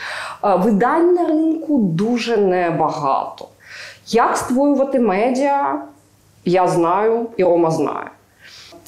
Е, 0.45 0.57
Видань 0.57 1.14
на 1.14 1.26
ринку 1.26 1.78
дуже 1.78 2.37
небагато. 2.37 3.49
Як 4.07 4.37
створювати 4.37 5.01
медіа, 5.01 5.82
я 6.45 6.68
знаю, 6.68 7.26
і 7.37 7.45
Рома 7.45 7.70
знає. 7.70 8.11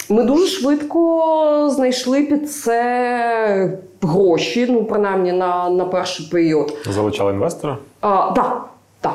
Ми 0.09 0.23
дуже 0.23 0.47
швидко 0.47 1.69
знайшли 1.71 2.21
під 2.21 2.51
це 2.51 3.77
гроші, 4.01 4.67
ну 4.69 4.83
принаймні 4.85 5.31
на, 5.31 5.69
на 5.69 5.85
перший 5.85 6.25
період. 6.25 6.77
Залучали 6.89 7.31
інвестора? 7.33 7.77
А, 8.01 8.31
да, 8.35 8.61
да. 9.03 9.13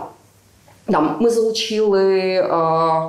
Да, 0.89 1.01
ми 1.21 1.31
залучили 1.31 2.37
а, 2.51 3.09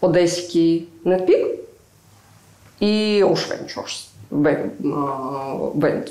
одеський 0.00 0.88
Netpeak 1.04 1.46
і 2.80 3.22
а, 4.84 4.86
вен- 5.74 6.08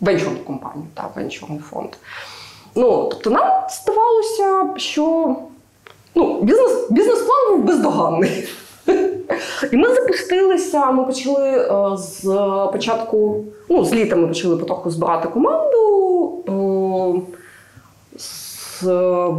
венчурну 0.00 0.38
компанію, 0.46 0.86
та, 0.94 1.10
венчурний 1.16 1.58
фонд. 1.58 1.88
Ну, 2.74 3.08
тобто 3.10 3.30
нам 3.30 3.62
здавалося, 3.70 4.78
що 4.80 5.36
ну, 6.14 6.42
бізнес, 6.42 6.90
бізнес-план 6.90 7.56
був 7.56 7.64
бездоганний. 7.66 8.48
І 9.72 9.76
ми 9.76 9.94
запустилися. 9.94 10.90
Ми 10.90 11.04
почали 11.04 11.48
е, 11.48 11.96
з 11.96 12.22
початку, 12.72 13.44
ну, 13.68 13.84
з 13.84 13.92
літа 13.92 14.16
ми 14.16 14.28
почали 14.28 14.56
потроху 14.56 14.90
збирати 14.90 15.28
команду. 15.28 15.72
З 18.82 18.86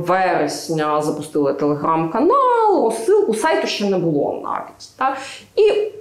вересня 0.08 1.02
запустили 1.02 1.54
телеграм-канал, 1.54 2.84
розсилку, 2.84 3.34
сайту 3.34 3.68
ще 3.68 3.90
не 3.90 3.98
було 3.98 4.42
навіть. 4.44 4.98
Та? 4.98 5.18
І 5.56 5.92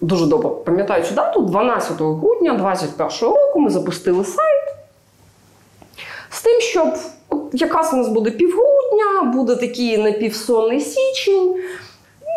дуже 0.00 0.26
добре 0.26 0.50
пам'ятаю 0.64 1.04
цю 1.04 1.14
дату, 1.14 1.40
12 1.40 1.96
грудня 1.96 2.54
2021 2.54 3.28
року 3.28 3.60
ми 3.60 3.70
запустили 3.70 4.24
сайт 4.24 4.74
з 6.30 6.42
тим, 6.42 6.60
щоб 6.60 6.88
от 7.28 7.40
якраз 7.52 7.90
у 7.92 7.96
нас 7.96 8.08
буде 8.08 8.30
півгрудня, 8.30 9.32
буде 9.34 9.56
такий 9.56 9.98
напівсонний 9.98 10.80
січень. 10.80 11.54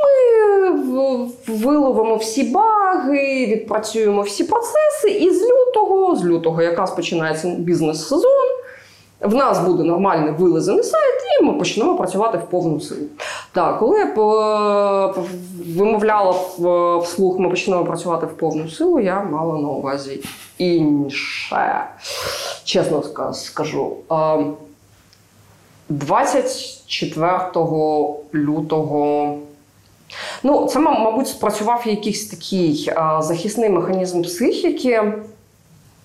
Ми 0.04 1.30
виловимо 1.48 2.16
всі 2.16 2.44
баги, 2.44 3.46
відпрацюємо 3.46 4.22
всі 4.22 4.44
процеси, 4.44 5.10
і 5.10 5.32
з 5.32 5.42
лютого, 5.42 6.16
з 6.16 6.26
лютого 6.26 6.62
якраз 6.62 6.92
починається 6.92 7.48
бізнес-сезон. 7.48 8.57
В 9.20 9.36
нас 9.36 9.60
буде 9.60 9.84
нормальний 9.84 10.32
вилизаний 10.32 10.84
сайт, 10.84 11.16
і 11.40 11.44
ми 11.44 11.54
почнемо 11.54 11.96
працювати 11.96 12.38
в 12.38 12.50
повну 12.50 12.80
силу. 12.80 13.02
Так, 13.52 13.80
коли 13.80 14.00
я 14.00 14.14
вимовляла 15.78 16.32
вслух, 17.00 17.40
ми 17.40 17.50
почнемо 17.50 17.86
працювати 17.86 18.26
в 18.26 18.38
повну 18.38 18.70
силу, 18.70 19.00
я 19.00 19.24
мала 19.24 19.62
на 19.62 19.70
увазі 19.70 20.24
інше. 20.58 21.84
Чесно 22.64 23.04
скажу. 23.34 23.96
Ем, 24.10 24.54
24 25.90 27.40
лютого. 28.34 29.36
Ну, 30.44 30.66
це, 30.66 30.80
мабуть, 30.80 31.28
спрацював 31.28 31.88
якийсь 31.88 32.28
такий 32.28 32.92
захисний 33.20 33.70
механізм 33.70 34.22
психіки. 34.22 35.14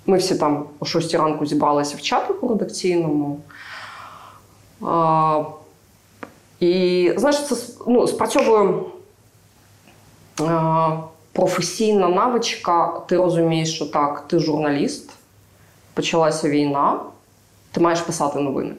Ми 0.06 0.18
всі 0.18 0.34
там 0.34 0.64
о 0.80 0.84
6 0.84 1.14
ранку 1.14 1.46
зібралися 1.46 1.96
в 1.96 2.02
чатику 2.02 2.48
редакційному. 2.48 3.40
А, 4.86 5.44
і 6.60 7.12
знаєш, 7.16 7.46
це 7.46 7.56
ну, 7.86 8.06
спрацьовує 8.06 8.74
а, 10.40 10.96
професійна 11.32 12.08
навичка. 12.08 13.00
Ти 13.08 13.16
розумієш, 13.16 13.74
що 13.74 13.86
так, 13.86 14.24
ти 14.28 14.38
журналіст, 14.38 15.10
почалася 15.94 16.48
війна, 16.48 17.00
ти 17.72 17.80
маєш 17.80 18.00
писати 18.00 18.40
новини. 18.40 18.74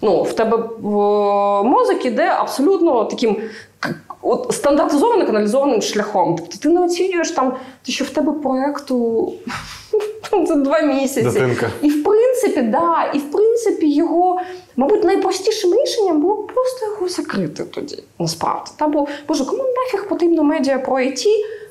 Ну, 0.00 0.22
в 0.22 0.32
тебе 0.32 0.56
мозок 1.64 2.04
іде 2.04 2.28
абсолютно 2.28 3.04
таким 3.04 3.36
от, 4.22 4.52
стандартизованим 4.52 5.26
каналізованим 5.26 5.82
шляхом. 5.82 6.36
Тобто 6.36 6.56
ти 6.58 6.68
не 6.68 6.80
оцінюєш 6.80 7.30
там, 7.30 7.56
що 7.82 8.04
в 8.04 8.10
тебе 8.10 8.32
проєкту 8.32 9.32
це 10.46 10.54
два 10.54 10.80
місяці. 10.80 11.22
Дитинка. 11.22 11.70
І 11.82 11.88
в 11.88 12.04
принципі, 12.04 12.62
да, 12.62 13.10
і 13.14 13.18
в 13.18 13.30
принципі, 13.30 13.94
його, 13.94 14.40
мабуть, 14.76 15.04
найпростішим 15.04 15.74
рішенням 15.74 16.20
було 16.20 16.36
просто 16.36 16.86
його 16.86 17.08
закрити 17.08 17.64
тоді, 17.64 18.02
насправді. 18.18 18.70
Та 18.76 18.88
бо, 18.88 19.06
боже, 19.28 19.44
кому 19.44 19.62
нафіг 19.62 20.08
потрібно 20.08 20.42
медіа 20.42 20.78
про 20.78 20.96
IT, 20.96 21.26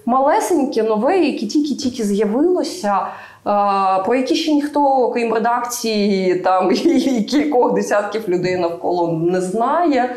малесеньке, 0.06 0.84
нове, 0.84 1.20
яке 1.20 1.46
тільки-тільки 1.46 2.04
з'явилося, 2.04 2.98
е, 2.98 4.04
про 4.06 4.16
які 4.16 4.36
ще 4.36 4.54
ніхто, 4.54 5.12
крім 5.14 5.34
редакції, 5.34 6.36
там 6.36 6.72
і 6.86 7.24
кількох 7.24 7.74
десятків 7.74 8.30
людей 8.30 8.58
навколо 8.58 9.12
не 9.12 9.42
знає. 9.42 10.16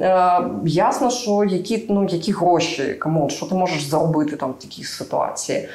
Е, 0.00 0.40
ясно, 0.64 1.10
що 1.10 1.44
які, 1.44 1.86
ну, 1.88 2.08
які 2.10 2.32
гроші, 2.32 2.84
come 2.84 3.10
on, 3.10 3.30
що 3.30 3.46
ти 3.46 3.54
можеш 3.54 3.82
заробити 3.82 4.36
там 4.36 4.54
в 4.58 4.62
такій 4.62 4.84
ситуації. 4.84 5.68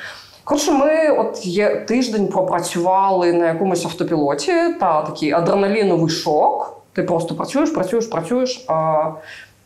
Коротше, 0.44 0.72
ми 0.72 1.10
от 1.10 1.46
є 1.46 1.76
тиждень 1.76 2.28
пропрацювали 2.28 3.34
на 3.34 3.48
якомусь 3.48 3.86
автопілоті 3.86 4.54
та 4.80 5.02
такий 5.02 5.32
адреналіновий 5.32 6.10
шок. 6.10 6.78
Ти 6.94 7.04
просто 7.04 7.36
працюєш, 7.36 7.70
працюєш, 7.70 8.06
працюєш. 8.06 8.66
А 8.68 9.10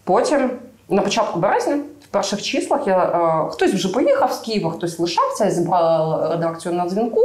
потім 0.03 0.49
на 0.89 1.01
початку 1.01 1.39
березня, 1.39 1.79
в 2.03 2.07
перших 2.07 2.41
числах, 2.41 2.87
я, 2.87 3.03
е, 3.03 3.51
хтось 3.51 3.71
вже 3.71 3.89
поїхав 3.89 4.33
з 4.33 4.37
Києва, 4.37 4.71
хтось 4.71 4.99
лишався, 4.99 5.45
я 5.45 5.51
зібрала 5.51 6.29
редакцію 6.29 6.73
на 6.75 6.89
дзвінку 6.89 7.21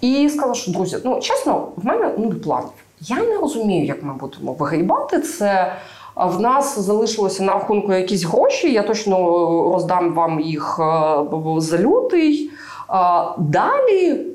і 0.00 0.28
сказала, 0.28 0.54
що 0.54 0.70
друзі, 0.70 0.98
ну 1.04 1.20
чесно, 1.20 1.68
в 1.76 1.86
мене 1.86 2.10
нуль 2.18 2.34
планів. 2.34 2.70
Я 3.00 3.16
не 3.16 3.38
розумію, 3.38 3.86
як 3.86 4.02
ми 4.02 4.14
будемо 4.14 4.52
вигрібати 4.52 5.20
це. 5.20 5.72
В 6.16 6.40
нас 6.40 6.78
залишилося 6.78 7.42
на 7.42 7.52
рахунку 7.52 7.92
якісь 7.92 8.24
гроші. 8.24 8.72
Я 8.72 8.82
точно 8.82 9.16
роздам 9.72 10.14
вам 10.14 10.40
їх 10.40 10.80
е, 10.80 11.60
за 11.60 11.78
лютий. 11.78 12.50
Далі 13.38 14.26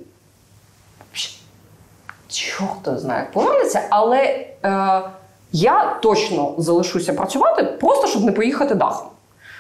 чорт 2.30 3.00
знає, 3.00 3.22
як 3.22 3.32
повернеться, 3.32 3.82
але 3.90 4.18
е, 4.18 5.02
я 5.52 5.98
точно 6.02 6.54
залишуся 6.58 7.14
працювати, 7.14 7.64
просто 7.64 8.08
щоб 8.08 8.24
не 8.24 8.32
поїхати 8.32 8.76
дахом. 8.76 9.08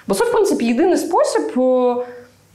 Бо 0.07 0.15
це, 0.15 0.26
в 0.26 0.32
принципі, 0.32 0.65
єдиний 0.65 0.97
спосіб 0.97 1.59
е, 1.59 1.95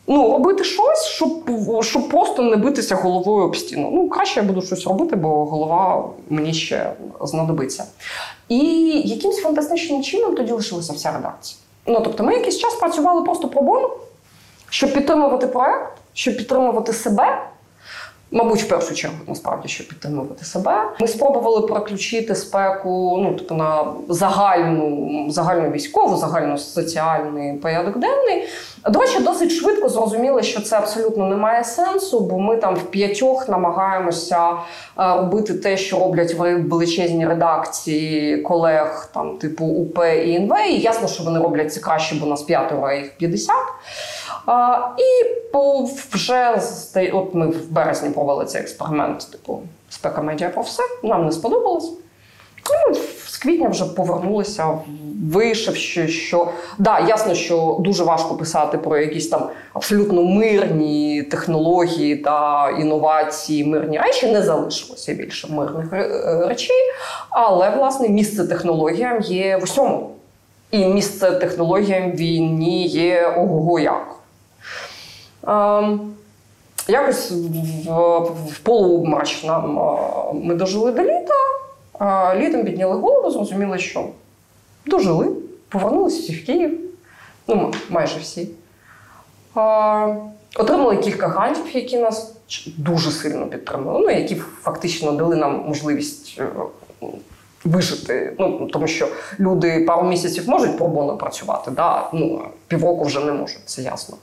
ну, 0.07 0.33
робити 0.33 0.65
щось, 0.65 1.05
щоб, 1.05 1.51
щоб 1.83 2.09
просто 2.09 2.43
не 2.43 2.57
битися 2.57 2.95
головою 2.95 3.45
об 3.45 3.57
стіну. 3.57 3.91
Ну, 3.93 4.09
краще 4.09 4.41
я 4.41 4.47
буду 4.47 4.63
щось 4.63 4.87
робити, 4.87 5.17
бо 5.17 5.45
голова 5.45 6.11
мені 6.29 6.55
ще 6.55 6.93
знадобиться. 7.21 7.85
І 8.49 8.59
якимсь 9.05 9.41
фантастичним 9.41 10.03
чином 10.03 10.35
тоді 10.35 10.53
лишилася 10.53 10.93
вся 10.93 11.13
редакція. 11.13 11.59
Ну, 11.87 12.01
тобто, 12.05 12.25
ми 12.25 12.35
якийсь 12.35 12.59
час 12.59 12.75
працювали 12.75 13.23
просто 13.23 13.49
про 13.49 13.63
бону, 13.63 13.91
щоб 14.71 14.95
підтримувати 14.95 15.47
проект, 15.47 15.93
щоб 16.13 16.37
підтримувати 16.37 16.93
себе. 16.93 17.43
Мабуть, 18.35 18.63
в 18.63 18.69
першу 18.69 18.95
чергу, 18.95 19.17
насправді, 19.29 19.69
щоб 19.69 19.89
підтримувати 19.89 20.45
себе. 20.45 20.83
Ми 21.01 21.09
спробували 21.09 21.67
переключити 21.67 22.35
спеку 22.35 23.19
ну, 23.23 23.35
тобто 23.39 23.55
на 23.55 23.85
загальну, 24.09 25.27
загальну 25.31 25.71
військову, 25.71 26.17
загальну 26.17 26.59
соціальний 26.59 27.59
порядок 27.59 27.99
денний. 27.99 28.45
До 28.91 29.01
речі, 29.01 29.19
досить 29.21 29.53
швидко 29.53 29.89
зрозуміли, 29.89 30.43
що 30.43 30.61
це 30.61 30.77
абсолютно 30.77 31.27
не 31.27 31.37
має 31.37 31.65
сенсу, 31.65 32.21
бо 32.21 32.39
ми 32.39 32.57
там 32.57 32.75
в 32.75 32.83
п'ятьох 32.83 33.49
намагаємося 33.49 34.51
е, 34.51 34.57
робити 34.97 35.55
те, 35.55 35.77
що 35.77 35.99
роблять 35.99 36.35
величезні 36.35 37.27
редакції 37.27 38.37
колег, 38.39 39.11
там 39.15 39.39
типу 39.39 39.65
УП 39.65 39.99
і 40.27 40.37
НВ. 40.37 40.55
І 40.71 40.79
ясно, 40.79 41.09
що 41.09 41.25
вони 41.25 41.39
роблять 41.39 41.73
це 41.73 41.81
краще, 41.81 42.15
бо 42.21 42.27
нас 42.27 42.43
п'ятеро, 42.43 42.93
їх 42.93 43.17
50. 43.17 43.55
А, 44.47 44.79
І 44.99 45.35
по, 45.53 45.89
вже 46.13 46.61
от 47.13 47.35
ми 47.35 47.47
в 47.47 47.71
березні 47.71 48.11
провели 48.11 48.45
цей 48.45 48.61
експеримент, 48.61 49.31
типу 49.31 49.63
спека 49.89 50.23
медіа 50.23 50.49
про 50.49 50.63
все. 50.63 50.83
Нам 51.03 51.27
не 51.27 51.33
сподобалось. 51.33 51.93
Ну, 52.89 52.95
з 53.27 53.37
квітня 53.37 53.69
вже 53.69 53.85
повернулися, 53.85 54.79
вийшовши, 55.33 56.09
що 56.09 56.49
да, 56.79 56.99
ясно, 56.99 57.35
що 57.35 57.77
дуже 57.81 58.05
важко 58.05 58.35
писати 58.35 58.79
про 58.79 58.99
якісь 58.99 59.29
там 59.29 59.49
абсолютно 59.73 60.23
мирні 60.23 61.23
технології 61.23 62.17
та 62.17 62.71
інновації, 62.71 63.65
мирні 63.65 63.99
речі. 63.99 64.33
Не 64.33 64.43
залишилося 64.43 65.15
більше 65.15 65.49
мирних 65.53 65.93
е, 65.93 66.47
речей. 66.49 66.77
Але 67.31 67.71
власне 67.71 68.09
місце 68.09 68.45
технологіям 68.45 69.21
є 69.21 69.57
в 69.57 69.63
усьому. 69.63 70.11
І 70.71 70.87
місце 70.87 71.31
технологіям 71.31 72.13
війні 72.13 72.87
є 72.87 73.35
ого 73.37 73.79
як. 73.79 74.24
Ем, 75.47 76.15
якось 76.89 77.31
в, 77.31 78.61
в 78.65 79.47
нам 79.47 79.99
ми 80.33 80.55
дожили 80.55 80.93
до 80.93 81.03
літа. 81.03 81.35
Літом 82.37 82.65
підняли 82.65 82.97
голову, 82.97 83.31
зрозуміли, 83.31 83.79
що 83.79 84.09
дожили, 84.87 85.29
повернулися 85.69 86.21
всі 86.21 86.35
в 86.35 86.47
Київ. 86.47 86.81
Ну, 87.49 87.73
майже 87.91 88.19
всі. 88.19 88.49
Отримали 90.57 90.97
кілька 90.97 91.29
грантів, 91.29 91.77
які 91.77 91.99
нас 91.99 92.37
дуже 92.77 93.11
сильно 93.11 93.47
підтримали, 93.47 94.01
ну, 94.01 94.11
які 94.11 94.35
фактично 94.63 95.13
дали 95.13 95.37
нам 95.37 95.65
можливість 95.67 96.41
е, 96.41 96.47
вижити. 97.65 98.37
Ну, 98.39 98.69
Тому 98.73 98.87
що 98.87 99.09
люди 99.41 99.85
пару 99.85 100.09
місяців 100.09 100.49
можуть 100.49 100.79
пробоно 100.79 101.17
працювати, 101.17 101.71
да? 101.71 102.09
ну, 102.13 102.43
півроку 102.69 103.05
вже 103.05 103.21
не 103.21 103.33
можуть, 103.33 103.63
це 103.65 103.83
ясно. 103.83 104.17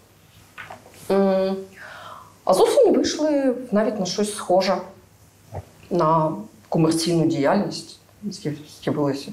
А 2.43 2.53
з 2.53 2.59
осені 2.59 2.97
вийшли 2.97 3.55
навіть 3.71 3.99
на 3.99 4.05
щось 4.05 4.35
схоже 4.35 4.77
на 5.89 6.31
комерційну 6.69 7.25
діяльність. 7.25 7.99
З'явилися 8.83 9.31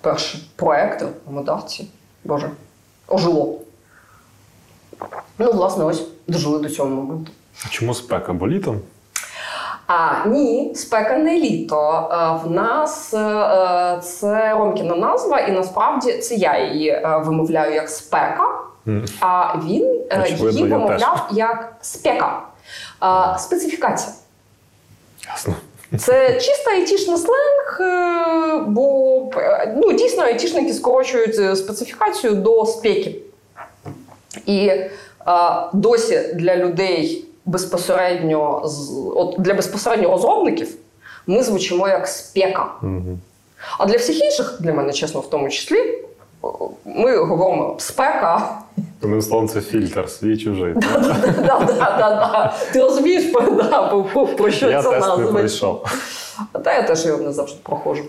перші 0.00 0.50
проекти 0.56 1.06
модавці. 1.30 1.88
Боже, 2.24 2.50
ожило. 3.06 3.58
Ну, 5.38 5.52
власне, 5.52 5.84
ось 5.84 6.02
дожили 6.26 6.58
до 6.58 6.68
цього 6.68 6.88
моменту. 6.88 7.32
Чому 7.70 7.94
спека? 7.94 8.32
Бо 8.32 8.48
літом? 8.48 8.80
А 9.86 10.26
ні, 10.26 10.72
спека 10.74 11.18
не 11.18 11.38
літо. 11.38 12.08
В 12.44 12.50
нас 12.50 13.14
е, 13.14 14.00
це 14.02 14.52
Ромкіна 14.52 14.96
назва, 14.96 15.40
і 15.40 15.52
насправді 15.52 16.18
це 16.18 16.34
я 16.34 16.64
її 16.64 16.88
е, 16.88 17.22
вимовляю 17.24 17.74
як 17.74 17.88
спека, 17.88 18.48
а 19.20 19.54
він 19.66 20.00
е, 20.10 20.22
Очевидно, 20.22 20.50
її 20.50 20.62
вимовляв 20.62 21.28
як 21.32 21.76
спека. 21.80 22.42
Специфікація. 23.38 24.12
Ясно. 25.26 25.54
Це 25.98 26.40
чисто 26.40 26.70
айтішний 26.70 27.16
сленг, 27.16 27.80
бо 28.66 28.82
ну, 29.76 29.92
дійсно 29.92 30.22
айтішники 30.22 30.72
скорочують 30.74 31.58
специфікацію 31.58 32.34
до 32.34 32.66
спеки. 32.66 33.16
І 34.46 34.72
а, 35.24 35.68
досі 35.72 36.20
для 36.34 36.56
людей 36.56 37.24
безпосередньо 37.44 38.62
от 39.16 39.34
для 39.38 39.54
безпосередньо 39.54 40.10
розробників 40.10 40.68
ми 41.26 41.42
звучимо 41.42 41.88
як 41.88 42.08
спека. 42.08 42.66
Угу. 42.82 43.18
А 43.78 43.86
для 43.86 43.96
всіх 43.96 44.24
інших, 44.24 44.56
для 44.60 44.72
мене, 44.72 44.92
чесно, 44.92 45.20
в 45.20 45.30
тому 45.30 45.48
числі, 45.48 45.97
ми 46.84 47.16
говоримо 47.16 47.76
спека. 47.78 48.58
Одним 49.02 49.22
словом, 49.22 49.48
це 49.48 49.60
фільтр, 49.60 50.08
свій 50.10 50.38
чужий. 50.38 50.74
Ти 52.72 52.80
розумієш, 52.82 53.32
про 54.36 54.50
що 54.50 54.66
це 54.66 54.72
назва? 54.72 54.94
Я 54.94 55.00
теж 55.00 55.18
не 55.18 55.32
пройшов. 55.32 55.84
Та 56.64 56.74
я 56.74 56.82
теж 56.82 57.06
його 57.06 57.22
не 57.22 57.32
завжди 57.32 57.58
проходжу. 57.62 58.02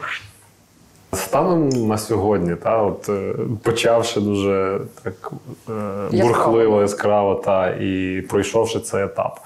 Станом 1.13 1.69
на 1.69 1.97
сьогодні, 1.97 2.55
та, 2.55 2.81
от, 2.81 3.09
е, 3.09 3.33
почавши 3.63 4.19
дуже 4.21 4.81
так 5.03 5.31
е, 5.69 5.73
бурхливо, 6.11 6.81
яскраво 6.81 7.35
та, 7.35 7.69
і 7.69 8.21
пройшовши 8.29 8.79
цей 8.79 9.03
етап, 9.03 9.39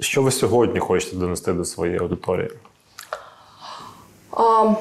що 0.00 0.22
ви 0.22 0.30
сьогодні 0.30 0.80
хочете 0.80 1.16
донести 1.16 1.52
до 1.52 1.64
своєї 1.64 1.98
аудиторії? 1.98 2.50
А, 4.32 4.72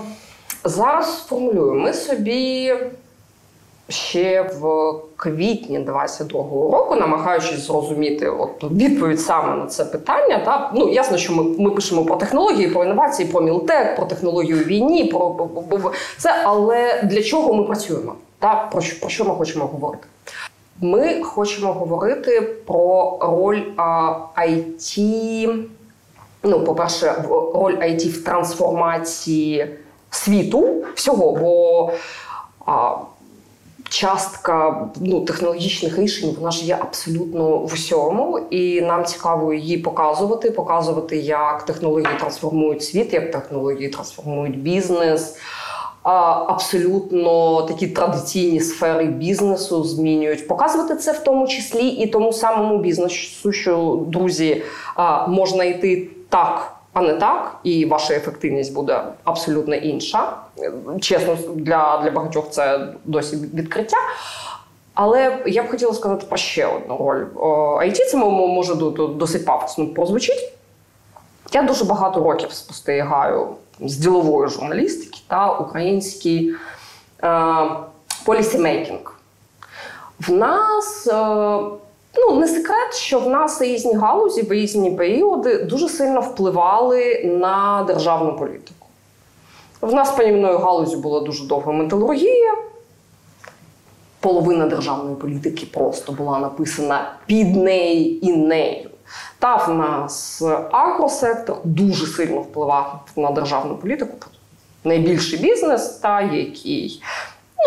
Зараз 0.64 1.18
сформулюю. 1.18 1.74
Ми 1.74 1.94
собі 1.94 2.74
ще 3.90 4.42
в 4.42 4.94
квітні 5.16 5.80
22-го 5.80 6.72
року, 6.72 6.96
намагаючись 6.96 7.68
зрозуміти 7.68 8.30
от, 8.30 8.64
відповідь 8.72 9.22
саме 9.22 9.56
на 9.56 9.66
це 9.66 9.86
питання. 9.86 10.40
Та? 10.46 10.72
Ну, 10.76 10.90
Ясно, 10.90 11.18
що 11.18 11.34
ми 11.34 11.44
ми 11.44 11.72
пишемо 11.72 12.06
про 12.06 12.16
технології, 12.16 12.68
про 12.68 12.84
інновації, 12.84 13.30
про 13.30 13.42
мілтек, 13.42 13.96
про 13.96 14.06
технологію 14.06 14.58
війні, 14.58 15.04
про 15.04 15.50
це, 16.18 16.42
але 16.44 17.02
для 17.04 17.24
чого 17.24 17.54
ми 17.54 17.64
працюємо? 17.64 18.16
Та? 18.40 18.70
Про, 18.72 18.82
що, 18.82 19.00
про 19.00 19.10
що 19.10 19.26
ми 19.26 19.36
хочемо 19.36 19.66
говорити? 19.66 20.08
Ми 20.82 21.24
хочемо 21.24 21.74
говорити 21.74 22.42
про 22.42 23.18
роль 23.22 23.62
а, 23.78 24.14
IT, 24.38 25.64
ну, 26.44 26.64
по-перше, 26.64 27.24
роль 27.54 27.76
IT 27.76 28.10
в 28.10 28.24
трансформації 28.24 29.79
світу 30.10 30.84
всього. 30.96 31.32
бо 31.32 31.92
а, 32.66 32.96
частка 33.90 34.88
ну, 35.02 35.22
технологічних 35.22 36.00
рішень 36.00 36.36
вона 36.40 36.52
ж 36.52 36.66
є 36.66 36.78
абсолютно 36.82 37.58
в 37.58 37.74
усьому, 37.74 38.40
і 38.50 38.82
нам 38.82 39.06
цікаво 39.06 39.54
її 39.54 39.78
показувати, 39.78 40.52
показувати, 40.52 41.18
як 41.18 41.66
технології 41.66 42.10
трансформують 42.20 42.84
світ, 42.84 43.14
як 43.14 43.32
технології 43.32 43.90
трансформують 43.90 44.60
бізнес. 44.60 45.38
Абсолютно 46.04 47.62
такі 47.62 47.88
традиційні 47.88 48.60
сфери 48.60 49.06
бізнесу 49.06 49.84
змінюють. 49.84 50.48
Показувати 50.48 50.96
це 50.96 51.12
в 51.12 51.20
тому 51.20 51.48
числі 51.48 51.88
і 51.88 52.08
тому 52.08 52.34
самому 52.34 52.78
бізнесу, 52.78 53.52
що 53.52 54.00
друзі 54.08 54.64
можна 55.28 55.64
йти 55.64 56.10
так 56.30 56.79
а 57.00 57.02
не 57.02 57.14
так, 57.14 57.56
і 57.64 57.86
ваша 57.86 58.14
ефективність 58.14 58.74
буде 58.74 59.04
абсолютно 59.24 59.76
інша. 59.76 60.34
Чесно, 61.02 61.38
для, 61.56 62.02
для 62.04 62.12
багатьох 62.12 62.50
це 62.50 62.88
досі 63.06 63.36
відкриття. 63.36 63.98
Але 64.94 65.38
я 65.46 65.64
б 65.64 65.70
хотіла 65.70 65.94
сказати 65.94 66.26
про 66.30 66.38
ще 66.38 66.66
одну 66.66 66.98
роль. 66.98 67.26
IT 67.88 67.96
це 68.12 68.18
може 68.18 68.76
досить 69.16 69.46
пафосно 69.46 69.88
прозвучить. 69.88 70.54
Я 71.52 71.64
дуже 71.64 71.86
багато 71.86 72.24
років 72.24 72.52
спостерігаю 72.52 73.48
з 73.82 73.98
ділової 73.98 74.50
журналістики 74.50 75.20
та 75.28 75.52
український 75.52 76.56
полісімейкінг. 78.26 79.16
В 80.20 80.32
нас 80.32 81.08
е, 81.08 81.60
Ну, 82.18 82.40
не 82.40 82.48
секрет, 82.48 82.94
що 82.94 83.20
в 83.20 83.30
нас 83.30 83.62
різні 83.62 83.94
галузі 83.94 84.42
в 84.42 84.52
різні 84.52 84.92
періоди 84.92 85.64
дуже 85.64 85.90
сильно 85.90 86.22
впливали 86.22 87.24
на 87.24 87.84
державну 87.88 88.38
політику. 88.38 88.88
В 89.82 89.94
нас 89.94 90.12
панівною 90.12 90.58
галузі 90.58 90.98
була 90.98 91.20
дуже 91.20 91.46
довга 91.46 91.72
металургія. 91.72 92.56
Половина 94.20 94.68
державної 94.68 95.16
політики 95.16 95.68
просто 95.74 96.12
була 96.12 96.40
написана 96.40 97.14
під 97.26 97.56
неї 97.56 98.28
і 98.28 98.34
нею. 98.38 98.90
Та 99.40 99.56
в 99.56 99.76
нас 99.76 100.42
агросектор 100.72 101.58
дуже 101.64 102.08
сильно 102.08 102.42
впливав 102.42 103.00
на 103.16 103.32
державну 103.32 103.76
політику. 103.76 104.18
Найбільший 104.84 105.40
бізнес, 105.40 105.88
та 105.90 106.22
який 106.22 107.04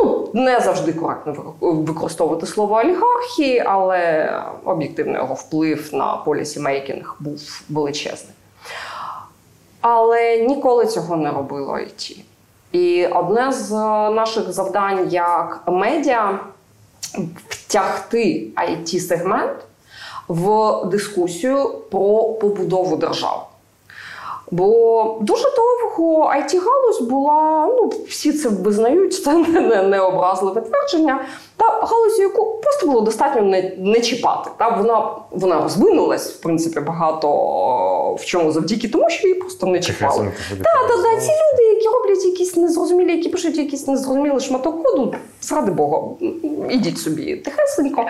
ну, 0.01 0.28
не 0.32 0.61
завжди 0.61 0.93
коректно 0.93 1.55
використовувати 1.61 2.47
слово 2.47 2.76
олігархії, 2.76 3.62
але 3.66 4.30
об'єктивно 4.64 5.18
його 5.18 5.34
вплив 5.34 5.90
на 5.93 6.16
полісімейкінг 6.16 7.16
був 7.20 7.62
величезний. 7.70 8.34
Але 9.80 10.38
ніколи 10.38 10.86
цього 10.86 11.16
не 11.16 11.30
робило 11.30 11.72
IT. 11.72 12.16
І 12.72 13.07
одне 13.07 13.53
з 13.53 13.70
наших 14.11 14.53
завдань 14.53 15.09
як 15.11 15.62
медіа 15.66 16.40
втягти 17.49 18.51
it 18.57 19.01
сегмент 19.01 19.57
в 20.28 20.72
дискусію 20.84 21.74
про 21.90 22.24
побудову 22.24 22.97
держави. 22.97 23.43
Бо 24.53 25.18
дуже 25.20 25.44
довго 25.57 26.24
it 26.24 26.61
галузь 26.61 27.00
була, 27.00 27.66
ну 27.76 27.92
всі 28.09 28.32
це 28.32 28.48
визнають, 28.48 29.14
це 29.14 29.34
не, 29.34 29.82
не 29.82 30.00
образливе 30.00 30.61
твердження. 30.61 31.24
Та 31.57 31.66
галузь, 31.66 32.18
яку 32.18 32.61
просто 32.62 32.86
було 32.86 33.00
достатньо 33.00 33.42
не 33.42 33.72
не 33.78 34.00
чіпати. 34.00 34.50
Та 34.59 34.68
вона 34.68 35.11
вона 35.30 35.62
розвинулась 35.62 36.32
в 36.32 36.40
принципі 36.40 36.80
багато 36.80 37.28
в 38.14 38.24
чому 38.24 38.53
завдяки 38.53 38.88
тому, 38.88 39.11
що 39.11 39.28
її 39.28 39.40
просто 39.40 39.66
не 39.66 39.80
чіпали. 39.80 40.32
Так, 40.48 40.88
та, 40.88 40.96
та, 40.96 41.20
ці 41.20 41.30
люди, 41.30 41.62
які 41.74 41.88
роблять 41.88 42.24
якісь 42.24 42.57
незрозумілі, 42.57 43.16
які 43.16 43.28
пишуть 43.28 43.57
якісь 43.59 43.86
незрозумілі 43.86 44.40
шматок 44.40 44.82
коду, 44.82 45.14
зради 45.42 45.70
Бога, 45.72 46.09
ідіть 46.70 46.98
собі 46.98 47.36
тихесенько. 47.36 48.07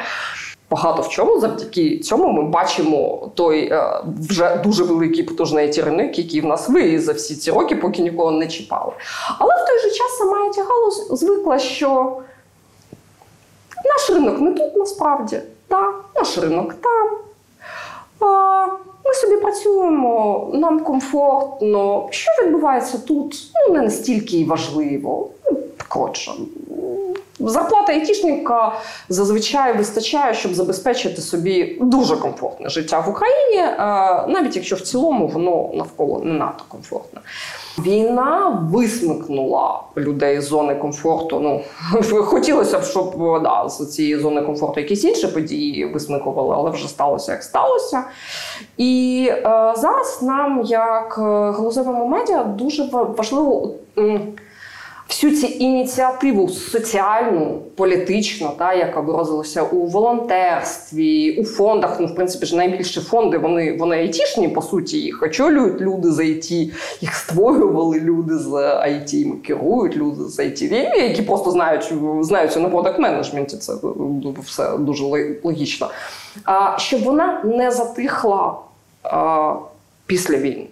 Багато 0.72 1.02
в 1.02 1.08
чому 1.08 1.40
завдяки 1.40 1.98
цьому 1.98 2.28
ми 2.32 2.42
бачимо 2.42 3.30
той 3.34 3.72
е, 3.72 4.02
вже 4.28 4.56
дуже 4.56 4.84
великий 4.84 5.22
потужний 5.22 5.70
ринок, 5.82 6.18
який 6.18 6.40
в 6.40 6.44
нас 6.44 6.68
виріс 6.68 7.02
за 7.02 7.12
всі 7.12 7.34
ці 7.34 7.50
роки, 7.50 7.76
поки 7.76 8.02
нікого 8.02 8.30
не 8.30 8.46
чіпали. 8.46 8.92
Але 9.38 9.54
в 9.54 9.66
той 9.66 9.78
же 9.78 9.90
час 9.90 10.18
сама 10.18 10.36
it 10.36 10.64
галузь 10.68 11.20
звикла, 11.20 11.58
що 11.58 12.16
наш 13.84 14.10
ринок 14.10 14.40
не 14.40 14.52
тут 14.52 14.76
насправді, 14.76 15.40
та, 15.68 15.92
наш 16.16 16.38
ринок 16.38 16.74
там. 16.74 17.08
А, 18.20 18.66
ми 19.04 19.14
собі 19.14 19.36
працюємо, 19.36 20.50
нам 20.54 20.80
комфортно. 20.80 22.08
Що 22.10 22.30
відбувається 22.42 22.98
тут? 22.98 23.36
Ну, 23.54 23.74
не 23.74 23.82
настільки 23.82 24.36
і 24.36 24.44
важливо. 24.44 25.28
Ну, 25.50 25.58
коротше, 25.88 26.32
Зарплата 27.50 27.92
айтішника 27.92 28.72
зазвичай 29.08 29.76
вистачає, 29.76 30.34
щоб 30.34 30.54
забезпечити 30.54 31.20
собі 31.20 31.78
дуже 31.80 32.16
комфортне 32.16 32.68
життя 32.68 33.00
в 33.00 33.08
Україні, 33.08 33.58
е, 33.58 33.76
навіть 34.28 34.56
якщо 34.56 34.76
в 34.76 34.80
цілому 34.80 35.26
воно 35.26 35.70
навколо 35.74 36.20
не 36.24 36.32
надто 36.32 36.64
комфортне. 36.68 37.20
Війна 37.78 38.62
висмикнула 38.72 39.80
людей 39.96 40.40
з 40.40 40.44
зони 40.44 40.74
комфорту. 40.74 41.40
Ну 41.40 41.60
хотілося 42.22 42.78
б, 42.78 42.84
щоб 42.84 43.42
да, 43.42 43.68
з 43.68 43.90
цієї 43.90 44.18
зони 44.18 44.42
комфорту 44.42 44.80
якісь 44.80 45.04
інші 45.04 45.26
події 45.26 45.84
висмикували, 45.84 46.54
але 46.58 46.70
вже 46.70 46.88
сталося 46.88 47.32
як 47.32 47.42
сталося. 47.42 48.04
І 48.76 49.26
е, 49.30 49.40
зараз 49.76 50.18
нам, 50.22 50.62
як 50.64 51.14
е, 51.18 51.22
галузевому 51.22 52.06
медіа, 52.06 52.44
дуже 52.44 52.88
важливо 52.92 53.70
всю 55.12 55.36
цю 55.36 55.46
ініціативу 55.46 56.48
соціальну, 56.48 57.62
політичну, 57.76 58.50
та 58.58 58.74
яка 58.74 59.00
виразилася 59.00 59.62
у 59.62 59.86
волонтерстві, 59.86 61.40
у 61.40 61.44
фондах. 61.44 62.00
Ну, 62.00 62.06
в 62.06 62.14
принципі, 62.14 62.46
ж 62.46 62.56
найбільші 62.56 63.00
фонди 63.00 63.38
вони 63.38 63.76
вони 63.76 63.96
айтішні, 63.96 64.48
по 64.48 64.62
суті, 64.62 64.98
їх 64.98 65.22
очолюють 65.22 65.80
люди 65.80 66.12
з 66.12 66.18
IT, 66.18 66.72
їх 67.00 67.14
створювали 67.14 68.00
люди 68.00 68.38
з 68.38 68.48
IT, 68.48 69.14
їм 69.14 69.40
керують 69.40 69.96
люди 69.96 70.24
з 70.24 70.38
IT, 70.38 70.74
які 71.02 71.22
просто 71.22 71.50
знають, 71.50 71.92
знаються 72.20 72.60
на 72.60 72.68
продакт 72.68 72.98
менеджменті. 72.98 73.56
Це 73.56 73.72
ну, 73.82 74.34
все 74.44 74.78
дуже 74.78 75.04
логічно. 75.42 75.90
А 76.44 76.78
щоб 76.78 77.04
вона 77.04 77.42
не 77.44 77.70
затихла 77.70 78.54
а, 79.02 79.54
після 80.06 80.36
війни 80.36 80.66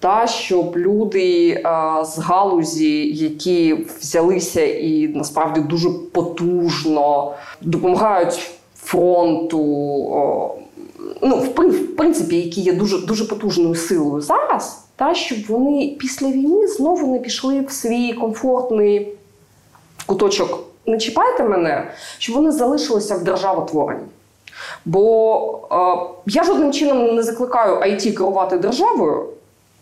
та 0.00 0.26
щоб 0.26 0.76
люди 0.76 1.60
а, 1.64 2.04
з 2.04 2.18
галузі, 2.18 3.06
які 3.16 3.86
взялися 4.00 4.66
і 4.66 5.08
насправді 5.08 5.60
дуже 5.60 5.88
потужно 6.12 7.34
допомагають 7.60 8.50
фронту. 8.76 9.58
Ну, 11.22 11.36
в 11.36 11.96
принципі, 11.96 12.36
які 12.36 12.60
є 12.60 12.72
дуже 12.72 12.98
дуже 12.98 13.24
потужною 13.24 13.74
силою 13.74 14.20
зараз, 14.20 14.84
та 14.96 15.14
щоб 15.14 15.38
вони 15.48 15.96
після 15.98 16.26
війни 16.26 16.68
знову 16.68 17.12
не 17.12 17.18
пішли 17.18 17.60
в 17.60 17.70
свій 17.70 18.12
комфортний 18.12 19.08
куточок. 20.06 20.64
Не 20.86 20.98
чіпайте 20.98 21.44
мене, 21.44 21.90
щоб 22.18 22.36
вони 22.36 22.52
залишилися 22.52 23.14
в 23.14 23.24
державотворенні. 23.24 24.06
Бо 24.84 25.68
е, 25.72 25.76
я 26.26 26.44
жодним 26.44 26.72
чином 26.72 27.14
не 27.14 27.22
закликаю 27.22 27.76
IT 27.76 28.12
керувати 28.12 28.58
державою. 28.58 29.26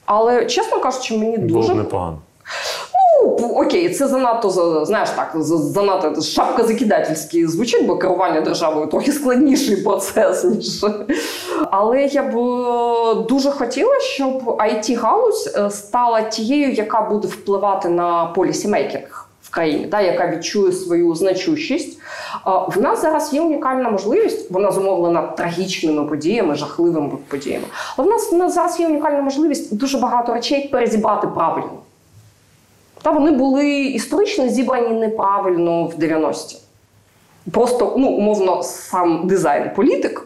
Але, 0.06 0.46
чесно 0.46 0.80
кажучи, 0.80 1.18
мені 1.18 1.38
дуже 1.38 1.68
Було 1.68 1.82
непогано. 1.82 2.18
Ну, 2.94 3.46
окей, 3.48 3.90
це 3.90 4.08
занадто 4.08 4.50
знаєш 4.84 5.10
так, 5.10 5.32
занадто 5.42 6.22
шапка 6.22 6.64
закидательський 6.64 7.46
звучить, 7.46 7.86
бо 7.86 7.98
керування 7.98 8.40
державою 8.40 8.86
трохи 8.86 9.12
складніший 9.12 9.76
процес, 9.76 10.44
ніж. 10.44 10.84
Але 11.70 12.04
я 12.04 12.22
б 12.22 12.38
е, 12.38 13.14
дуже 13.28 13.50
хотіла, 13.50 14.00
щоб 14.00 14.42
it 14.42 14.96
галузь 14.96 15.54
е, 15.56 15.70
стала 15.70 16.22
тією, 16.22 16.72
яка 16.72 17.00
буде 17.00 17.28
впливати 17.28 17.88
на 17.88 18.26
полісімейкінг 18.26 19.25
країні, 19.56 19.86
та, 19.86 20.00
яка 20.00 20.28
відчує 20.28 20.72
свою 20.72 21.14
значущість. 21.14 21.98
В 22.68 22.80
нас 22.80 23.02
зараз 23.02 23.34
є 23.34 23.40
унікальна 23.40 23.90
можливість, 23.90 24.50
вона 24.50 24.70
зумовлена 24.70 25.22
трагічними 25.22 26.04
подіями, 26.04 26.54
жахливими 26.54 27.10
подіями. 27.28 27.64
Але 27.96 28.08
в 28.08 28.10
нас, 28.10 28.32
в 28.32 28.36
нас 28.36 28.54
зараз 28.54 28.80
є 28.80 28.86
унікальна 28.86 29.22
можливість 29.22 29.76
дуже 29.76 29.98
багато 29.98 30.34
речей 30.34 30.68
перезібрати 30.68 31.26
правильно. 31.26 31.70
Та 33.02 33.10
вони 33.10 33.30
були 33.30 33.66
історично 33.80 34.48
зібрані 34.48 34.88
неправильно 34.88 35.84
в 35.84 35.94
90-ті. 35.94 36.56
Просто, 37.50 37.94
ну, 37.98 38.08
умовно, 38.08 38.62
сам 38.62 39.26
дизайн 39.26 39.70
політик 39.76 40.22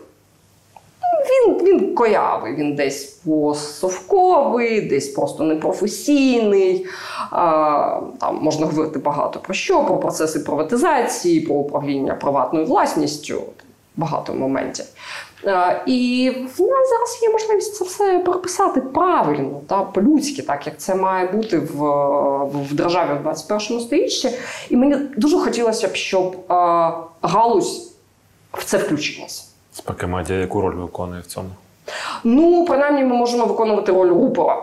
він 1.20 1.66
він 1.66 1.94
коявий, 1.94 2.54
він 2.54 2.74
десь 2.74 3.04
посовковий, 3.04 4.80
десь 4.80 5.08
просто 5.08 5.44
непрофесійний. 5.44 6.86
А, 7.30 8.00
Там 8.20 8.38
можна 8.42 8.66
говорити 8.66 8.98
багато 8.98 9.40
про 9.40 9.54
що, 9.54 9.84
про 9.84 9.96
процеси 9.96 10.40
приватизації, 10.40 11.40
про 11.40 11.54
управління 11.54 12.14
приватною 12.14 12.66
власністю, 12.66 13.42
багато 13.96 14.34
моментів. 14.34 14.84
А, 15.44 15.72
і 15.86 16.30
в 16.30 16.60
нас 16.60 16.88
зараз 16.88 17.18
є 17.22 17.30
можливість 17.30 17.74
це 17.76 17.84
все 17.84 18.18
прописати 18.18 18.80
правильно, 18.80 19.60
та, 19.66 19.82
по-людськи, 19.82 20.42
так 20.42 20.66
як 20.66 20.78
це 20.78 20.94
має 20.94 21.26
бути 21.26 21.58
в 21.58 21.84
в 22.44 22.74
державі 22.74 23.10
в 23.18 23.22
21 23.22 23.80
сторіччі. 23.80 24.30
І 24.70 24.76
мені 24.76 24.96
дуже 25.16 25.38
хотілося 25.38 25.88
б, 25.88 25.94
щоб 25.94 26.36
а, 26.48 26.92
галузь 27.22 27.92
в 28.52 28.64
це 28.64 28.78
включилася. 28.78 29.49
Спеки 29.80 30.06
медіа 30.06 30.36
яку 30.36 30.60
роль 30.60 30.74
виконує 30.74 31.20
в 31.20 31.26
цьому? 31.26 31.48
Ну, 32.24 32.64
принаймні, 32.64 33.04
ми 33.04 33.16
можемо 33.16 33.44
виконувати 33.44 33.92
роль 33.92 34.08
рупора. 34.08 34.62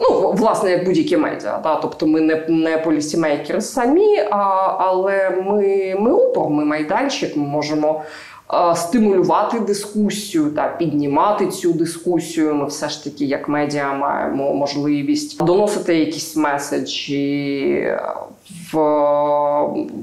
Ну, 0.00 0.32
власне, 0.32 0.70
як 0.70 0.84
будь-які 0.84 1.16
медіа. 1.16 1.60
Да? 1.62 1.76
Тобто 1.76 2.06
ми 2.06 2.20
не 2.20 2.44
не 2.48 2.78
полісімейкери 2.78 3.60
самі, 3.60 4.18
а, 4.30 4.36
але 4.78 5.30
ми 5.30 5.94
ми 6.00 6.10
рупор, 6.10 6.50
ми 6.50 6.64
майданчик, 6.64 7.36
ми 7.36 7.42
можемо 7.42 8.02
стимулювати 8.74 9.60
дискусію 9.60 10.50
та 10.50 10.68
піднімати 10.68 11.46
цю 11.46 11.72
дискусію. 11.72 12.54
Ми 12.54 12.66
все 12.66 12.88
ж 12.88 13.04
таки, 13.04 13.24
як 13.24 13.48
медіа, 13.48 13.94
маємо 13.94 14.54
можливість 14.54 15.44
доносити 15.44 15.98
якісь 15.98 16.36
меседжі 16.36 17.92
в 18.72 18.78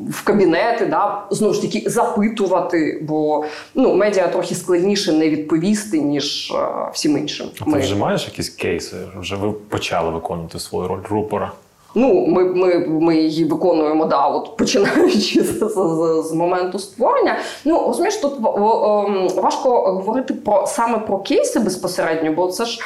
в 0.09 0.23
кабінети, 0.23 0.85
да, 0.85 1.23
знову 1.29 1.53
ж 1.53 1.61
таки 1.61 1.89
запитувати, 1.89 2.99
бо 3.01 3.45
ну, 3.75 3.95
медіа 3.95 4.27
трохи 4.27 4.55
складніше 4.55 5.13
не 5.13 5.29
відповісти, 5.29 6.01
ніж 6.01 6.53
всім 6.93 7.17
іншим. 7.17 7.47
А 7.61 7.71
ти 7.71 7.79
вже 7.79 7.95
маєш 7.95 8.25
якісь 8.25 8.49
кейси? 8.49 8.97
Вже 9.19 9.35
ви 9.35 9.51
почали 9.51 10.11
виконувати 10.11 10.59
свою 10.59 10.87
роль 10.87 11.01
рупора? 11.09 11.51
Ну, 11.95 12.25
ми 12.27 12.43
ми, 12.43 12.87
ми 12.87 13.15
її 13.15 13.45
виконуємо, 13.45 14.05
да, 14.05 14.27
от 14.27 14.57
починаючи 14.57 15.43
з, 15.43 15.59
з, 15.59 16.23
з 16.29 16.33
моменту 16.33 16.79
створення. 16.79 17.37
Ну, 17.65 17.83
розумієш, 17.87 18.17
тут 18.17 18.33
ем, 18.33 19.29
важко 19.43 19.69
говорити 19.81 20.33
про 20.33 20.67
саме 20.67 20.97
про 20.97 21.17
кейси 21.17 21.59
безпосередньо, 21.59 22.31
бо 22.31 22.47
це 22.47 22.65
ж 22.65 22.79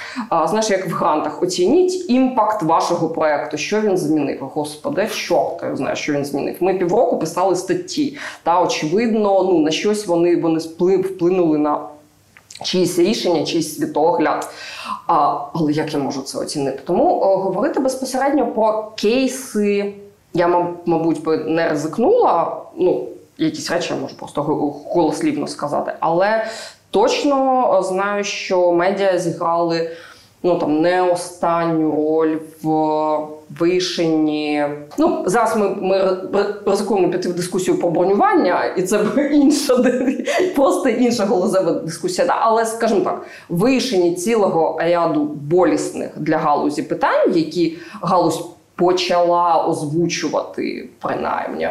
знаєш, 0.46 0.70
як 0.70 0.88
в 0.88 0.92
грантах 0.92 1.44
оцініть 1.44 2.10
імпакт 2.10 2.64
вашого 2.64 3.10
проекту, 3.10 3.58
що 3.58 3.82
він 3.82 3.98
змінив. 3.98 4.38
Господи, 4.54 5.08
що 5.12 5.52
ти 5.62 5.76
знаєш, 5.76 6.00
що 6.00 6.14
він 6.14 6.26
змінив. 6.26 6.56
Ми 6.60 6.74
півроку 6.74 7.20
писали 7.20 7.56
статті. 7.56 8.18
Та 8.44 8.62
очевидно, 8.62 9.44
ну 9.44 9.60
на 9.60 9.72
щось 9.72 10.08
вони 10.08 10.36
вони 10.36 10.60
вплинули 11.02 11.58
на 11.58 11.80
чиїсь 12.64 13.00
рішення, 13.00 13.44
чиїсь 13.44 13.78
світогляд. 13.78 14.50
А, 15.08 15.40
Але 15.54 15.72
як 15.72 15.94
я 15.94 16.00
можу 16.00 16.22
це 16.22 16.38
оцінити? 16.38 16.80
Тому 16.86 17.20
о, 17.22 17.38
говорити 17.38 17.80
безпосередньо 17.80 18.52
про 18.52 18.92
кейси 18.96 19.94
я, 20.34 20.48
мабуть, 20.86 21.24
би 21.24 21.38
не 21.38 21.70
ризикнула. 21.70 22.62
Ну, 22.76 23.06
якісь 23.38 23.72
речі 23.72 23.94
я 23.94 24.00
можу 24.00 24.18
просто 24.18 24.42
голослівно 24.94 25.48
сказати, 25.48 25.94
але 26.00 26.46
точно 26.92 27.80
знаю, 27.84 28.24
що 28.24 28.72
медіа 28.72 29.18
зіграли 29.18 29.92
ну 30.44 30.60
там 30.60 30.82
не 30.82 31.02
останню 31.02 31.92
роль 31.92 32.38
в 32.62 33.18
вишенні. 33.60 34.66
Ну 34.98 35.24
зараз 35.26 35.58
ми 35.58 35.70
ми 35.70 36.18
ризикуємо 36.66 37.10
піти 37.10 37.30
в 37.30 37.34
дискусію 37.34 37.78
про 37.78 37.90
бронювання, 37.90 38.66
і 38.66 38.84
це 38.84 39.00
інша 39.32 39.74
просто 40.56 40.90
інша 40.90 41.26
голозева 41.26 41.72
дискусія. 41.72 42.36
Але 42.42 42.66
скажімо 42.66 43.02
так, 43.02 43.26
вишені 43.50 44.16
цілого 44.16 44.80
ряду 44.82 45.24
болісних 45.24 46.10
для 46.16 46.38
галузі 46.38 46.84
питань, 46.84 47.34
які 47.36 47.78
галузь 48.02 48.46
почала 48.76 49.68
озвучувати 49.68 50.90
принаймні. 51.02 51.70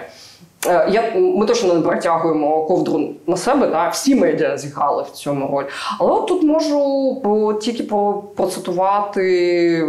Е, 0.67 0.89
я, 0.91 1.12
Ми 1.17 1.47
точно 1.47 1.75
не 1.75 1.81
протягуємо 1.81 2.64
ковдру 2.64 3.09
на 3.27 3.37
себе, 3.37 3.67
так? 3.67 3.93
всі 3.93 4.14
медіа 4.14 4.57
зіграли 4.57 5.03
в 5.03 5.11
цьому 5.11 5.57
роль. 5.57 5.64
Але 5.99 6.12
от 6.12 6.27
тут 6.27 6.43
можу 6.43 7.59
тільки 7.62 7.83
процитувати 8.37 9.83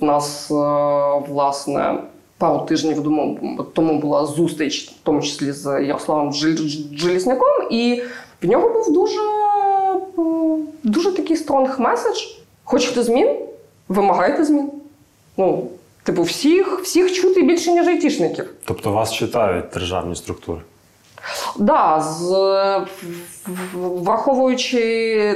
в 0.00 0.04
нас, 0.04 0.50
е, 0.50 0.54
власне, 1.28 1.94
пару 2.38 2.66
тижнів 2.66 3.02
тому 3.74 4.00
була 4.00 4.26
зустріч, 4.26 4.88
в 4.88 4.94
тому 5.02 5.22
числі 5.22 5.52
з 5.52 5.82
Ярославом 5.82 6.32
Желізняком, 6.32 7.48
і 7.70 8.02
в 8.42 8.46
нього 8.46 8.68
був 8.68 8.92
дуже 8.92 9.20
дуже 10.82 11.12
такий 11.12 11.36
стронг 11.36 11.80
меседж. 11.80 12.18
Хочете 12.64 13.02
змін? 13.02 13.28
Вимагайте 13.88 14.44
змін. 14.44 14.70
Ну, 15.36 15.66
Типу, 16.02 16.22
всіх 16.22 16.80
всіх 16.82 17.12
чути 17.12 17.42
більше, 17.42 17.72
ніж 17.72 17.86
айтішників. 17.86 18.50
Тобто 18.64 18.92
вас 18.92 19.12
читають 19.12 19.64
державні 19.74 20.16
структури? 20.16 20.60
Так, 21.56 21.64
да, 21.64 22.00
з 22.00 22.32
враховуючи 23.74 24.78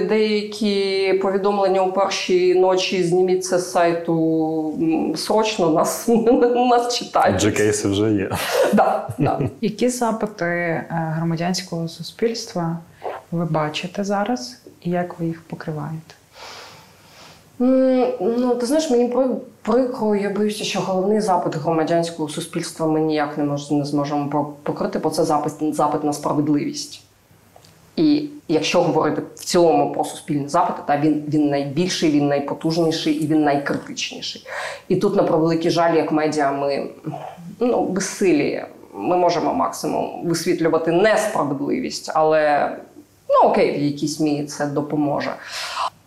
деякі 0.08 1.12
повідомлення 1.22 1.82
у 1.82 1.92
першій 1.92 2.54
ночі, 2.54 3.02
зніміть 3.02 3.44
це 3.44 3.58
з 3.58 3.70
сайту 3.70 4.74
срочно, 5.16 5.70
нас 5.70 6.08
нас 6.70 6.98
читають. 6.98 7.36
Адже 7.36 7.52
кейси 7.52 7.88
вже 7.88 8.12
є. 8.12 8.30
Да, 8.72 9.08
да. 9.18 9.40
Які 9.60 9.88
запити 9.88 10.44
е, 10.44 10.86
громадянського 10.90 11.88
суспільства 11.88 12.78
ви 13.32 13.44
бачите 13.44 14.04
зараз, 14.04 14.62
і 14.82 14.90
як 14.90 15.18
ви 15.20 15.26
їх 15.26 15.42
покриваєте? 15.42 16.14
Ну, 17.58 18.54
ти 18.60 18.66
знаєш, 18.66 18.90
мені 18.90 19.14
прикро, 19.62 20.16
я 20.16 20.30
боюся, 20.30 20.64
що 20.64 20.80
головний 20.80 21.20
запит 21.20 21.56
громадянського 21.56 22.28
суспільства 22.28 22.86
ми 22.86 23.00
ніяк 23.00 23.38
не 23.38 23.44
мож, 23.44 23.70
не 23.70 23.84
зможемо 23.84 24.54
покрити, 24.62 24.98
бо 24.98 25.10
це 25.10 25.24
запит, 25.24 25.74
запит 25.74 26.04
на 26.04 26.12
справедливість. 26.12 27.02
І 27.96 28.28
якщо 28.48 28.82
говорити 28.82 29.22
в 29.34 29.44
цілому 29.44 29.92
про 29.92 30.04
суспільні 30.04 30.48
запити, 30.48 30.78
та 30.86 31.00
він 31.00 31.24
він 31.28 31.50
найбільший, 31.50 32.10
він 32.10 32.28
найпотужніший 32.28 33.14
і 33.14 33.26
він 33.26 33.44
найкритичніший. 33.44 34.46
І 34.88 34.96
тут, 34.96 35.16
на 35.16 35.22
превеликий 35.22 35.70
жаль, 35.70 35.96
як 35.96 36.12
медіа, 36.12 36.52
ми 36.52 36.86
ну, 37.60 37.84
безсилі. 37.84 38.64
Ми 38.94 39.16
можемо 39.16 39.54
максимум 39.54 40.22
висвітлювати 40.24 40.92
несправедливість, 40.92 42.10
але 42.14 42.70
ну 43.28 43.48
окей, 43.50 43.78
в 43.78 43.82
якійсь 43.82 44.20
мірі 44.20 44.46
це 44.46 44.66
допоможе. 44.66 45.30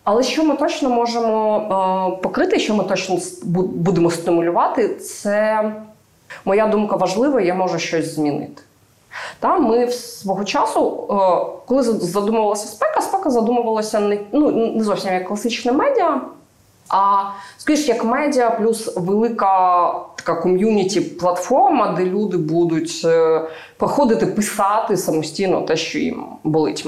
Але 0.04 0.22
що 0.22 0.44
ми 0.44 0.56
точно 0.56 0.90
можемо 0.90 1.56
е, 2.16 2.22
покрити, 2.22 2.58
що 2.58 2.74
ми 2.74 2.84
точно 2.84 3.18
будемо 3.74 4.10
стимулювати, 4.10 4.94
це 4.94 5.64
моя 6.44 6.66
думка 6.66 6.96
важлива, 6.96 7.40
я 7.40 7.54
можу 7.54 7.78
щось 7.78 8.14
змінити. 8.14 8.62
Та 9.40 9.58
ми 9.58 9.90
свого 9.90 10.44
часу, 10.44 11.06
е, 11.10 11.14
коли 11.66 11.82
задумувалася 11.82 12.66
спека, 12.66 13.00
спека 13.00 13.30
задумувалася 13.30 14.00
не 14.00 14.18
ну 14.32 14.50
не 14.50 14.84
зовсім 14.84 15.12
як 15.12 15.28
класичне 15.28 15.72
медіа. 15.72 16.20
А 16.90 17.24
скажімо, 17.58 17.94
як 17.94 18.04
медіа, 18.04 18.50
плюс 18.50 18.96
велика 18.96 19.92
така 20.16 20.34
ком'юніті-платформа, 20.34 21.94
де 21.96 22.04
люди 22.04 22.36
будуть 22.36 23.02
е, 23.04 23.42
проходити 23.76 24.26
писати 24.26 24.96
самостійно 24.96 25.62
те, 25.62 25.76
що 25.76 25.98
їм 25.98 26.24
болить. 26.44 26.86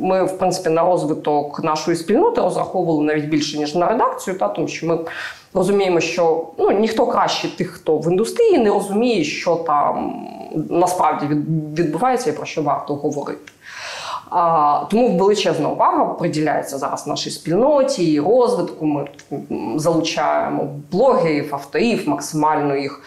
Ми, 0.00 0.24
в 0.24 0.38
принципі, 0.38 0.70
на 0.70 0.82
розвиток 0.82 1.64
нашої 1.64 1.96
спільноти 1.96 2.40
розраховували 2.40 3.04
навіть 3.04 3.24
більше 3.24 3.58
ніж 3.58 3.74
на 3.74 3.86
редакцію, 3.86 4.38
та 4.38 4.48
тому 4.48 4.68
що 4.68 4.86
ми 4.86 4.98
розуміємо, 5.54 6.00
що 6.00 6.46
ну 6.58 6.70
ніхто 6.70 7.06
краще 7.06 7.56
тих, 7.56 7.70
хто 7.70 7.98
в 7.98 8.10
індустрії, 8.10 8.58
не 8.58 8.70
розуміє, 8.70 9.24
що 9.24 9.56
там 9.56 10.26
насправді 10.70 11.26
відбувається 11.82 12.30
і 12.30 12.32
про 12.32 12.46
що 12.46 12.62
варто 12.62 12.94
говорити. 12.94 13.52
Тому 14.90 15.16
величезна 15.18 15.68
увага 15.68 16.04
приділяється 16.04 16.78
зараз 16.78 17.06
нашій 17.06 17.30
спільноті, 17.30 18.12
і 18.12 18.20
розвитку. 18.20 18.86
Ми 18.86 19.08
залучаємо 19.76 20.68
блогерів, 20.92 21.54
авторів, 21.54 22.08
максимально 22.08 22.76
їх, 22.76 23.00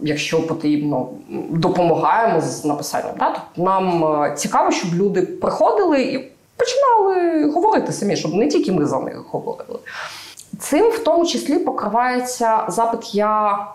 якщо 0.00 0.46
потрібно, 0.46 1.08
допомагаємо 1.50 2.40
з 2.40 2.64
написанням. 2.64 3.14
Тобто 3.18 3.40
нам 3.56 4.04
е, 4.22 4.34
цікаво, 4.34 4.70
щоб 4.70 4.94
люди 4.94 5.22
приходили 5.22 6.02
і 6.02 6.30
починали 6.56 7.50
говорити 7.50 7.92
самі, 7.92 8.16
щоб 8.16 8.34
не 8.34 8.48
тільки 8.48 8.72
ми 8.72 8.86
за 8.86 9.00
них 9.00 9.24
говорили. 9.30 9.78
Цим 10.58 10.90
в 10.90 10.98
тому 10.98 11.26
числі 11.26 11.58
покривається 11.58 12.64
запит 12.68 13.14
я. 13.14 13.66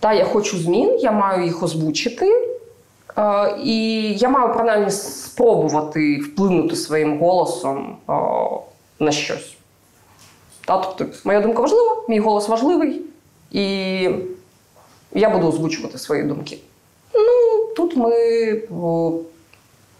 Та 0.00 0.12
я 0.12 0.24
хочу 0.24 0.58
змін, 0.58 0.98
я 1.00 1.12
маю 1.12 1.44
їх 1.44 1.62
озвучити. 1.62 2.49
І 3.64 4.02
я 4.12 4.28
маю 4.28 4.54
принаймні 4.54 4.90
спробувати 4.90 6.20
вплинути 6.20 6.76
своїм 6.76 7.18
голосом 7.18 7.96
на 8.98 9.12
щось. 9.12 9.56
Тобто, 10.66 11.06
моя 11.24 11.40
думка 11.40 11.62
важлива, 11.62 11.96
мій 12.08 12.18
голос 12.18 12.48
важливий, 12.48 13.02
і 13.50 13.64
я 15.12 15.30
буду 15.30 15.48
озвучувати 15.48 15.98
свої 15.98 16.22
думки. 16.22 16.58
Ну, 17.14 17.66
тут 17.76 17.96
ми 17.96 18.14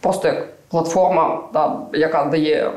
просто 0.00 0.28
як 0.28 0.48
платформа, 0.68 1.42
яка 1.92 2.24
дає 2.24 2.72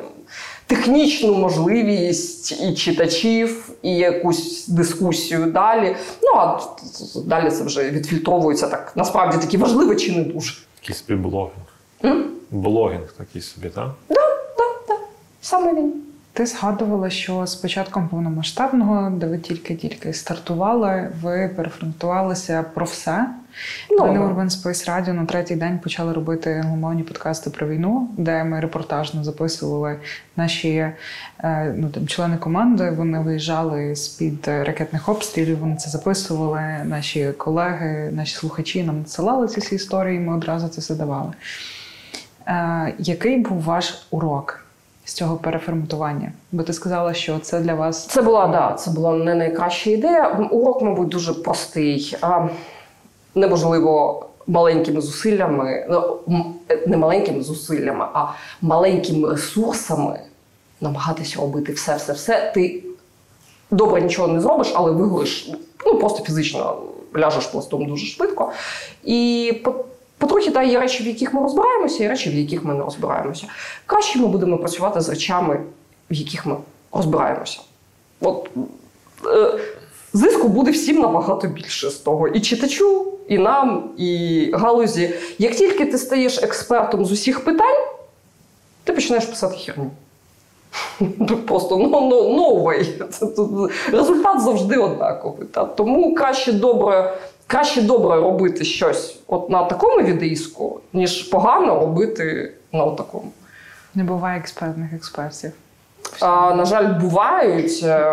технічну 0.67 1.33
можливість 1.35 2.61
і 2.61 2.73
читачів, 2.73 3.69
і 3.81 3.95
якусь 3.95 4.67
дискусію 4.67 5.45
далі. 5.51 5.95
Ну 6.23 6.29
а 6.35 6.59
далі 7.25 7.51
це 7.51 7.63
вже 7.63 7.89
відфільтровується 7.91 8.67
так. 8.67 8.91
Насправді 8.95 9.37
такі 9.37 9.57
важливі 9.57 9.95
чи 9.95 10.11
не 10.11 10.23
дуже. 10.23 10.53
Такий 10.81 10.95
собі 10.95 11.15
блогінг. 11.15 11.53
М? 12.05 12.25
Блогінг 12.51 13.13
такий 13.17 13.41
собі, 13.41 13.69
так? 13.69 13.89
Так, 14.07 14.55
так, 14.57 14.83
так. 14.87 14.99
Саме 15.41 15.73
він. 15.73 15.93
Ти 16.33 16.45
згадувала, 16.45 17.09
що 17.09 17.45
з 17.45 17.55
початком 17.55 18.07
повномасштабного, 18.09 19.09
де 19.09 19.27
ви 19.27 19.37
тільки-тільки 19.37 20.13
стартували, 20.13 21.09
ви 21.21 21.51
перефронтувалися 21.55 22.65
про 22.73 22.85
все. 22.85 23.25
Ми 23.99 24.11
на 24.11 24.21
Urban 24.21 24.49
Space 24.49 24.89
Radio 24.89 25.13
на 25.13 25.25
третій 25.25 25.55
день 25.55 25.79
почали 25.79 26.13
робити 26.13 26.51
англомовні 26.63 27.03
подкасти 27.03 27.49
про 27.49 27.67
війну, 27.67 28.09
де 28.17 28.43
ми 28.43 28.59
репортажно 28.59 29.23
записували 29.23 29.99
наші 30.35 30.69
е, 31.39 31.73
ну, 31.77 31.89
там, 31.89 32.07
члени 32.07 32.37
команди. 32.37 32.89
Вони 32.89 33.19
виїжджали 33.19 33.95
з 33.95 34.07
під 34.07 34.47
ракетних 34.47 35.09
обстрілів. 35.09 35.59
Вони 35.59 35.75
це 35.75 35.89
записували. 35.89 36.61
Наші 36.85 37.31
колеги, 37.31 38.11
наші 38.13 38.35
слухачі 38.35 38.83
нам 38.83 38.97
надсилали 38.97 39.47
ці 39.47 39.59
всі 39.59 39.75
історії. 39.75 40.19
Ми 40.19 40.35
одразу 40.35 40.67
це 40.67 40.81
задавали. 40.81 41.33
Е, 42.47 42.93
який 42.99 43.37
був 43.37 43.61
ваш 43.61 44.07
урок? 44.11 44.62
З 45.05 45.13
цього 45.13 45.35
переформатування? 45.35 46.31
Бо 46.51 46.63
ти 46.63 46.73
сказала, 46.73 47.13
що 47.13 47.39
це 47.39 47.59
для 47.59 47.73
вас 47.73 48.05
це 48.05 48.21
була 48.21 48.47
да, 48.47 48.73
це 48.73 48.91
була 48.91 49.13
не 49.13 49.35
найкраща 49.35 49.89
ідея. 49.89 50.47
Урок, 50.51 50.81
мабуть, 50.81 51.07
дуже 51.07 51.33
простий. 51.33 52.17
А, 52.21 52.47
Неможливо 53.35 54.25
маленькими 54.47 55.01
зусиллями, 55.01 55.87
ну 55.89 56.19
не 56.87 56.97
маленькими 56.97 57.41
зусиллями, 57.41 58.05
а 58.13 58.25
маленькими 58.61 59.29
ресурсами 59.29 60.19
намагатися 60.81 61.41
робити 61.41 61.73
все, 61.73 61.95
все, 61.95 62.13
все. 62.13 62.51
Ти 62.55 62.83
добре 63.71 64.01
нічого 64.01 64.27
не 64.27 64.41
зробиш, 64.41 64.71
але 64.75 64.91
вигориш 64.91 65.51
ну 65.85 65.99
просто 65.99 66.23
фізично 66.23 66.81
ляжеш 67.17 67.45
пластом 67.45 67.85
дуже 67.85 68.05
швидко. 68.05 68.51
І 69.03 69.53
Потрохи 70.17 70.51
та 70.51 70.63
є 70.63 70.79
речі, 70.79 71.03
в 71.03 71.07
яких 71.07 71.33
ми 71.33 71.41
розбираємося, 71.41 72.03
і 72.03 72.07
речі, 72.07 72.29
в 72.29 72.33
яких 72.33 72.63
ми 72.63 72.73
не 72.73 72.83
розбираємося. 72.83 73.47
Краще 73.85 74.19
ми 74.19 74.27
будемо 74.27 74.57
працювати 74.57 75.01
з 75.01 75.09
речами, 75.09 75.59
в 76.11 76.13
яких 76.13 76.45
ми 76.45 76.55
розбираємося. 76.91 77.59
От 78.21 78.49
е, 79.25 79.59
зиску 80.13 80.47
буде 80.47 80.71
всім 80.71 80.99
набагато 80.99 81.47
більше 81.47 81.89
з 81.89 81.95
того. 81.95 82.27
І 82.27 82.41
читачу, 82.41 83.07
і 83.27 83.37
нам, 83.37 83.89
і 83.97 84.51
галузі. 84.53 85.13
Як 85.37 85.55
тільки 85.55 85.85
ти 85.85 85.97
стаєш 85.97 86.43
експертом 86.43 87.05
з 87.05 87.11
усіх 87.11 87.45
питань, 87.45 87.85
ти 88.83 88.93
починаєш 88.93 89.25
писати 89.25 89.55
херню. 89.57 89.91
Просто 91.47 91.75
no, 91.75 91.89
no, 91.89 92.35
no 92.35 92.63
way. 92.63 92.83
Результат 93.91 94.41
завжди 94.41 94.77
однаковий. 94.77 95.47
Та? 95.47 95.65
Тому 95.65 96.15
краще 96.15 96.53
добре, 96.53 97.13
краще 97.47 97.81
добре 97.81 98.15
робити 98.15 98.63
щось 98.65 99.19
от 99.27 99.49
на 99.49 99.63
такому 99.63 100.03
відеїску, 100.03 100.79
ніж 100.93 101.23
погано 101.23 101.79
робити 101.79 102.53
на 102.71 102.91
такому. 102.91 103.31
Не 103.95 104.03
буває 104.03 104.39
експертних 104.39 104.93
експертів. 104.93 105.51
А, 106.21 106.53
на 106.53 106.65
жаль, 106.65 106.99
бувають. 106.99 107.79
е, 107.83 108.11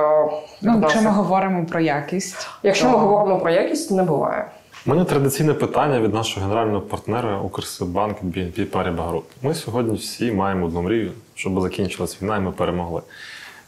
Ну, 0.62 0.78
якщо 0.83 1.03
ми 1.03 1.11
говоримо 1.11 1.66
про 1.66 1.81
якість, 1.81 2.49
якщо 2.62 2.89
ми 2.91 2.97
говоримо 2.99 3.39
про 3.39 3.51
якість, 3.51 3.91
не 3.91 4.03
буває. 4.03 4.45
У 4.87 4.91
мене 4.91 5.05
традиційне 5.05 5.55
питання 5.55 6.01
від 6.01 6.14
нашого 6.14 6.47
генерального 6.47 6.81
партнера 6.81 7.39
Укрсибанк 7.41 8.22
BNP 8.22 8.66
Paribas 8.66 9.11
Group. 9.11 9.22
Ми 9.43 9.55
сьогодні 9.55 9.97
всі 9.97 10.33
маємо 10.33 10.66
одну 10.66 10.83
мрію, 10.83 11.12
щоб 11.35 11.61
закінчилась 11.61 12.22
війна 12.22 12.37
і 12.37 12.41
ми 12.41 12.53
перемогли. 12.53 13.03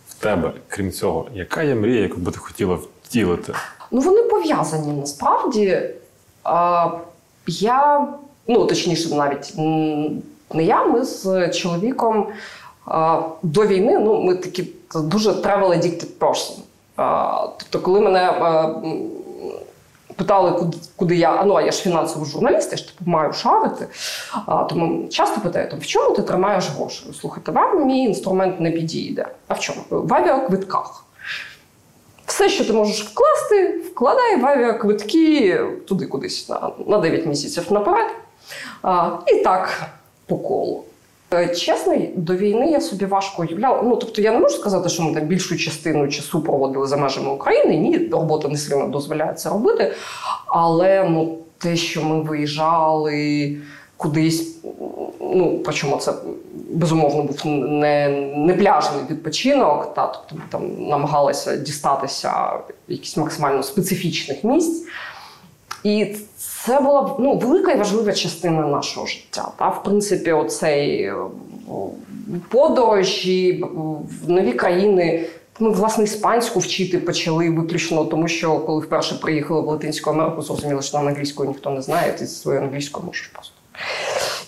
В 0.08 0.14
тебе, 0.14 0.52
крім 0.68 0.90
цього, 0.90 1.26
яка 1.34 1.62
є 1.62 1.74
мрія, 1.74 2.00
яку 2.02 2.20
би 2.20 2.32
ти 2.32 2.38
хотіла 2.38 2.78
втілити? 3.04 3.52
Ну, 3.93 4.01
вони 4.01 4.22
пов'язані 4.22 4.93
насправді. 4.93 5.82
А, 6.45 6.88
я, 7.47 8.09
ну 8.49 8.66
точніше, 8.66 9.14
навіть 9.14 9.55
не 10.55 10.64
я, 10.64 10.84
ми 10.84 11.05
з 11.05 11.51
чоловіком 11.51 12.26
а, 12.86 13.22
до 13.43 13.66
війни, 13.66 13.99
ну, 13.99 14.22
ми 14.22 14.34
такі 14.34 14.64
дуже 14.95 15.30
travel 15.30 15.68
addicted 15.68 16.07
person. 16.18 16.59
А, 16.97 17.47
тобто, 17.59 17.80
коли 17.80 18.01
мене 18.01 18.20
а, 18.20 18.74
питали, 20.16 20.51
куди, 20.51 20.76
куди 20.97 21.16
я, 21.16 21.45
ну, 21.45 21.55
а 21.55 21.62
я 21.62 21.72
ж 21.72 21.82
фінансовий 21.82 22.28
журналіст, 22.28 22.72
я 22.72 22.78
ж 22.78 22.86
типу 22.86 23.11
маю 23.11 23.32
шарити. 23.32 23.86
А, 24.47 24.64
тому 24.64 25.09
часто 25.09 25.40
питають, 25.40 25.74
в 25.74 25.86
чому 25.86 26.16
ти 26.16 26.22
тримаєш 26.22 26.70
гроші? 26.70 27.05
Слухайте, 27.20 27.53
вам 27.53 27.86
мій 27.86 28.05
інструмент 28.05 28.61
не 28.61 28.70
підійде. 28.70 29.26
А 29.49 29.55
в 29.55 29.61
чому? 29.61 29.80
В 29.90 30.14
авіаквитках. 30.14 31.05
Все, 32.33 32.49
що 32.49 32.64
ти 32.64 32.72
можеш 32.72 33.05
вкласти, 33.05 33.68
вкладай 33.68 34.37
в 34.37 34.47
авіаквитки 34.47 35.61
туди 35.89 36.07
кудись 36.07 36.49
на, 36.49 36.70
на 36.87 36.99
9 36.99 37.26
місяців 37.26 37.72
наперед. 37.72 38.07
А, 38.83 39.11
і 39.26 39.37
так 39.37 39.91
по 40.26 40.37
колу. 40.37 40.85
Е, 41.35 41.55
Чесно, 41.55 41.97
до 42.16 42.35
війни 42.35 42.70
я 42.70 42.80
собі 42.80 43.05
важко 43.05 43.43
уявляла. 43.43 43.83
Ну, 43.83 43.97
тобто, 43.97 44.22
я 44.22 44.33
не 44.33 44.39
можу 44.39 44.57
сказати, 44.57 44.89
що 44.89 45.03
ми 45.03 45.14
там 45.14 45.28
більшу 45.28 45.57
частину 45.57 46.09
часу 46.09 46.41
проводили 46.41 46.87
за 46.87 46.97
межами 46.97 47.30
України. 47.30 47.76
Ні, 47.76 48.09
робота 48.12 48.49
не 48.49 48.57
сильно 48.57 48.89
дозволяє 48.89 49.35
це 49.35 49.49
робити. 49.49 49.93
Але 50.47 51.09
ну, 51.11 51.39
те, 51.59 51.76
що 51.76 52.03
ми 52.03 52.22
виїжджали 52.22 53.57
кудись, 53.97 54.57
ну 55.20 55.61
причому 55.64 55.97
це 55.97 56.12
безумовно 56.72 57.22
був 57.22 57.46
не, 57.46 58.08
не 58.36 58.54
пляжний 58.54 59.00
відпочинок, 59.10 59.94
та 59.94 60.06
тобто 60.06 60.34
ми 60.34 60.42
там 60.50 60.88
намагалися 60.88 61.56
дістатися 61.56 62.52
якихось 62.88 63.16
максимально 63.16 63.62
специфічних 63.62 64.44
місць. 64.44 64.86
І 65.84 66.16
це 66.36 66.80
була 66.80 67.16
ну, 67.18 67.36
велика 67.36 67.72
і 67.72 67.78
важлива 67.78 68.12
частина 68.12 68.66
нашого 68.66 69.06
життя. 69.06 69.48
Та? 69.58 69.68
В 69.68 69.84
принципі, 69.84 70.32
оцей 70.32 71.12
подорожі 72.48 73.64
в 74.26 74.30
нові 74.30 74.52
країни. 74.52 75.26
Ми, 75.60 75.70
власне, 75.70 76.04
іспанську 76.04 76.58
вчити 76.58 76.98
почали 76.98 77.50
виключно, 77.50 78.04
тому 78.04 78.28
що 78.28 78.56
коли 78.56 78.80
вперше 78.80 79.14
приїхали 79.14 79.60
в 79.60 79.66
Латинську 79.66 80.10
Америку, 80.10 80.42
зрозуміли, 80.42 80.82
що 80.82 80.98
нам 80.98 81.08
англійською 81.08 81.48
ніхто 81.48 81.70
не 81.70 81.82
знає, 81.82 82.12
ти 82.12 82.26
своєю 82.26 82.64
англійською 82.64 83.06
можеш 83.06 83.26
просто 83.26 83.54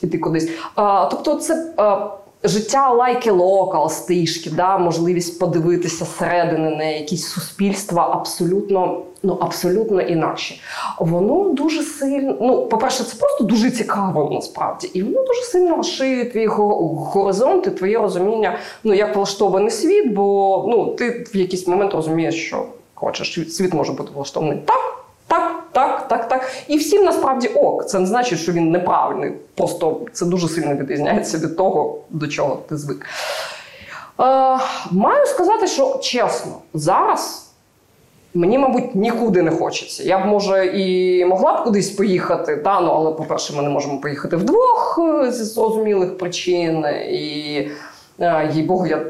іти 0.03 0.19
кудись. 0.19 0.49
А, 0.75 1.09
тобто, 1.11 1.35
це 1.35 1.73
а, 1.77 2.11
життя 2.45 2.93
лайки 2.93 3.31
локал, 3.31 3.91
стишки, 3.91 4.51
да, 4.51 4.79
можливість 4.79 5.39
подивитися 5.39 6.05
зсередини 6.05 6.71
на 6.71 6.85
якісь 6.85 7.27
суспільства 7.27 8.11
абсолютно, 8.13 9.03
ну, 9.23 9.39
абсолютно 9.41 10.01
інакші. 10.01 10.61
Воно 10.99 11.49
дуже 11.49 11.83
сильно, 11.83 12.37
ну, 12.41 12.67
по-перше, 12.67 13.05
це 13.05 13.17
просто 13.17 13.45
дуже 13.45 13.71
цікаво 13.71 14.31
насправді. 14.33 14.91
І 14.95 15.03
воно 15.03 15.27
дуже 15.27 15.43
сильно 15.43 15.77
розширює 15.77 16.25
твій 16.25 16.47
горизонт 16.47 17.67
і 17.67 17.71
твоє 17.71 17.99
розуміння, 17.99 18.59
ну, 18.85 18.95
як 18.95 19.17
влаштований 19.17 19.71
світ, 19.71 20.13
бо 20.13 20.65
ну, 20.69 20.87
ти 20.87 21.27
в 21.35 21.37
якийсь 21.37 21.67
момент 21.67 21.95
розумієш, 21.95 22.47
що 22.47 22.67
хочеш, 22.95 23.55
світ 23.55 23.75
може 23.75 23.93
бути 23.93 24.11
влаштований 24.15 24.59
так. 24.65 25.04
Так, 25.75 26.09
так, 26.09 26.29
так. 26.29 26.53
І 26.69 26.77
всім 26.77 27.05
насправді 27.05 27.49
ок. 27.49 27.87
Це 27.87 27.99
не 27.99 28.07
значить, 28.07 28.39
що 28.39 28.53
він 28.53 28.71
неправильний. 28.71 29.33
Просто 29.55 30.01
це 30.13 30.27
дуже 30.27 30.49
сильно 30.49 30.75
відрізняється 30.75 31.39
від 31.39 31.57
того, 31.57 31.99
до 32.11 32.29
чого 32.29 32.59
ти 32.69 32.77
звик. 32.77 33.07
Е, 34.21 34.59
маю 34.91 35.27
сказати, 35.27 35.67
що 35.67 35.99
чесно, 36.03 36.53
зараз 36.75 37.51
мені, 38.35 38.59
мабуть, 38.59 38.95
нікуди 38.95 39.43
не 39.43 39.51
хочеться. 39.51 40.03
Я 40.03 40.19
б, 40.19 40.27
може, 40.27 40.67
і 40.67 41.25
могла 41.25 41.53
б 41.53 41.65
кудись 41.65 41.91
поїхати, 41.91 42.57
да, 42.57 42.81
ну, 42.81 42.91
але, 42.91 43.13
по-перше, 43.13 43.57
ми 43.57 43.63
не 43.63 43.69
можемо 43.69 44.01
поїхати 44.01 44.37
вдвох 44.37 45.01
е, 45.03 45.31
зі 45.31 45.45
зрозумілих 45.45 46.19
причин. 46.19 46.85
І, 47.11 47.69
е, 48.21 48.51
їй 48.55 48.63
Богу, 48.63 48.87
я 48.87 49.07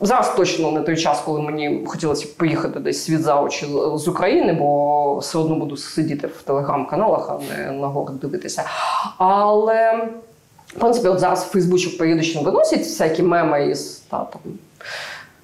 Зараз 0.00 0.34
точно 0.36 0.70
не 0.70 0.80
той 0.80 0.96
час, 0.96 1.20
коли 1.20 1.40
мені 1.40 1.84
хотілося 1.86 2.28
поїхати 2.36 2.80
десь 2.80 3.04
світ 3.04 3.22
за 3.22 3.40
очі 3.40 3.66
з 3.94 4.08
України, 4.08 4.52
бо 4.52 5.18
все 5.18 5.38
одно 5.38 5.56
буду 5.56 5.76
сидіти 5.76 6.26
в 6.26 6.42
телеграм-каналах, 6.42 7.30
а 7.30 7.38
не 7.58 7.72
на 7.72 7.86
город 7.86 8.20
дивитися. 8.20 8.64
Але, 9.18 10.08
в 10.66 10.78
принципі, 10.78 11.08
от 11.08 11.18
зараз 11.18 11.44
в 11.44 11.48
Фейсбучок 11.48 11.98
поїдучим 11.98 12.42
виносять 12.42 12.80
всякі 12.80 13.22
меми 13.22 13.66
із 13.66 13.96
та, 13.96 14.24
там, 14.24 14.40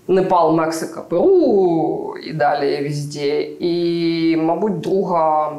Непал, 0.09 0.55
Мексика, 0.55 1.01
Перу 1.01 2.15
і 2.25 2.33
далі 2.33 2.83
везде. 2.83 3.43
І, 3.43 4.37
мабуть, 4.37 4.81
друга, 4.81 5.53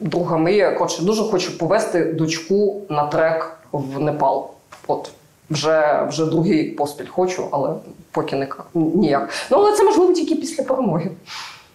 друга 0.00 0.36
мрія, 0.36 0.72
коротше, 0.72 1.02
дуже 1.02 1.22
хочу 1.22 1.58
повести 1.58 2.04
дочку 2.04 2.82
на 2.88 3.06
трек 3.06 3.56
в 3.72 4.00
Непал. 4.00 4.50
От. 4.86 5.10
Вже, 5.54 6.06
вже 6.08 6.26
другий 6.26 6.52
рік 6.52 6.76
поспіль 6.76 7.06
хочу, 7.06 7.48
але 7.50 7.74
поки 8.10 8.36
не 8.36 8.48
ніяк. 8.74 9.28
Ну, 9.50 9.56
але 9.56 9.72
це 9.72 9.84
можливо 9.84 10.12
тільки 10.12 10.34
після 10.34 10.62
перемоги. 10.62 11.10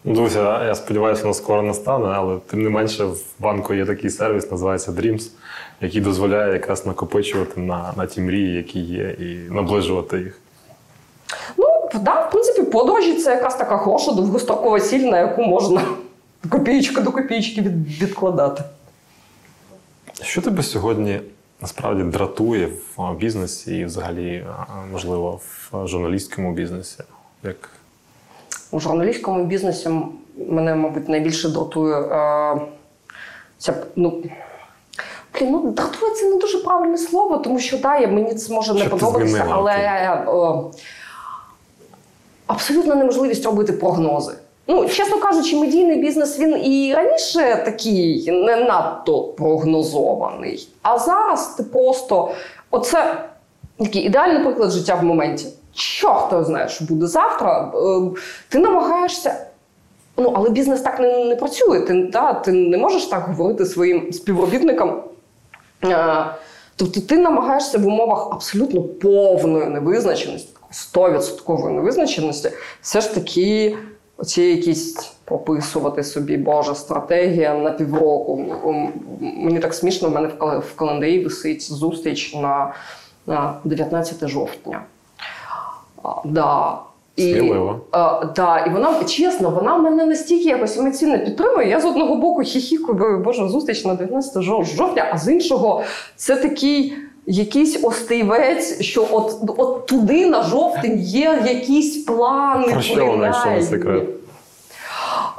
Друзі, 0.04 0.38
я 0.40 0.76
сподіваюся, 0.76 1.22
воно 1.22 1.34
скоро 1.34 1.62
настане, 1.62 2.08
але 2.08 2.38
тим 2.50 2.64
не 2.64 2.70
менше 2.70 3.06
в 3.06 3.20
банку 3.40 3.74
є 3.74 3.86
такий 3.86 4.10
сервіс, 4.10 4.52
називається 4.52 4.92
Dreams, 4.92 5.30
який 5.82 6.02
дозволяє 6.02 6.54
якраз 6.54 6.86
накопичувати 6.86 7.62
на, 7.62 7.94
на 7.98 8.06
ті 8.06 8.22
мрії, 8.22 8.56
які 8.56 8.80
є, 8.80 9.16
і 9.20 9.54
наближувати 9.54 10.18
їх. 10.18 10.40
Ну, 11.58 11.90
да, 12.02 12.22
в 12.22 12.32
принципі, 12.32 12.64
подорожі 12.64 13.14
це 13.14 13.32
якась 13.32 13.56
така 13.56 13.78
хороша 13.78 14.12
довгострокова 14.12 14.80
ціль, 14.80 15.10
на 15.10 15.20
яку 15.20 15.44
можна 15.44 15.82
копієчка 16.50 17.02
до 17.02 17.12
копієчки 17.12 17.62
від, 17.62 18.02
відкладати. 18.02 18.64
Що 20.22 20.42
тебе 20.42 20.64
сьогодні 20.64 21.20
насправді 21.62 22.04
дратує 22.04 22.70
в 22.98 23.16
бізнесі 23.16 23.78
і 23.78 23.86
взагалі, 23.86 24.46
можливо, 24.92 25.40
в 25.72 25.88
журналістському 25.88 26.54
бізнесі? 26.54 27.04
Як 27.44 27.70
У 28.72 28.80
журналістському 28.80 29.46
бізнесі 29.46 29.90
мене, 30.50 30.76
мабуть, 30.76 31.10
найбільше 31.10 31.50
дратує 31.50 31.96
е, 31.96 32.62
ця, 33.58 33.74
ну, 33.96 34.24
Блін, 35.40 35.52
ну 35.52 35.72
дратує 35.72 36.14
це 36.16 36.30
не 36.30 36.40
дуже 36.40 36.58
правильне 36.58 36.98
слово, 36.98 37.38
тому 37.38 37.60
що 37.60 37.78
да, 37.78 37.98
я- 37.98 38.08
мені 38.08 38.36
це 38.36 38.54
може 38.54 38.74
не 38.74 38.86
подобатися, 38.86 39.46
але 39.50 39.72
окей. 39.72 39.86
е, 39.86 40.72
абсолютна 42.48 42.96
неможливість 42.96 43.46
робити 43.46 43.74
прогнози. 43.74 44.34
Ну, 44.72 44.90
чесно 44.90 45.18
кажучи, 45.18 45.56
медійний 45.56 45.98
бізнес 45.98 46.40
він 46.40 46.66
і 46.66 46.94
раніше 46.94 47.62
такий 47.66 48.32
не 48.32 48.56
надто 48.56 49.24
прогнозований. 49.24 50.68
А 50.82 50.98
зараз 51.00 51.48
ти 51.48 51.64
просто 51.64 52.32
оце 52.72 53.26
такий 53.78 54.02
ідеальний 54.02 54.44
приклад 54.44 54.72
життя 54.72 54.96
в 54.96 55.04
моменті. 55.04 55.48
Що 55.76 56.14
хто 56.14 56.44
знає, 56.44 56.70
що 56.70 56.86
буде 56.86 57.08
завтра? 57.08 57.72
Е, 57.76 58.02
Ти 58.50 58.60
намагаєшся. 58.60 59.46
Ну, 60.18 60.32
але 60.36 60.50
бізнес 60.50 60.82
так 60.82 61.00
не, 61.00 61.26
не 61.26 61.36
працює. 61.36 61.80
Ти, 61.80 62.08
та, 62.08 62.34
ти 62.34 62.52
не 62.52 62.78
можеш 62.78 63.06
так 63.06 63.24
говорити 63.28 63.66
своїм 63.66 64.14
співробітникам. 64.14 65.04
Е, 65.84 66.26
Тобто 66.76 67.02
ти 67.02 67.18
намагаєшся 67.18 67.78
в 67.78 67.88
умовах 67.88 68.28
абсолютно 68.32 68.82
повної 68.82 69.66
невизначеності, 69.66 70.50
100% 70.96 71.70
невизначеності, 71.70 72.52
все 72.82 73.02
ж 73.02 73.14
таки 73.14 73.78
оці 74.20 74.42
якісь 74.42 75.12
прописувати 75.26 76.04
собі, 76.04 76.38
Боже, 76.38 76.76
стратегія 76.76 77.54
на 77.54 77.72
півроку. 77.72 78.46
Мені 79.20 79.60
так 79.60 79.74
смішно, 79.74 80.10
в 80.10 80.12
мене 80.12 80.28
в 80.40 80.76
календарі 80.76 81.24
висить 81.24 81.72
зустріч 81.72 82.36
на, 82.36 82.74
на 83.28 83.54
19 83.64 84.28
жовтня. 84.28 84.82
А, 86.04 86.10
да. 86.26 86.78
Сміливо. 87.18 87.82
А, 87.92 88.26
да, 88.36 88.60
і 88.60 88.70
вона 88.70 89.04
чесно, 89.04 89.50
вона 89.50 89.78
мене 89.78 90.06
настільки 90.06 90.50
якось 90.50 90.78
емоційно 90.78 91.20
підтримує. 91.20 91.70
Я 91.70 91.82
з 91.82 91.86
одного 91.86 92.16
боку 92.16 92.42
хіхікую, 92.42 93.20
боже, 93.20 93.50
зустріч 93.50 93.86
на 93.86 93.94
19 93.94 94.44
жовтня, 94.44 95.10
а 95.14 95.18
з 95.18 95.32
іншого 95.34 95.84
це 96.16 96.36
такий 96.36 96.96
якийсь 97.30 97.84
остивець, 97.84 98.82
що 98.82 99.08
от 99.12 99.36
от 99.58 99.86
туди 99.86 100.26
на 100.26 100.44
жовтень 100.44 101.00
є 101.00 101.44
якісь 101.46 101.98
плани. 101.98 102.68
Про 102.68 102.82
що 102.82 103.06
вона, 103.06 103.26
якщо 103.26 103.50
не 103.50 103.62
секрет? 103.64 104.04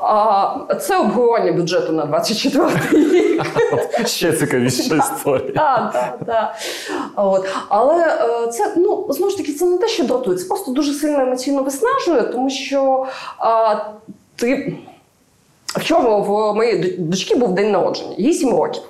А, 0.02 0.74
Це 0.80 0.98
обговорення 0.98 1.52
бюджету 1.52 1.92
на 1.92 2.04
24 2.04 2.68
рік. 2.92 3.42
Ще 4.06 4.32
цікавіша 4.32 4.96
історія. 4.96 5.52
Так, 5.54 5.92
так, 5.92 6.18
так. 6.26 6.54
От. 7.16 7.48
Але 7.68 8.18
е, 8.44 8.46
це 8.46 8.74
ну 8.76 9.06
знову 9.08 9.30
ж 9.30 9.36
таки 9.36 9.52
це 9.52 9.64
не 9.64 9.78
те, 9.78 9.88
що 9.88 10.04
дратує, 10.04 10.38
це 10.38 10.48
просто 10.48 10.72
дуже 10.72 10.92
сильно 10.92 11.20
емоційно 11.20 11.62
виснажує, 11.62 12.22
тому 12.22 12.50
що 12.50 13.06
а, 13.38 13.76
ти 14.36 14.76
вчора 15.66 16.16
в 16.16 16.54
моєї 16.54 16.96
дочки 16.98 17.34
був 17.36 17.54
день 17.54 17.70
народження, 17.70 18.14
їй 18.18 18.32
7 18.32 18.50
років. 18.50 18.82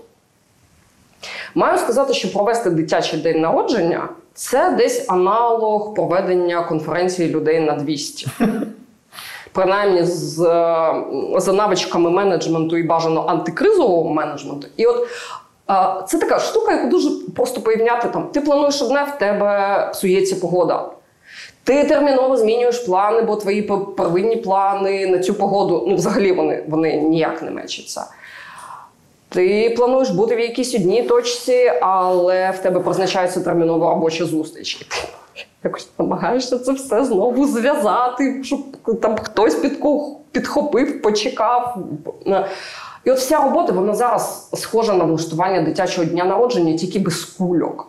Маю 1.54 1.78
сказати, 1.78 2.14
що 2.14 2.32
провести 2.32 2.70
дитячий 2.70 3.20
день 3.20 3.40
народження 3.40 4.08
це 4.34 4.70
десь 4.70 5.10
аналог 5.10 5.94
проведення 5.94 6.62
конференції 6.62 7.28
людей 7.28 7.60
на 7.60 7.72
200. 7.72 8.26
Принаймні 9.52 10.04
з, 10.04 10.36
за 11.36 11.52
навичками 11.52 12.10
менеджменту 12.10 12.76
і 12.76 12.82
бажано 12.82 13.26
антикризового 13.28 14.14
менеджменту. 14.14 14.66
І 14.76 14.86
от 14.86 15.06
це 16.08 16.18
така 16.18 16.38
штука, 16.38 16.72
яку 16.72 16.88
дуже 16.88 17.10
просто 17.36 17.60
порівняти 17.60 18.08
там. 18.08 18.28
Ти 18.28 18.40
плануєш 18.40 18.82
одне, 18.82 19.04
в 19.04 19.18
тебе 19.18 19.88
псується 19.92 20.36
погода. 20.36 20.84
Ти 21.64 21.84
терміново 21.84 22.36
змінюєш 22.36 22.78
плани, 22.78 23.22
бо 23.22 23.36
твої 23.36 23.62
первинні 23.96 24.36
плани 24.36 25.06
на 25.06 25.18
цю 25.18 25.34
погоду 25.34 25.84
ну, 25.88 25.94
взагалі 25.94 26.32
вони, 26.32 26.64
вони 26.68 26.96
ніяк 26.96 27.42
не 27.42 27.50
мечаться. 27.50 28.06
Ти 29.30 29.74
плануєш 29.76 30.10
бути 30.10 30.36
в 30.36 30.40
якійсь 30.40 30.74
одній 30.74 31.02
точці, 31.02 31.72
але 31.80 32.50
в 32.50 32.58
тебе 32.58 32.80
призначається 32.80 33.40
термінова 33.40 33.94
робоча 33.94 34.24
зустріч. 34.24 34.74
Ти 34.74 34.86
якось 35.64 35.88
намагаєшся 35.98 36.58
це 36.58 36.72
все 36.72 37.04
знову 37.04 37.46
зв'язати, 37.46 38.44
щоб 38.44 38.60
там 39.02 39.16
хтось 39.18 39.54
підхопив, 40.32 41.02
почекав. 41.02 41.78
І 43.04 43.10
от 43.10 43.18
вся 43.18 43.42
робота 43.42 43.72
вона 43.72 43.94
зараз 43.94 44.50
схожа 44.54 44.94
на 44.94 45.04
влаштування 45.04 45.62
дитячого 45.62 46.04
дня 46.04 46.24
народження, 46.24 46.76
тільки 46.76 46.98
без 46.98 47.24
кульок. 47.24 47.86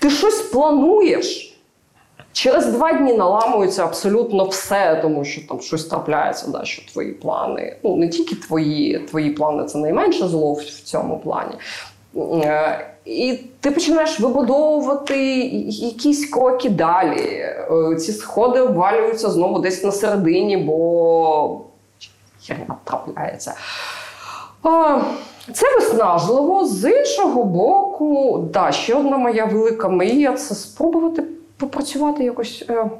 Ти 0.00 0.10
щось 0.10 0.40
плануєш. 0.40 1.49
Через 2.32 2.66
два 2.66 2.92
дні 2.92 3.14
наламується 3.14 3.84
абсолютно 3.84 4.44
все, 4.44 4.98
тому 5.02 5.24
що 5.24 5.48
там 5.48 5.60
щось 5.60 5.84
трапляється, 5.84 6.50
да, 6.50 6.64
що 6.64 6.92
твої 6.92 7.12
плани. 7.12 7.76
Ну 7.82 7.96
не 7.96 8.08
тільки 8.08 8.34
твої 8.34 8.98
твої 8.98 9.30
плани, 9.30 9.64
це 9.64 9.78
найменше 9.78 10.28
зло 10.28 10.52
в 10.52 10.64
цьому 10.64 11.18
плані. 11.18 11.54
Е, 12.44 12.86
і 13.04 13.40
ти 13.60 13.70
починаєш 13.70 14.20
вибудовувати 14.20 15.16
якісь 15.68 16.30
кроки 16.30 16.68
далі. 16.68 17.20
Е, 17.20 17.96
ці 17.96 18.12
сходи 18.12 18.60
обвалюються 18.60 19.30
знову 19.30 19.58
десь 19.58 19.84
на 19.84 19.92
середині, 19.92 20.56
бо 20.56 21.60
херня 22.46 22.76
трапляється. 22.84 23.54
Це 25.52 25.74
виснажливо. 25.74 26.64
З 26.66 26.90
іншого 26.90 27.44
боку, 27.44 28.38
да, 28.52 28.72
ще 28.72 28.94
одна 28.94 29.16
моя 29.16 29.44
велика 29.44 29.88
мрія 29.88 30.32
це 30.32 30.54
спробувати 30.54 31.22
попрацювати 31.60 32.24
якось. 32.24 32.64
Е, 32.68 32.90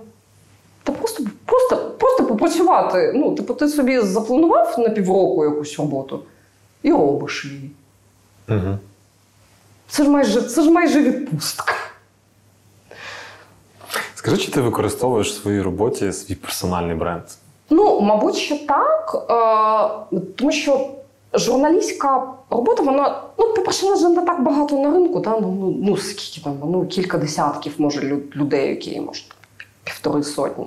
та 0.85 0.93
просто 0.93 1.25
просто, 1.45 1.77
просто 1.99 2.25
попрацювати. 2.25 3.13
Ну, 3.15 3.35
типу, 3.35 3.55
ти 3.55 3.69
собі 3.69 4.01
запланував 4.01 4.75
на 4.79 4.89
півроку 4.89 5.45
якусь 5.45 5.79
роботу 5.79 6.23
і 6.83 6.93
робиш 6.93 7.45
її. 7.45 7.71
Угу. 8.49 8.79
Це 9.89 10.05
ж 10.05 10.11
майже 10.11 10.43
це 10.43 10.63
ж 10.63 10.71
майже 10.71 11.03
відпустка. 11.03 11.75
Скажи, 14.15 14.37
чи 14.37 14.51
ти 14.53 14.61
використовуєш 14.61 15.31
в 15.31 15.43
своїй 15.43 15.61
роботі 15.61 16.13
свій 16.13 16.35
персональний 16.35 16.97
бренд? 16.97 17.23
Ну, 17.71 18.01
мабуть, 18.01 18.37
що 18.37 18.59
так. 18.67 19.27
Е, 20.13 20.19
Тому 20.37 20.53
що 20.53 20.91
журналістська 21.35 22.27
робота, 22.51 22.83
вона, 22.83 23.23
ну, 23.39 23.55
по-перше, 23.55 23.93
вже 23.93 24.09
не 24.09 24.23
так 24.23 24.43
багато 24.43 24.77
на 24.77 24.91
ринку, 24.91 25.21
та? 25.21 25.31
ну, 25.31 25.57
ну, 25.61 25.77
ну 25.83 25.97
скільки 25.97 26.45
там, 26.45 26.59
ну, 26.65 26.87
кілька 26.87 27.19
десятків, 27.19 27.75
може, 27.79 28.21
людей, 28.37 28.69
які 28.69 29.01
може, 29.01 29.23
півтори 29.85 30.23
сотні. 30.23 30.67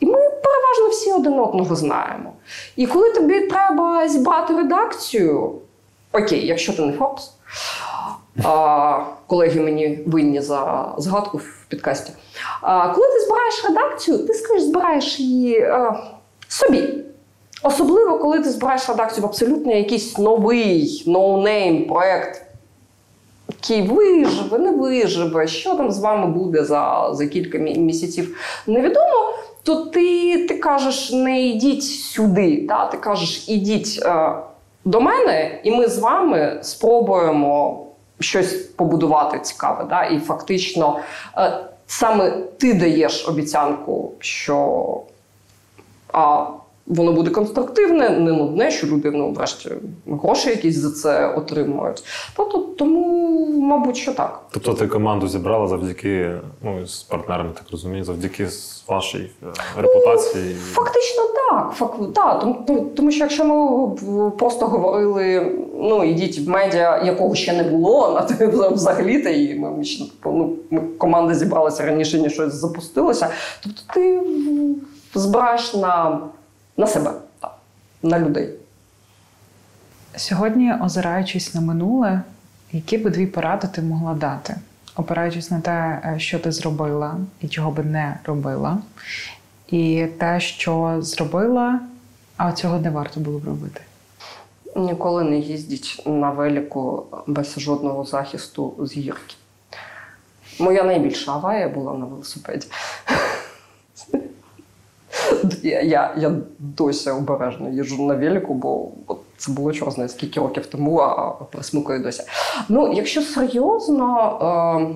І 0.00 0.06
ми 0.06 0.12
переважно 0.12 0.88
всі 0.90 1.12
один 1.12 1.38
одного 1.38 1.76
знаємо. 1.76 2.32
І 2.76 2.86
коли 2.86 3.10
тобі 3.10 3.40
треба 3.40 4.08
зібрати 4.08 4.56
редакцію, 4.56 5.54
окей, 6.12 6.46
якщо 6.46 6.72
ти 6.72 6.82
не 6.82 6.92
Фокс, 6.92 7.30
колеги 9.26 9.60
мені 9.60 9.98
винні 10.06 10.40
за 10.40 10.92
згадку 10.98 11.38
в 11.38 11.66
подкасті. 11.68 12.12
А, 12.60 12.88
Коли 12.88 13.06
ти 13.06 13.20
збираєш 13.20 13.64
редакцію, 13.68 14.18
ти 14.18 14.34
скажеш, 14.34 14.62
збираєш 14.62 15.20
її 15.20 15.60
а, 15.62 16.02
собі. 16.48 17.04
Особливо, 17.66 18.18
коли 18.18 18.40
ти 18.40 18.50
збираєш 18.50 18.88
редакцію 18.88 19.22
в 19.22 19.26
абсолютно 19.26 19.72
якийсь 19.72 20.18
новий 20.18 21.02
no-name 21.06 21.86
проект, 21.86 22.42
який 23.48 23.82
виживе, 23.82 24.58
не 24.58 24.70
виживе, 24.70 25.46
що 25.46 25.74
там 25.74 25.90
з 25.90 25.98
вами 25.98 26.26
буде 26.26 26.64
за 26.64 27.10
за 27.12 27.26
кілька 27.26 27.58
місяців, 27.58 28.36
невідомо, 28.66 29.34
то 29.62 29.76
ти 29.76 30.38
ти 30.46 30.58
кажеш, 30.58 31.12
не 31.12 31.42
йдіть 31.42 31.84
сюди, 31.84 32.66
та? 32.68 32.86
ти 32.86 32.96
кажеш, 32.96 33.48
ідіть 33.48 34.02
е, 34.02 34.32
до 34.84 35.00
мене, 35.00 35.60
і 35.64 35.70
ми 35.70 35.88
з 35.88 35.98
вами 35.98 36.58
спробуємо 36.62 37.86
щось 38.20 38.52
побудувати 38.52 39.38
цікаве. 39.38 39.84
Да? 39.84 40.04
І 40.04 40.18
фактично 40.18 40.98
е, 41.38 41.58
саме 41.86 42.30
ти 42.58 42.74
даєш 42.74 43.28
обіцянку, 43.28 44.12
що. 44.20 45.00
А 46.12 46.46
Воно 46.86 47.12
буде 47.12 47.30
конструктивне, 47.30 48.10
не 48.10 48.32
нудне, 48.32 48.70
що 48.70 48.86
люди 48.86 49.10
ну, 49.10 49.32
врешті 49.32 49.70
гроші 50.06 50.50
якісь 50.50 50.76
за 50.76 50.90
це 50.90 51.34
отримують. 51.34 52.04
Тобто, 52.36 52.58
тому, 52.58 53.46
мабуть, 53.60 53.96
що 53.96 54.12
так. 54.12 54.40
Тобто 54.50 54.74
ти 54.74 54.86
команду 54.86 55.28
зібрала 55.28 55.66
завдяки 55.66 56.30
ну, 56.62 56.86
з 56.86 57.02
партнерами, 57.02 57.50
так 57.54 57.64
розумію, 57.72 58.04
завдяки 58.04 58.48
вашій 58.88 59.30
е, 59.42 59.46
репутації? 59.76 60.56
Ну, 60.58 60.72
фактично 60.72 61.22
так. 61.50 61.72
Фак, 61.74 61.96
так. 62.14 62.40
Тому, 62.66 62.90
тому 62.96 63.10
що 63.10 63.24
якщо 63.24 63.44
ми 63.44 64.30
просто 64.30 64.66
говорили, 64.66 65.52
ну 65.74 66.04
ідіть 66.04 66.38
в 66.38 66.48
медіа, 66.48 67.02
якого 67.04 67.34
ще 67.34 67.52
не 67.52 67.62
було, 67.62 68.26
на 68.40 68.68
взагалі 68.68 69.18
та 69.18 69.30
і 69.30 69.54
ми, 69.54 69.84
ну, 70.24 70.52
ми 70.70 70.80
команда 70.98 71.34
зібралася 71.34 71.86
раніше, 71.86 72.18
ніж 72.18 72.32
щось 72.32 72.54
запустилося. 72.54 73.28
Тобто 73.62 73.80
ти 73.94 74.20
збираєш 75.14 75.74
на 75.74 76.20
на 76.76 76.86
себе, 76.86 77.12
на 78.02 78.18
людей. 78.18 78.50
Сьогодні, 80.16 80.74
озираючись 80.74 81.54
на 81.54 81.60
минуле, 81.60 82.22
які 82.72 82.98
би 82.98 83.10
дві 83.10 83.26
поради 83.26 83.68
ти 83.68 83.82
могла 83.82 84.14
дати, 84.14 84.56
опираючись 84.96 85.50
на 85.50 85.60
те, 85.60 86.02
е, 86.04 86.18
що 86.18 86.38
ти 86.38 86.52
зробила 86.52 87.16
і 87.40 87.48
чого 87.48 87.70
би 87.70 87.82
не 87.82 88.18
робила, 88.24 88.78
і 89.68 90.06
те, 90.18 90.40
що 90.40 90.96
зробила, 91.00 91.80
а 92.36 92.52
цього 92.52 92.78
не 92.78 92.90
варто 92.90 93.20
було 93.20 93.38
б 93.38 93.44
робити. 93.44 93.80
Ніколи 94.76 95.24
не 95.24 95.38
їздіть 95.38 96.02
на 96.06 96.30
велику 96.30 97.06
без 97.26 97.54
жодного 97.58 98.04
захисту 98.04 98.74
з 98.78 98.96
гірки. 98.96 99.34
Моя 100.60 100.82
найбільша 100.84 101.32
аварія 101.32 101.68
була 101.68 101.94
на 101.94 102.04
велосипеді. 102.04 102.66
Я 105.62 105.82
я, 105.82 106.14
я 106.16 106.34
досі 106.58 107.10
обережно 107.10 107.70
їжджу 107.70 108.06
на 108.06 108.14
велику, 108.14 108.54
бо 108.54 108.90
це 109.36 109.52
було 109.52 109.72
знає 109.72 110.08
скільки 110.08 110.40
років 110.40 110.66
тому, 110.66 110.98
а 110.98 111.30
присмикаю 111.30 112.02
досі. 112.02 112.22
Ну, 112.68 112.92
якщо 112.92 113.22
серйозно, 113.22 114.38
е, 114.40 114.94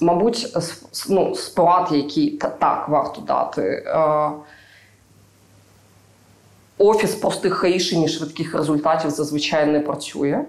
мабуть, 0.00 0.56
ну, 1.08 1.34
спорад, 1.34 1.88
які 1.92 2.30
та, 2.30 2.48
так 2.48 2.88
варто 2.88 3.20
дати. 3.20 3.62
Е, 3.62 4.30
Офіс 6.78 7.14
простих 7.14 7.54
хаїшень 7.54 8.02
і 8.02 8.08
швидких 8.08 8.54
результатів 8.54 9.10
зазвичай 9.10 9.66
не 9.66 9.80
працює. 9.80 10.44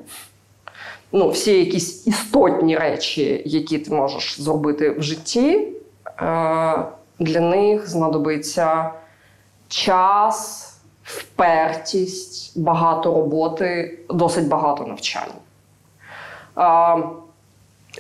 Ну, 1.12 1.30
Всі 1.30 1.60
якісь 1.60 2.08
істотні 2.08 2.78
речі, 2.78 3.42
які 3.46 3.80
ти 3.80 3.92
можеш 3.92 4.42
зробити 4.42 4.90
в 4.92 5.04
житті. 5.04 5.68
Для 7.20 7.40
них 7.40 7.90
знадобиться 7.90 8.92
час, 9.68 10.66
впертість, 11.04 12.60
багато 12.60 13.14
роботи, 13.14 14.00
досить 14.10 14.48
багато 14.48 14.86
навчання. 14.88 15.34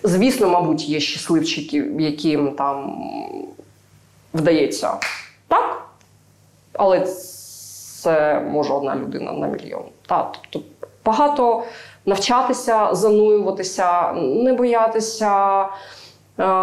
Звісно, 0.04 0.50
мабуть, 0.50 0.90
є 0.90 1.00
щасливчики, 1.00 1.78
яким 2.00 2.52
там 2.52 3.04
вдається 4.34 4.94
так, 5.48 5.90
але 6.74 7.00
це 8.02 8.40
може 8.40 8.74
одна 8.74 8.96
людина 8.96 9.32
на 9.32 9.48
мільйон. 9.48 9.84
Так, 10.08 10.38
тобто 10.50 10.88
багато 11.06 11.64
навчатися, 12.06 12.90
зануюватися, 12.92 14.14
не 14.14 14.54
боятися 14.54 15.62
е, 15.62 15.68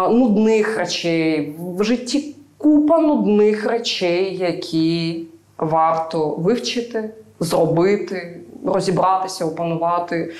нудних 0.09 0.77
речей. 0.77 1.55
В 1.59 1.83
житті 1.83 2.36
купа 2.57 2.99
нудних 2.99 3.65
речей, 3.65 4.37
які 4.37 5.23
варто 5.57 6.29
вивчити, 6.29 7.09
зробити, 7.39 8.41
розібратися, 8.65 9.45
опанувати. 9.45 10.33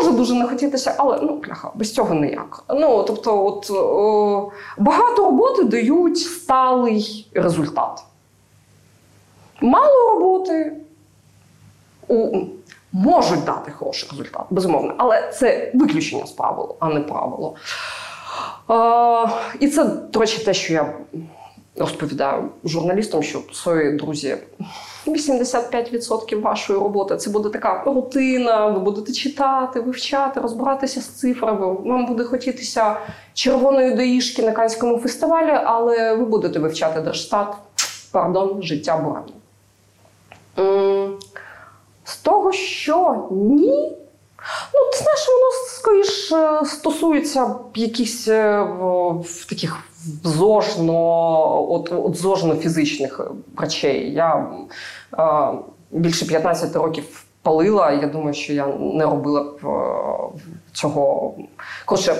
Може 0.00 0.16
дуже 0.16 0.34
не 0.34 0.46
хотітися, 0.46 0.94
але 0.98 1.18
ну 1.22 1.40
пляха, 1.40 1.70
без 1.74 1.94
цього 1.94 2.14
ніяк. 2.14 2.64
Ну 2.68 3.02
тобто, 3.02 3.46
от 3.46 3.70
о, 3.70 4.50
багато 4.78 5.24
роботи 5.24 5.64
дають 5.64 6.18
сталий 6.18 7.30
результат. 7.34 8.04
Мало 9.60 10.10
роботи 10.12 10.72
у, 12.08 12.40
можуть 12.92 13.44
дати 13.44 13.70
хороший 13.70 14.08
результат, 14.10 14.46
безумовно, 14.50 14.94
але 14.98 15.30
це 15.32 15.72
виключення 15.74 16.26
з 16.26 16.30
правил, 16.30 16.76
а 16.80 16.88
не 16.88 17.00
правило. 17.00 17.54
І 19.60 19.68
це, 19.68 19.84
до 19.84 20.20
речі, 20.20 20.44
те, 20.44 20.54
що 20.54 20.72
я 20.72 20.94
розповідаю 21.76 22.48
журналістам, 22.64 23.22
що 23.22 23.40
свої 23.52 23.96
друзі. 23.96 24.36
85% 25.06 26.40
вашої 26.40 26.78
роботи 26.78 27.16
це 27.16 27.30
буде 27.30 27.48
така 27.48 27.82
рутина. 27.86 28.66
Ви 28.66 28.78
будете 28.80 29.12
читати, 29.12 29.80
вивчати, 29.80 30.40
розбиратися 30.40 31.00
з 31.00 31.06
цифрами. 31.06 31.66
Вам 31.72 32.06
буде 32.06 32.24
хотітися 32.24 32.96
червоної 33.34 33.94
доїжки 33.94 34.42
на 34.42 34.52
Канському 34.52 34.98
фестивалі, 34.98 35.60
але 35.64 36.14
ви 36.14 36.24
будете 36.24 36.58
вивчати 36.58 37.00
Держстат. 37.00 37.54
Пардон, 38.12 38.62
життя 38.62 38.96
буремне. 38.96 39.32
З 42.04 42.16
того, 42.16 42.52
що 42.52 43.26
ні. 43.30 43.96
Ну, 44.74 44.80
ти 44.92 44.98
знаєш, 44.98 45.28
воно 45.28 45.50
скоріш 45.68 46.32
е, 46.32 46.76
стосується 46.76 47.54
якихось 47.74 48.28
е, 48.28 48.66
таких 49.48 49.76
зожно, 50.24 51.72
от, 51.72 51.92
от 51.92 52.16
зожно 52.16 52.54
фізичних 52.54 53.20
речей. 53.56 54.12
Я 54.12 54.46
е, 55.18 55.58
більше 55.90 56.26
15 56.26 56.76
років 56.76 57.24
палила. 57.42 57.92
Я 57.92 58.06
думаю, 58.06 58.34
що 58.34 58.52
я 58.52 58.66
не 58.78 59.04
робила 59.04 59.42
б 59.42 59.66
е, 59.66 60.40
цього. 60.72 61.34
Коротше, 61.84 62.16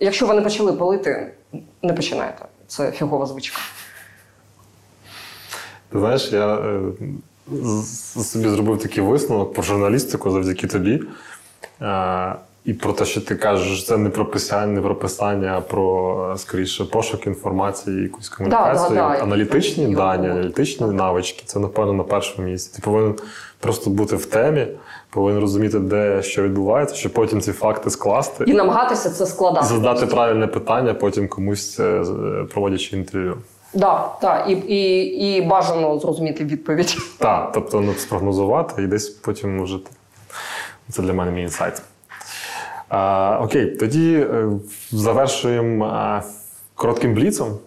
якщо 0.00 0.26
ви 0.26 0.34
не 0.34 0.42
почали 0.42 0.72
палити, 0.72 1.32
не 1.82 1.92
починайте. 1.92 2.44
Це 2.66 2.90
фігова 2.90 3.26
звичка. 3.26 3.58
Знаєш, 5.92 6.32
я 6.32 6.54
е, 6.54 6.80
собі 8.22 8.48
зробив 8.48 8.78
такий 8.78 9.04
висновок 9.04 9.54
про 9.54 9.62
журналістику 9.62 10.30
завдяки 10.30 10.66
тобі. 10.66 11.02
Е, 11.82 12.34
і 12.64 12.72
про 12.72 12.92
те, 12.92 13.04
що 13.04 13.20
ти 13.20 13.36
кажеш, 13.36 13.86
це 13.86 13.96
не 13.96 14.10
про 14.10 14.26
писання, 14.26 14.72
не 14.72 14.80
про 14.80 14.94
писання, 14.94 15.54
а 15.56 15.60
про 15.60 16.34
скоріше 16.36 16.84
пошук 16.84 17.26
інформації, 17.26 18.02
якусь 18.02 18.28
комунікацію, 18.28 18.88
да, 18.88 18.94
да, 18.94 19.16
да. 19.16 19.22
аналітичні 19.22 19.84
Я 19.84 19.96
дані, 19.96 20.28
аналітичні 20.28 20.86
навички. 20.86 21.42
Це 21.46 21.58
напевно 21.58 21.92
на 21.92 22.02
першому 22.02 22.48
місці. 22.48 22.76
Ти 22.76 22.82
повинен 22.82 23.14
просто 23.60 23.90
бути 23.90 24.16
в 24.16 24.26
темі, 24.26 24.66
повинен 25.10 25.40
розуміти, 25.40 25.78
де 25.78 26.22
що 26.22 26.42
відбувається, 26.42 26.94
щоб 26.94 27.12
потім 27.12 27.40
ці 27.40 27.52
факти 27.52 27.90
скласти 27.90 28.44
І 28.46 28.52
намагатися 28.52 29.10
це 29.10 29.24
і 29.24 29.26
складати. 29.26 29.66
задати 29.66 30.06
правильне 30.06 30.46
питання, 30.46 30.94
потім 30.94 31.28
комусь 31.28 31.80
е, 31.80 32.04
проводячи 32.52 32.96
інтерв'ю. 32.96 33.36
Да, 33.74 34.08
так, 34.20 34.46
і, 34.48 34.52
і, 34.52 35.36
і 35.36 35.42
бажано 35.42 35.98
зрозуміти 35.98 36.44
відповідь. 36.44 36.96
Так, 37.18 37.50
тобто 37.54 37.80
ну, 37.80 37.94
спрогнозувати 37.94 38.82
і 38.82 38.86
десь 38.86 39.08
потім 39.08 39.62
вжити. 39.62 39.90
Це 40.90 41.02
для 41.02 41.12
мене 41.12 41.30
мій 41.30 41.42
інсайт. 41.42 41.82
А, 42.88 43.38
окей, 43.42 43.76
тоді 43.76 44.14
е, 44.14 44.48
завершуємо 44.90 46.22
коротким 46.74 47.14
бліцом. 47.14 47.58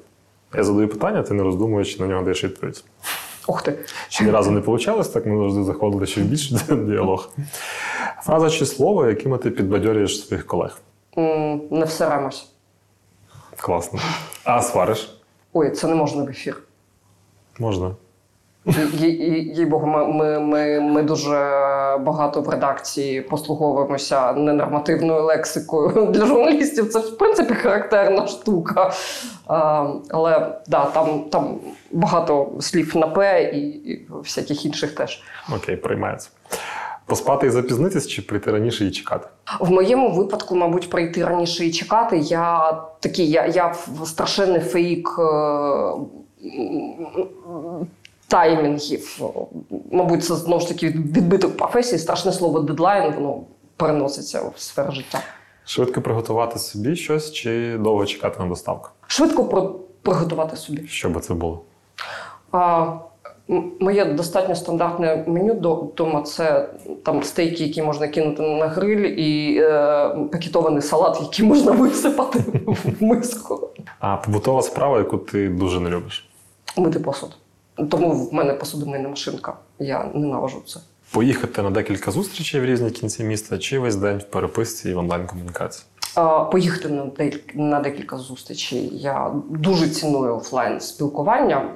Я 0.55 0.63
задаю 0.63 0.87
питання, 0.87 1.23
ти 1.23 1.33
не 1.33 1.43
роздумуєш, 1.43 1.99
на 1.99 2.07
нього 2.07 2.23
даєш 2.23 2.43
відповідь. 2.43 2.83
Ух 3.47 3.61
ти. 3.61 3.79
Ще 4.09 4.23
ні 4.23 4.31
разу 4.31 4.51
не 4.51 4.59
вийшло, 4.59 5.03
так 5.03 5.25
ми 5.25 5.37
завжди 5.37 5.63
заходили 5.63 6.05
ще 6.05 6.21
в 6.21 6.23
більший 6.23 6.57
діалог. 6.69 7.29
Фраза 8.23 8.49
чи 8.49 8.65
слово, 8.65 9.05
якими 9.07 9.37
ти 9.37 9.51
підбадьорюєш 9.51 10.27
своїх 10.27 10.47
колег. 10.47 10.79
Не 11.71 11.85
всеремось. 11.85 12.47
Класно. 13.57 13.99
А 14.43 14.61
свариш? 14.61 15.19
Ой, 15.53 15.71
це 15.71 15.87
не 15.87 15.95
можна 15.95 16.23
в 16.23 16.29
ефір. 16.29 16.63
Можна. 17.59 17.95
Їй- 18.93 19.65
Богу, 19.65 19.87
ми, 19.87 20.05
ми, 20.07 20.39
ми, 20.39 20.79
ми 20.79 21.03
дуже 21.03 21.33
багато 21.99 22.41
в 22.41 22.49
редакції 22.49 23.21
послуговуємося 23.21 24.33
ненормативною 24.33 25.23
лексикою. 25.23 26.05
Для 26.11 26.25
журналістів 26.25 26.89
це 26.89 26.99
в 26.99 27.17
принципі 27.17 27.53
характерна 27.53 28.27
штука. 28.27 28.91
А, 29.47 29.87
але 30.09 30.59
да, 30.67 30.85
там, 30.85 31.19
там 31.31 31.59
багато 31.91 32.51
слів 32.59 32.97
на 32.97 33.07
П 33.07 33.43
і, 33.43 33.59
і 33.59 34.07
всяких 34.11 34.65
інших 34.65 34.95
теж. 34.95 35.23
Окей, 35.55 35.75
приймається. 35.75 36.29
Поспати 37.05 37.47
і 37.47 37.49
запізнитись 37.49 38.07
чи 38.07 38.21
прийти 38.21 38.51
раніше 38.51 38.85
і 38.85 38.91
чекати? 38.91 39.27
В 39.59 39.71
моєму 39.71 40.11
випадку, 40.11 40.55
мабуть, 40.55 40.89
прийти 40.89 41.25
раніше 41.25 41.65
і 41.65 41.71
чекати. 41.71 42.17
Я 42.17 42.77
такий, 42.99 43.29
я, 43.29 43.45
я 43.45 43.73
страшенний 44.05 44.61
фейк 44.61 45.09
е, 45.19 45.23
таймінгів. 48.27 49.19
Мабуть, 49.91 50.25
це 50.25 50.35
знову 50.35 50.61
ж 50.61 50.67
таки 50.67 50.87
відбиток 50.87 51.57
професії. 51.57 51.99
Страшне 51.99 52.31
слово 52.31 52.59
дедлайн, 52.59 53.13
воно 53.13 53.41
переноситься 53.77 54.41
в 54.41 54.53
сферу 54.61 54.91
життя. 54.91 55.19
Швидко 55.65 56.01
приготувати 56.01 56.59
собі 56.59 56.95
щось 56.95 57.31
чи 57.31 57.77
довго 57.77 58.05
чекати 58.05 58.39
на 58.39 58.45
доставку? 58.45 58.89
Швидко 59.07 59.43
про- 59.45 59.75
приготувати 60.01 60.55
собі. 60.55 60.87
Що 60.87 61.09
би 61.09 61.21
це 61.21 61.33
було? 61.33 61.61
А, 62.51 62.87
моє 63.79 64.05
достатньо 64.05 64.55
стандартне 64.55 65.23
меню 65.27 65.53
до- 65.53 65.75
вдома 65.75 66.21
це 66.21 66.69
там 67.05 67.23
стейки, 67.23 67.63
які 67.63 67.81
можна 67.83 68.07
кинути 68.07 68.41
на 68.43 68.67
гриль, 68.67 69.05
і 69.17 69.57
е, 69.61 70.09
пакетований 70.31 70.81
салат, 70.81 71.21
який 71.21 71.45
можна 71.45 71.71
висипати 71.71 72.39
в 72.65 73.03
миску. 73.03 73.69
А 73.99 74.15
побутова 74.17 74.61
справа, 74.61 74.97
яку 74.97 75.17
ти 75.17 75.49
дуже 75.49 75.79
не 75.79 75.89
любиш. 75.89 76.29
Мити 76.77 76.99
посуд. 76.99 77.37
Тому 77.89 78.11
в 78.13 78.33
мене 78.33 78.53
посудомийна 78.53 79.09
машинка. 79.09 79.53
Я 79.79 80.09
ненавижу 80.13 80.61
це. 80.65 80.79
Поїхати 81.11 81.61
на 81.61 81.69
декілька 81.69 82.11
зустрічей 82.11 82.61
в 82.61 82.65
різні 82.65 82.91
кінці 82.91 83.23
міста, 83.23 83.57
чи 83.57 83.79
весь 83.79 83.95
день 83.95 84.17
в 84.17 84.23
переписці 84.23 84.89
і 84.89 84.93
в 84.93 84.97
онлайн-комунікації. 84.97 85.85
Поїхати 86.51 87.01
на 87.53 87.79
декілька 87.79 88.17
зустрічей. 88.17 88.89
Я 88.93 89.31
дуже 89.49 89.89
ціную 89.89 90.35
офлайн 90.35 90.79
спілкування, 90.79 91.69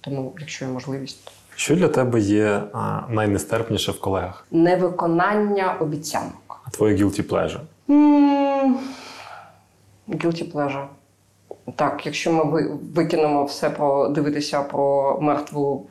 тому, 0.00 0.34
якщо 0.38 0.64
є 0.64 0.70
можливість, 0.70 1.30
Що 1.56 1.76
для 1.76 1.88
тебе 1.88 2.20
є 2.20 2.62
найнестерпніше 3.08 3.92
в 3.92 4.00
колегах? 4.00 4.46
невиконання 4.50 5.76
обіцянок. 5.80 6.60
А 6.66 6.70
твоє 6.70 6.96
guilty 6.96 7.28
pleasure? 7.28 7.60
М, 7.90 8.78
Guilty 10.08 10.52
pleasure. 10.52 10.86
Так, 11.76 12.02
якщо 12.06 12.32
ми 12.32 12.44
ви- 12.44 12.70
викинемо 12.94 13.44
все 13.44 13.70
про 13.70 14.08
дивитися 14.08 14.62
про 14.62 15.18
мертву, 15.20 15.86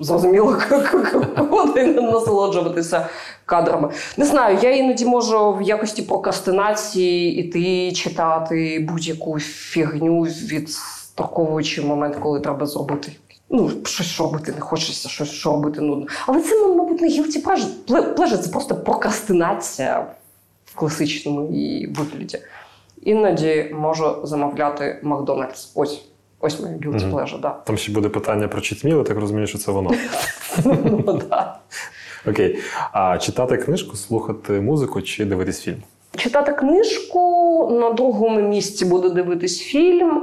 зрозуміло, 0.00 0.56
насолоджуватися 2.12 3.08
кадрами. 3.46 3.90
Не 4.16 4.24
знаю, 4.24 4.58
я 4.62 4.76
іноді 4.76 5.06
можу 5.06 5.52
в 5.52 5.62
якості 5.62 6.02
прокрастинації 6.02 7.36
іти 7.38 7.92
читати 7.92 8.86
будь-яку 8.92 9.38
фігню, 9.40 10.22
відстроковуючи 10.22 11.82
момент, 11.82 12.16
коли 12.16 12.40
треба 12.40 12.66
зробити. 12.66 13.12
Ну, 13.50 13.70
щось 13.84 14.20
робити 14.20 14.52
не 14.52 14.60
хочеться, 14.60 15.08
щось 15.08 15.46
робити 15.46 15.80
нудно. 15.80 16.06
Але 16.26 16.42
це, 16.42 16.66
мабуть, 16.66 17.00
не 17.00 17.08
guilty 17.08 17.42
pleasure. 17.44 17.68
Пле- 17.88 18.36
це 18.42 18.50
просто 18.50 18.74
прокрастинація 18.74 20.06
в 20.64 20.74
класичному 20.74 21.52
її 21.52 21.86
вигляді. 21.86 22.38
Іноді 23.08 23.70
можу 23.74 24.16
замовляти 24.22 25.00
Макдональдс. 25.02 25.72
Ось. 25.74 26.04
Ось 26.40 26.60
моє 26.60 26.74
guilty 26.74 27.10
pleasure, 27.12 27.40
да. 27.40 27.50
Там 27.50 27.76
ще 27.76 27.92
буде 27.92 28.08
питання 28.08 28.48
про 28.48 28.60
читміли, 28.60 29.04
так 29.04 29.18
розумію, 29.18 29.46
що 29.46 29.58
це 29.58 29.72
воно. 29.72 29.90
Ну, 30.64 31.20
да. 31.30 31.58
Окей. 32.28 32.58
А 32.92 33.18
читати 33.18 33.56
книжку, 33.56 33.96
слухати 33.96 34.52
музику 34.52 35.02
чи 35.02 35.24
дивитись 35.24 35.60
фільм? 35.60 35.82
Читати 36.16 36.52
книжку 36.52 37.20
на 37.80 37.90
другому 37.90 38.40
місці 38.40 38.84
буду 38.84 39.10
дивитись 39.10 39.58
фільм. 39.60 40.22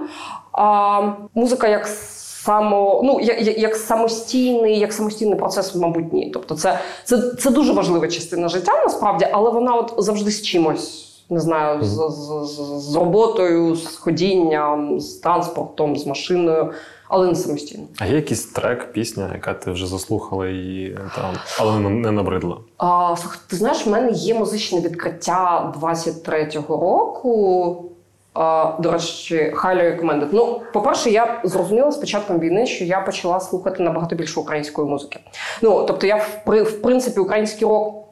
А 0.51 1.01
музика 1.35 1.67
як 1.67 1.87
само, 1.87 3.01
ну, 3.03 3.19
як- 3.21 3.57
як 3.57 3.75
самостійний, 3.75 4.79
як 4.79 4.93
самостійний 4.93 5.35
процес, 5.35 5.75
мабуть, 5.75 6.13
ні. 6.13 6.31
Тобто, 6.33 6.55
це, 6.55 6.79
це, 7.03 7.17
це 7.39 7.51
дуже 7.51 7.73
важлива 7.73 8.07
частина 8.07 8.49
життя 8.49 8.71
насправді, 8.85 9.27
але 9.31 9.49
вона 9.51 9.75
от 9.75 9.93
завжди 9.97 10.31
з 10.31 10.41
чимось 10.41 11.04
не 11.29 11.39
знаю, 11.39 11.83
з, 11.83 11.87
з, 12.09 12.47
з, 12.47 12.81
з 12.91 12.95
роботою, 12.95 13.75
з 13.75 13.95
ходінням, 13.95 14.99
з 14.99 15.13
транспортом, 15.13 15.95
з 15.97 16.05
машиною, 16.07 16.71
але 17.09 17.27
не 17.27 17.35
самостійно. 17.35 17.83
А 17.99 18.05
є 18.05 18.15
якийсь 18.15 18.45
трек, 18.45 18.91
пісня, 18.93 19.29
яка 19.33 19.53
ти 19.53 19.71
вже 19.71 19.87
заслухала 19.87 20.47
і 20.47 20.97
там, 21.15 21.33
але 21.59 21.79
не- 21.79 21.89
не 21.89 22.11
набридла? 22.11 22.57
А, 22.77 23.15
ти 23.49 23.55
знаєш, 23.55 23.85
в 23.87 23.89
мене 23.89 24.11
є 24.11 24.33
музичне 24.33 24.79
відкриття 24.79 25.73
23-го 25.81 26.77
року. 26.77 27.85
А, 28.33 28.73
до 28.79 28.91
речі, 28.91 29.53
highly 29.55 29.81
recommended. 30.01 30.27
Ну, 30.31 30.61
по-перше, 30.73 31.09
я 31.09 31.41
зрозуміла 31.43 31.91
з 31.91 31.97
початком 31.97 32.39
війни, 32.39 32.65
що 32.65 32.83
я 32.85 33.01
почала 33.01 33.39
слухати 33.39 33.83
набагато 33.83 34.15
більше 34.15 34.39
української 34.39 34.87
музики. 34.87 35.19
Ну, 35.61 35.83
тобто, 35.87 36.07
я 36.07 36.15
в, 36.15 36.61
в 36.63 36.81
принципі 36.81 37.19
український 37.19 37.67
рок 37.67 38.04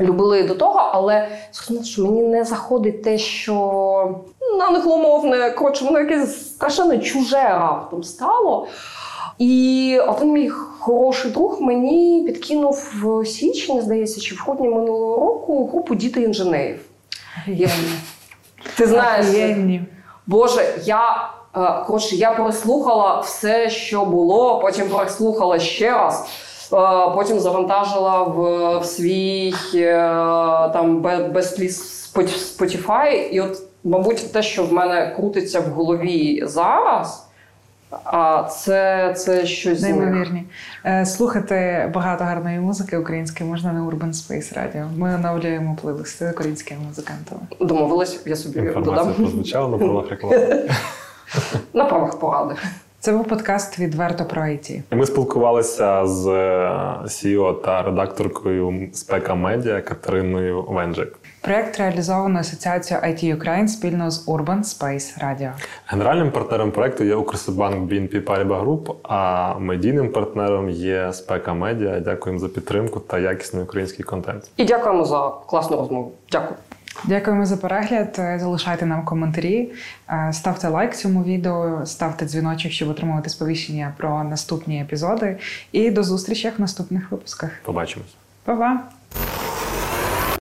любила 0.00 0.42
до 0.42 0.54
того, 0.54 0.90
але 0.92 1.28
зрозуміла, 1.52 1.84
що 1.84 2.02
мені 2.02 2.22
не 2.22 2.44
заходить 2.44 3.02
те, 3.02 3.18
що 3.18 3.54
ну, 4.58 4.64
англомовне, 4.64 5.50
коротше, 5.50 5.84
воно 5.84 6.00
якесь 6.00 6.46
страшенно 6.54 6.98
чуже 6.98 7.36
раптом 7.42 8.02
стало. 8.02 8.66
І 9.38 9.98
один 10.08 10.32
мій 10.32 10.48
хороший 10.48 11.30
друг 11.30 11.60
мені 11.60 12.22
підкинув 12.26 12.92
в 13.02 13.26
січні, 13.26 13.80
здається, 13.80 14.20
чи 14.20 14.34
в 14.34 14.38
грудні 14.38 14.68
минулого 14.68 15.16
року 15.26 15.66
групу 15.72 15.94
Діти 15.94 16.22
інженерів. 16.22 16.80
Я- 17.46 17.70
Ти 18.76 18.86
знаєш. 18.86 19.26
Боже, 20.26 20.74
я 20.84 21.30
е, 21.56 21.84
коротше, 21.86 22.16
я 22.16 22.30
переслухала 22.32 23.20
все, 23.20 23.70
що 23.70 24.04
було, 24.04 24.58
потім 24.58 24.88
переслухала 24.88 25.58
ще 25.58 25.90
раз. 25.90 26.24
Е, 26.72 27.10
Потім 27.14 27.40
завантажила 27.40 28.22
в, 28.22 28.78
в 28.78 28.84
свій 28.84 29.54
е, 29.74 29.92
там 30.72 31.00
бе- 31.00 31.28
безпліс 31.28 32.04
Spotify. 32.14 33.10
І 33.12 33.40
от, 33.40 33.58
мабуть, 33.84 34.32
те, 34.32 34.42
що 34.42 34.64
в 34.64 34.72
мене 34.72 35.12
крутиться 35.16 35.60
в 35.60 35.64
голові 35.64 36.42
зараз, 36.46 37.26
а 38.04 38.42
це, 38.42 39.12
це 39.16 39.46
щось. 39.46 39.82
Неймовірні. 39.82 40.44
Е, 40.86 41.06
Слухати 41.06 41.90
багато 41.94 42.24
гарної 42.24 42.60
музики 42.60 42.96
української 42.98 43.50
можна 43.50 43.72
на 43.72 43.80
Urban 43.80 44.12
Space 44.12 44.58
Radio. 44.58 44.86
Ми 44.96 45.14
оновлюємо 45.14 45.76
плейлисти 45.82 46.30
українськими 46.30 46.80
музикантами. 46.88 47.40
Домовилась, 47.60 48.20
я 48.26 48.36
собі 48.36 48.58
Інформація 48.58 48.94
додам 48.94 49.14
прозвучала 49.14 49.68
на 49.68 49.78
правах 49.78 50.10
реклами. 50.10 50.68
на 51.74 51.84
правах 51.84 52.18
поради. 52.18 52.54
Це 53.04 53.12
був 53.12 53.28
подкаст 53.28 53.78
відверто 53.78 54.24
про 54.24 54.42
IT. 54.42 54.82
Ми 54.90 55.06
спілкувалися 55.06 56.06
з 56.06 56.26
е, 56.26 56.68
CEO 57.04 57.62
та 57.62 57.82
редакторкою 57.82 58.88
спека 58.92 59.34
медіа 59.34 59.80
Катериною 59.80 60.62
Венджик. 60.62 61.18
Проєкт 61.40 61.78
реалізовано 61.78 62.38
Асоціацією 62.38 63.06
IT 63.06 63.36
Ukraine 63.36 63.68
спільно 63.68 64.10
з 64.10 64.28
Urban 64.28 64.58
Space 64.58 65.24
Radio. 65.24 65.52
Генеральним 65.86 66.30
партнером 66.30 66.70
проекту 66.70 67.04
є 67.04 67.14
Укрсибанк 67.14 67.92
BNP 67.92 68.24
Paribas 68.24 68.64
Group, 68.64 68.94
а 69.02 69.54
медійним 69.58 70.12
партнером 70.12 70.70
є 70.70 71.12
спека 71.12 71.54
медіа. 71.54 72.00
Дякуємо 72.00 72.40
за 72.40 72.48
підтримку 72.48 73.00
та 73.00 73.18
якісний 73.18 73.62
український 73.62 74.04
контент. 74.04 74.50
І 74.56 74.64
дякуємо 74.64 75.04
за 75.04 75.30
класну 75.46 75.76
розмову. 75.76 76.12
Дякую. 76.32 76.56
Дякуємо 77.04 77.46
за 77.46 77.56
перегляд. 77.56 78.14
Залишайте 78.40 78.86
нам 78.86 79.04
коментарі, 79.04 79.72
Е, 80.08 80.32
ставте 80.32 80.68
лайк 80.68 80.96
цьому 80.96 81.24
відео, 81.24 81.86
ставте 81.86 82.26
дзвіночок, 82.26 82.72
щоб 82.72 82.88
отримувати 82.88 83.30
сповіщення 83.30 83.94
про 83.96 84.24
наступні 84.24 84.82
епізоди. 84.82 85.38
І 85.72 85.90
до 85.90 86.02
зустрічі 86.02 86.52
в 86.58 86.60
наступних 86.60 87.10
випусках. 87.10 87.50
Побачимось. 87.64 88.14
Па-па! 88.44 88.80